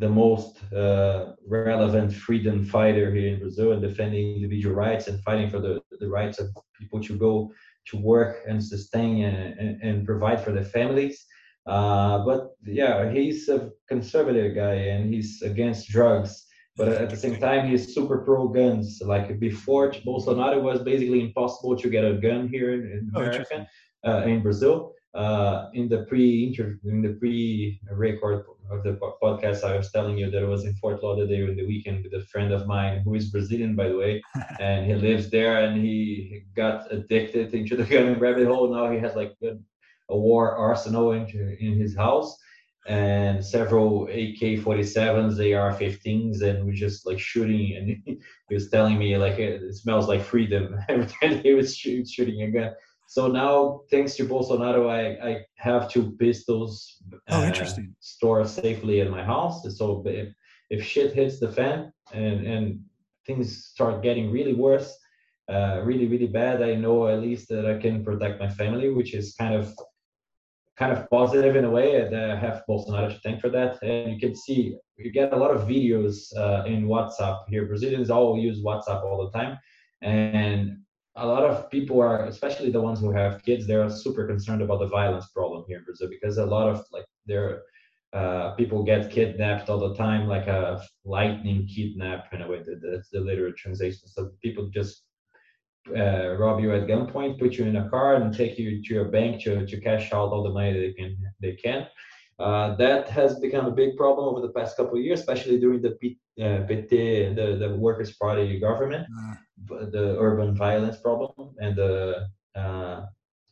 the 0.00 0.08
most 0.08 0.62
uh, 0.72 1.32
relevant 1.46 2.10
freedom 2.12 2.64
fighter 2.64 3.14
here 3.14 3.34
in 3.34 3.38
Brazil 3.38 3.72
and 3.72 3.82
defending 3.82 4.36
individual 4.36 4.74
rights 4.74 5.08
and 5.08 5.22
fighting 5.22 5.50
for 5.50 5.60
the, 5.60 5.82
the 6.00 6.08
rights 6.08 6.38
of 6.40 6.48
people 6.78 7.00
to 7.02 7.16
go 7.18 7.52
to 7.88 7.98
work 7.98 8.38
and 8.48 8.64
sustain 8.64 9.22
and, 9.24 9.58
and, 9.58 9.82
and 9.82 10.06
provide 10.06 10.42
for 10.42 10.52
their 10.52 10.64
families. 10.64 11.26
Uh, 11.66 12.24
but 12.24 12.56
yeah, 12.64 13.10
he's 13.12 13.48
a 13.50 13.70
conservative 13.88 14.54
guy 14.54 14.74
and 14.92 15.12
he's 15.12 15.42
against 15.42 15.90
drugs. 15.90 16.46
But 16.76 16.88
at 16.88 17.10
the 17.10 17.16
same 17.16 17.38
time, 17.38 17.68
he's 17.68 17.94
super 17.94 18.18
pro 18.24 18.48
guns. 18.48 19.02
Like 19.04 19.38
before 19.38 19.92
Bolsonaro 20.06 20.56
it 20.56 20.62
was 20.62 20.82
basically 20.82 21.20
impossible 21.20 21.76
to 21.76 21.90
get 21.90 22.06
a 22.06 22.14
gun 22.14 22.48
here 22.48 22.72
in, 22.72 22.80
in 22.96 23.10
oh, 23.14 24.10
uh, 24.10 24.22
in 24.22 24.40
Brazil. 24.40 24.94
Uh, 25.12 25.68
in 25.74 25.88
the 25.88 26.04
pre-interview, 26.08 26.78
in 26.84 27.02
the 27.02 27.14
pre-record 27.14 28.44
of 28.70 28.84
the 28.84 28.92
podcast, 29.20 29.64
I 29.64 29.76
was 29.76 29.90
telling 29.90 30.16
you 30.16 30.30
that 30.30 30.42
I 30.42 30.46
was 30.46 30.64
in 30.64 30.74
Fort 30.74 31.02
Lauderdale 31.02 31.48
in 31.48 31.56
the 31.56 31.66
weekend 31.66 32.04
with 32.04 32.14
a 32.14 32.24
friend 32.26 32.52
of 32.52 32.68
mine 32.68 33.00
who 33.00 33.16
is 33.16 33.30
Brazilian, 33.30 33.74
by 33.74 33.88
the 33.88 33.96
way, 33.96 34.22
and 34.60 34.86
he 34.86 34.94
lives 34.94 35.28
there, 35.28 35.64
and 35.64 35.84
he 35.84 36.44
got 36.54 36.92
addicted 36.92 37.52
into 37.54 37.76
the 37.76 37.84
gun 37.84 38.20
rabbit 38.20 38.46
hole. 38.46 38.72
Now 38.72 38.90
he 38.92 38.98
has 38.98 39.16
like 39.16 39.34
a, 39.42 39.58
a 40.10 40.16
war 40.16 40.54
arsenal 40.54 41.10
in, 41.12 41.26
in 41.58 41.76
his 41.76 41.96
house 41.96 42.36
and 42.86 43.44
several 43.44 44.04
AK-47s, 44.04 45.38
AR-15s, 45.38 46.42
and 46.42 46.64
we're 46.64 46.72
just 46.72 47.06
like 47.06 47.18
shooting. 47.18 47.76
And 47.76 48.18
he 48.48 48.54
was 48.54 48.70
telling 48.70 48.98
me 48.98 49.16
like 49.16 49.38
it 49.38 49.74
smells 49.74 50.08
like 50.08 50.22
freedom 50.22 50.78
every 50.88 51.06
time 51.06 51.42
he 51.42 51.52
was 51.52 51.76
shooting 51.76 52.42
a 52.42 52.50
gun. 52.50 52.72
So 53.10 53.26
now, 53.26 53.80
thanks 53.90 54.14
to 54.14 54.24
Bolsonaro, 54.24 54.88
I, 54.88 55.30
I 55.30 55.44
have 55.56 55.90
two 55.90 56.12
pistols. 56.12 57.02
Oh, 57.28 57.40
uh, 57.40 57.44
interesting. 57.44 57.92
Stored 57.98 58.46
safely 58.46 59.00
in 59.00 59.10
my 59.10 59.24
house. 59.24 59.66
So 59.76 60.04
if, 60.06 60.32
if 60.70 60.84
shit 60.84 61.12
hits 61.12 61.40
the 61.40 61.50
fan 61.50 61.92
and 62.12 62.46
and 62.46 62.64
things 63.26 63.66
start 63.66 64.04
getting 64.04 64.30
really 64.30 64.54
worse, 64.54 64.96
uh, 65.52 65.80
really 65.82 66.06
really 66.06 66.28
bad, 66.28 66.62
I 66.62 66.76
know 66.76 67.08
at 67.08 67.20
least 67.20 67.48
that 67.48 67.66
I 67.66 67.78
can 67.84 68.04
protect 68.04 68.38
my 68.38 68.48
family, 68.48 68.90
which 68.90 69.12
is 69.12 69.34
kind 69.34 69.56
of 69.60 69.74
kind 70.78 70.92
of 70.92 71.10
positive 71.10 71.56
in 71.56 71.64
a 71.64 71.70
way. 71.78 71.88
And 72.00 72.14
I 72.16 72.36
have 72.36 72.62
Bolsonaro 72.68 73.08
to 73.12 73.18
thank 73.24 73.40
for 73.40 73.50
that. 73.50 73.82
And 73.82 74.12
you 74.12 74.20
can 74.20 74.36
see 74.36 74.76
you 74.98 75.10
get 75.10 75.32
a 75.32 75.36
lot 75.44 75.50
of 75.50 75.66
videos 75.66 76.14
uh, 76.36 76.62
in 76.64 76.86
WhatsApp 76.86 77.38
here. 77.48 77.66
Brazilians 77.66 78.08
all 78.08 78.38
use 78.38 78.58
WhatsApp 78.62 79.02
all 79.02 79.18
the 79.24 79.36
time, 79.36 79.58
and 80.00 80.76
a 81.16 81.26
lot 81.26 81.42
of 81.42 81.70
people 81.70 82.00
are, 82.00 82.24
especially 82.24 82.70
the 82.70 82.80
ones 82.80 83.00
who 83.00 83.10
have 83.12 83.42
kids, 83.44 83.66
they're 83.66 83.90
super 83.90 84.26
concerned 84.26 84.62
about 84.62 84.80
the 84.80 84.86
violence 84.86 85.28
problem 85.28 85.64
here 85.66 85.78
in 85.78 85.84
Brazil 85.84 86.08
because 86.08 86.38
a 86.38 86.44
lot 86.46 86.68
of 86.68 86.84
like 86.92 87.06
there 87.26 87.62
uh, 88.12 88.54
people 88.54 88.82
get 88.82 89.10
kidnapped 89.10 89.68
all 89.68 89.88
the 89.88 89.94
time, 89.94 90.26
like 90.26 90.46
a 90.46 90.82
lightning 91.04 91.66
kidnap 91.66 92.32
in 92.32 92.42
a 92.42 92.48
way. 92.48 92.62
That's 92.82 93.08
the 93.10 93.20
literal 93.20 93.52
translation. 93.56 94.08
So 94.08 94.32
people 94.42 94.68
just 94.68 95.04
uh, 95.96 96.36
rob 96.36 96.60
you 96.60 96.74
at 96.74 96.88
gunpoint, 96.88 97.38
put 97.38 97.54
you 97.54 97.66
in 97.66 97.76
a 97.76 97.88
car, 97.88 98.16
and 98.16 98.34
take 98.34 98.58
you 98.58 98.82
to 98.82 98.94
your 98.94 99.06
bank 99.06 99.42
to, 99.42 99.64
to 99.64 99.80
cash 99.80 100.12
out 100.12 100.32
all 100.32 100.42
the 100.42 100.50
money 100.50 100.72
they 100.72 100.92
can. 100.92 101.16
They 101.40 101.52
can. 101.52 101.86
Uh, 102.38 102.74
that 102.76 103.08
has 103.08 103.38
become 103.38 103.66
a 103.66 103.70
big 103.70 103.96
problem 103.96 104.26
over 104.26 104.40
the 104.44 104.52
past 104.52 104.76
couple 104.76 104.96
of 104.98 105.04
years, 105.04 105.20
especially 105.20 105.60
during 105.60 105.82
the 105.82 105.92
P, 105.92 106.18
uh, 106.40 106.66
PT, 106.66 106.90
the, 107.36 107.56
the 107.60 107.76
Workers' 107.76 108.16
Party 108.16 108.58
government, 108.58 109.06
uh. 109.20 109.86
the 109.90 110.16
urban 110.18 110.54
violence 110.54 110.96
problem, 110.96 111.54
and 111.58 111.76
the 111.76 112.26
uh, 112.54 113.06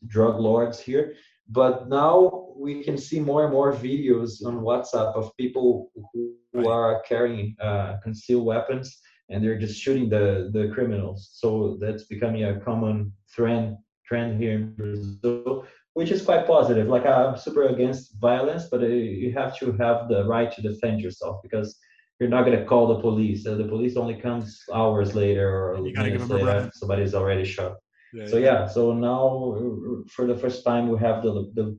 drug 0.06 0.40
lords 0.40 0.80
here. 0.80 1.14
But 1.48 1.88
now 1.88 2.48
we 2.56 2.82
can 2.84 2.98
see 2.98 3.20
more 3.20 3.44
and 3.44 3.52
more 3.52 3.72
videos 3.72 4.44
on 4.44 4.60
WhatsApp 4.60 5.14
of 5.14 5.34
people 5.36 5.90
who, 6.12 6.34
who 6.52 6.68
are 6.68 7.02
carrying 7.02 7.56
uh, 7.60 7.96
concealed 8.02 8.44
weapons 8.44 9.00
and 9.28 9.44
they're 9.44 9.58
just 9.58 9.80
shooting 9.80 10.08
the 10.08 10.50
the 10.52 10.70
criminals. 10.74 11.30
So 11.32 11.78
that's 11.80 12.04
becoming 12.04 12.44
a 12.44 12.60
common 12.60 13.12
trend 13.32 13.76
trend 14.06 14.40
here 14.40 14.52
in 14.52 14.74
Brazil, 14.74 15.66
which 15.94 16.10
is 16.10 16.22
quite 16.22 16.46
positive. 16.46 16.88
Like 16.88 17.06
I'm 17.06 17.36
super 17.36 17.64
against 17.64 18.18
violence, 18.20 18.64
but 18.70 18.82
uh, 18.82 18.86
you 18.86 19.32
have 19.32 19.58
to 19.58 19.72
have 19.72 20.08
the 20.08 20.24
right 20.24 20.50
to 20.52 20.62
defend 20.62 21.00
yourself 21.00 21.40
because 21.42 21.78
you're 22.18 22.28
not 22.28 22.44
going 22.44 22.58
to 22.58 22.64
call 22.64 22.88
the 22.88 23.00
police. 23.00 23.44
So 23.44 23.56
the 23.56 23.64
police 23.64 23.96
only 23.96 24.14
comes 24.14 24.62
hours 24.74 25.14
later 25.14 25.72
or 25.72 25.80
minutes 25.82 26.28
later. 26.28 26.70
Somebody's 26.74 27.14
already 27.14 27.44
shot. 27.44 27.76
Yeah, 28.12 28.26
so 28.26 28.36
yeah. 28.38 28.44
yeah, 28.44 28.66
so 28.66 28.92
now 28.92 30.04
for 30.08 30.26
the 30.26 30.36
first 30.36 30.64
time 30.64 30.88
we 30.88 30.98
have 30.98 31.22
the 31.22 31.50
the 31.54 31.78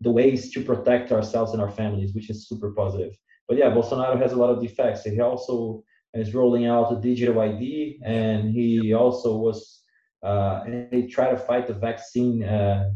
the 0.00 0.10
ways 0.10 0.52
to 0.52 0.62
protect 0.62 1.10
ourselves 1.10 1.52
and 1.52 1.60
our 1.60 1.70
families, 1.70 2.14
which 2.14 2.30
is 2.30 2.46
super 2.46 2.70
positive. 2.72 3.16
But 3.48 3.56
yeah, 3.56 3.70
Bolsonaro 3.70 4.20
has 4.20 4.32
a 4.32 4.36
lot 4.36 4.50
of 4.50 4.60
defects. 4.60 5.04
He 5.04 5.20
also 5.20 5.82
is 6.14 6.34
rolling 6.34 6.66
out 6.66 6.92
a 6.92 7.00
digital 7.00 7.40
ID, 7.40 8.00
and 8.04 8.50
he 8.50 8.92
also 8.92 9.36
was 9.36 9.82
uh, 10.22 10.64
he 10.90 11.06
tried 11.06 11.30
to 11.30 11.38
fight 11.38 11.66
the 11.66 11.74
vaccine 11.74 12.44
uh, 12.44 12.90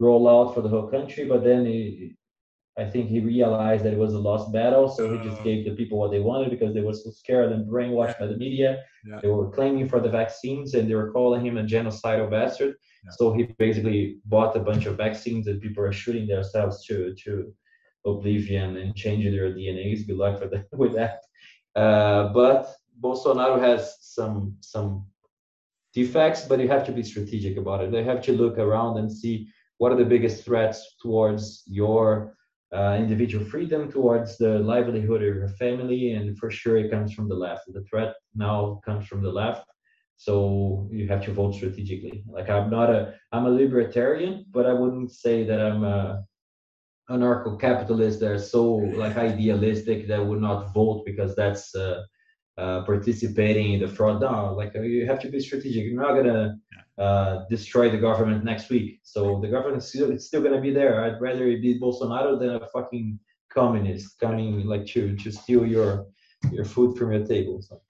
rollout 0.00 0.54
for 0.54 0.60
the 0.60 0.68
whole 0.68 0.88
country, 0.88 1.24
but 1.24 1.42
then 1.42 1.66
he, 1.66 2.16
I 2.76 2.84
think 2.84 3.08
he 3.08 3.20
realized 3.20 3.84
that 3.84 3.92
it 3.92 3.98
was 3.98 4.14
a 4.14 4.18
lost 4.18 4.52
battle, 4.52 4.88
so 4.88 5.12
he 5.12 5.22
just 5.28 5.40
uh. 5.40 5.44
gave 5.44 5.64
the 5.64 5.76
people 5.76 5.98
what 5.98 6.10
they 6.10 6.20
wanted 6.20 6.50
because 6.50 6.74
they 6.74 6.80
were 6.80 6.92
so 6.92 7.10
scared 7.10 7.52
and 7.52 7.70
brainwashed 7.70 8.18
by 8.18 8.26
the 8.26 8.36
media. 8.36 8.82
Yeah. 9.06 9.20
They 9.22 9.28
were 9.28 9.50
claiming 9.50 9.88
for 9.88 10.00
the 10.00 10.08
vaccines 10.08 10.74
and 10.74 10.90
they 10.90 10.94
were 10.94 11.12
calling 11.12 11.46
him 11.46 11.56
a 11.56 11.62
genocidal 11.62 12.30
bastard. 12.30 12.74
Yeah. 13.04 13.10
So 13.12 13.32
he 13.32 13.44
basically 13.58 14.18
bought 14.24 14.56
a 14.56 14.60
bunch 14.60 14.86
of 14.86 14.96
vaccines 14.96 15.44
that 15.44 15.62
people 15.62 15.84
are 15.84 15.92
shooting 15.92 16.26
themselves 16.26 16.84
to 16.86 17.14
to 17.24 17.54
oblivion 18.04 18.76
and 18.76 18.94
changing 18.96 19.32
their 19.32 19.52
DNAs. 19.52 20.06
Good 20.06 20.16
luck 20.16 20.38
for 20.38 20.48
the, 20.48 20.66
with 20.76 20.94
that. 20.94 21.20
Uh, 21.76 22.32
but 22.32 22.74
Bolsonaro 23.00 23.60
has 23.60 23.96
some 24.00 24.56
some 24.60 25.06
defects, 25.92 26.44
but 26.44 26.58
you 26.58 26.68
have 26.68 26.84
to 26.86 26.92
be 26.92 27.04
strategic 27.04 27.56
about 27.56 27.82
it. 27.82 27.92
They 27.92 28.02
have 28.02 28.20
to 28.22 28.32
look 28.32 28.58
around 28.58 28.98
and 28.98 29.10
see 29.10 29.48
what 29.78 29.92
are 29.92 29.96
the 29.96 30.04
biggest 30.04 30.44
threats 30.44 30.96
towards 31.00 31.62
your 31.66 32.36
uh, 32.74 32.96
individual 32.98 33.44
freedom, 33.44 33.90
towards 33.90 34.36
the 34.36 34.58
livelihood 34.58 35.22
of 35.22 35.34
your 35.36 35.48
family, 35.48 36.12
and 36.12 36.36
for 36.38 36.50
sure 36.50 36.76
it 36.76 36.90
comes 36.90 37.12
from 37.12 37.28
the 37.28 37.34
left. 37.34 37.72
The 37.72 37.84
threat 37.84 38.14
now 38.34 38.80
comes 38.84 39.06
from 39.06 39.22
the 39.22 39.30
left, 39.30 39.66
so 40.16 40.88
you 40.90 41.06
have 41.08 41.24
to 41.26 41.32
vote 41.32 41.54
strategically. 41.54 42.24
Like 42.26 42.50
I'm 42.50 42.70
not 42.70 42.90
a 42.90 43.14
I'm 43.32 43.46
a 43.46 43.50
libertarian, 43.50 44.46
but 44.50 44.66
I 44.66 44.72
wouldn't 44.72 45.12
say 45.12 45.44
that 45.44 45.60
I'm 45.60 45.84
a 45.84 46.24
anarcho-capitalist. 47.10 48.20
that 48.20 48.30
are 48.30 48.38
so 48.38 48.74
like 49.02 49.16
idealistic 49.16 50.08
that 50.08 50.24
would 50.24 50.40
not 50.40 50.72
vote 50.72 51.04
because 51.04 51.36
that's 51.36 51.74
uh, 51.74 52.02
uh, 52.58 52.82
participating 52.84 53.74
in 53.74 53.80
the 53.80 53.88
fraud. 53.88 54.20
No, 54.20 54.54
like 54.54 54.74
uh, 54.76 54.80
you 54.80 55.06
have 55.06 55.20
to 55.20 55.28
be 55.28 55.40
strategic. 55.40 55.84
You're 55.84 56.00
not 56.00 56.14
gonna 56.14 56.56
uh, 56.98 57.44
destroy 57.50 57.90
the 57.90 57.98
government 57.98 58.44
next 58.44 58.70
week. 58.70 59.00
So 59.02 59.40
the 59.40 59.48
government 59.48 59.82
still 59.82 60.10
it's 60.10 60.26
still 60.26 60.42
gonna 60.42 60.60
be 60.60 60.72
there. 60.72 61.04
I'd 61.04 61.20
rather 61.20 61.46
it 61.48 61.60
be 61.60 61.78
Bolsonaro 61.78 62.38
than 62.38 62.50
a 62.50 62.66
fucking 62.68 63.18
communist 63.52 64.18
coming 64.18 64.66
like 64.66 64.86
to 64.86 65.16
to 65.16 65.32
steal 65.32 65.66
your 65.66 66.06
your 66.52 66.64
food 66.64 66.96
from 66.96 67.12
your 67.12 67.24
table. 67.24 67.62
So. 67.62 67.80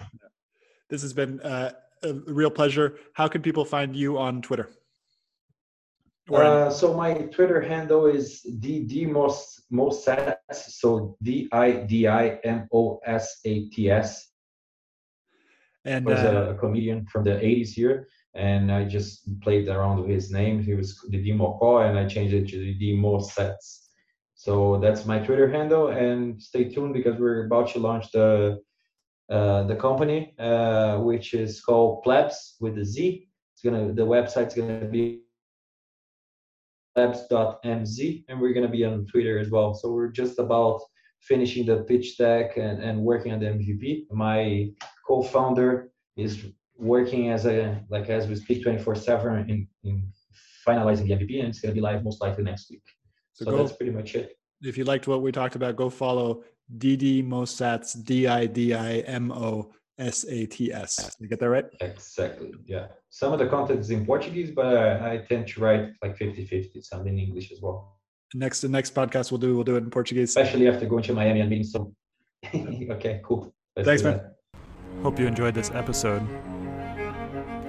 This 0.89 1.03
has 1.03 1.13
been 1.13 1.41
uh, 1.41 1.73
a 2.03 2.13
real 2.13 2.51
pleasure. 2.51 2.99
How 3.15 3.29
can 3.29 3.43
people 3.43 3.65
find 3.65 3.97
you 3.97 4.19
on 4.19 4.43
Twitter? 4.43 4.71
Uh, 6.33 6.71
so 6.71 6.95
my 6.95 7.13
Twitter 7.15 7.61
handle 7.61 8.07
is 8.07 8.47
ddmosats. 8.63 10.37
So 10.55 11.17
D 11.23 11.49
I 11.53 11.73
D 11.73 12.07
I 12.09 12.39
M 12.45 12.67
O 12.73 13.01
S 13.05 13.41
A 13.45 13.69
T 13.69 13.91
S. 13.91 14.31
And 15.85 16.07
was 16.07 16.19
uh, 16.19 16.55
a 16.55 16.59
comedian 16.59 17.05
from 17.07 17.25
the 17.25 17.33
80s 17.33 17.69
here, 17.71 18.09
and 18.35 18.73
I 18.73 18.85
just 18.85 19.41
played 19.41 19.69
around 19.69 20.01
with 20.01 20.11
his 20.11 20.31
name. 20.31 20.63
He 20.63 20.75
was 20.75 20.99
Didi 21.11 21.33
Mocó, 21.33 21.89
and 21.89 21.99
I 21.99 22.07
changed 22.07 22.35
it 22.35 22.49
to 22.49 22.59
the 22.59 22.75
Didi 22.75 22.97
Mosats. 22.97 23.89
So 24.35 24.79
that's 24.81 25.07
my 25.07 25.19
Twitter 25.19 25.51
handle, 25.51 25.89
and 25.89 26.43
stay 26.43 26.65
tuned 26.65 26.95
because 26.95 27.19
we're 27.19 27.47
about 27.47 27.69
to 27.71 27.79
launch 27.79 28.11
the 28.13 28.61
uh, 29.31 29.63
the 29.65 29.77
company, 29.77 30.35
uh, 30.39 30.99
which 30.99 31.33
is 31.33 31.61
called 31.61 32.03
Plebs 32.03 32.57
with 32.61 32.77
a 32.79 32.85
Z. 32.85 33.29
It's 33.55 33.63
gonna 33.63 33.93
the 33.93 34.07
website's 34.07 34.55
gonna 34.55 34.85
be 34.85 35.25
labs.mz 36.97 38.25
and 38.29 38.41
we're 38.41 38.53
to 38.55 38.69
be 38.69 38.85
on 38.85 39.07
Twitter 39.07 39.39
as 39.39 39.51
well. 39.51 39.75
So 39.75 39.93
we're 39.93 40.09
just 40.09 40.39
about 40.39 40.81
finishing 41.21 41.67
the 41.67 41.79
pitch 41.85 42.19
deck 42.19 42.57
and, 42.57 42.83
and 42.83 43.01
working 43.01 43.33
on 43.33 43.41
the 43.41 43.47
MVP. 43.47 44.07
My 44.11 44.71
co-founder 45.07 45.91
is 46.17 46.45
working 46.77 47.31
as 47.31 47.47
a 47.47 47.81
like 47.89 48.09
as 48.11 48.27
we 48.27 48.35
speak 48.35 48.65
24/7 48.65 49.49
in, 49.49 49.69
in 49.85 50.03
finalizing 50.67 51.07
the 51.07 51.15
MVP 51.15 51.39
and 51.41 51.49
it's 51.49 51.61
going 51.61 51.71
to 51.71 51.75
be 51.75 51.81
live 51.81 52.03
most 52.03 52.21
likely 52.21 52.45
next 52.45 52.71
week. 52.71 52.83
So, 53.33 53.45
so 53.45 53.51
go, 53.51 53.57
that's 53.59 53.77
pretty 53.77 53.93
much 53.93 54.15
it. 54.15 54.37
If 54.63 54.79
you 54.79 54.85
liked 54.85 55.07
what 55.07 55.23
we 55.23 55.33
talked 55.33 55.57
about, 55.57 55.77
go 55.77 55.91
follow 55.91 56.45
DD 56.79 57.27
Mosats 57.27 58.03
D 58.05 58.27
I 58.27 58.47
D 58.47 58.75
I 58.75 58.99
M 59.01 59.31
O 59.33 59.73
S 59.99 60.25
A 60.29 60.47
T 60.47 60.73
S. 60.73 61.17
You 61.21 61.29
get 61.29 61.41
that 61.41 61.49
right? 61.49 61.67
Exactly. 61.81 62.53
Yeah. 62.67 62.87
Some 63.11 63.33
of 63.33 63.39
the 63.39 63.47
content 63.47 63.81
is 63.81 63.91
in 63.91 64.05
Portuguese, 64.05 64.51
but 64.51 64.67
I, 64.67 65.15
I 65.15 65.17
tend 65.19 65.47
to 65.49 65.61
write 65.61 65.91
like 66.03 66.17
50 66.17 66.47
50, 66.47 66.81
some 66.81 67.07
in 67.07 67.19
English 67.19 67.53
as 67.53 67.61
well. 67.61 67.99
Next, 68.35 68.63
the 68.63 68.69
next 68.69 68.95
podcast 68.95 69.31
we'll 69.31 69.39
do, 69.39 69.55
we'll 69.55 69.65
do 69.65 69.77
it 69.77 69.85
in 69.85 69.91
Portuguese. 69.91 70.31
Especially 70.31 70.67
after 70.69 70.87
going 70.87 71.05
to 71.05 71.13
Miami 71.13 71.41
and 71.41 71.51
meeting 71.51 71.67
some. 71.67 71.95
okay, 72.55 73.21
cool. 73.23 73.55
Let's 73.77 73.87
Thanks, 73.87 74.03
man. 74.03 74.21
Hope 75.03 75.19
you 75.19 75.27
enjoyed 75.27 75.55
this 75.55 75.71
episode. 75.73 76.27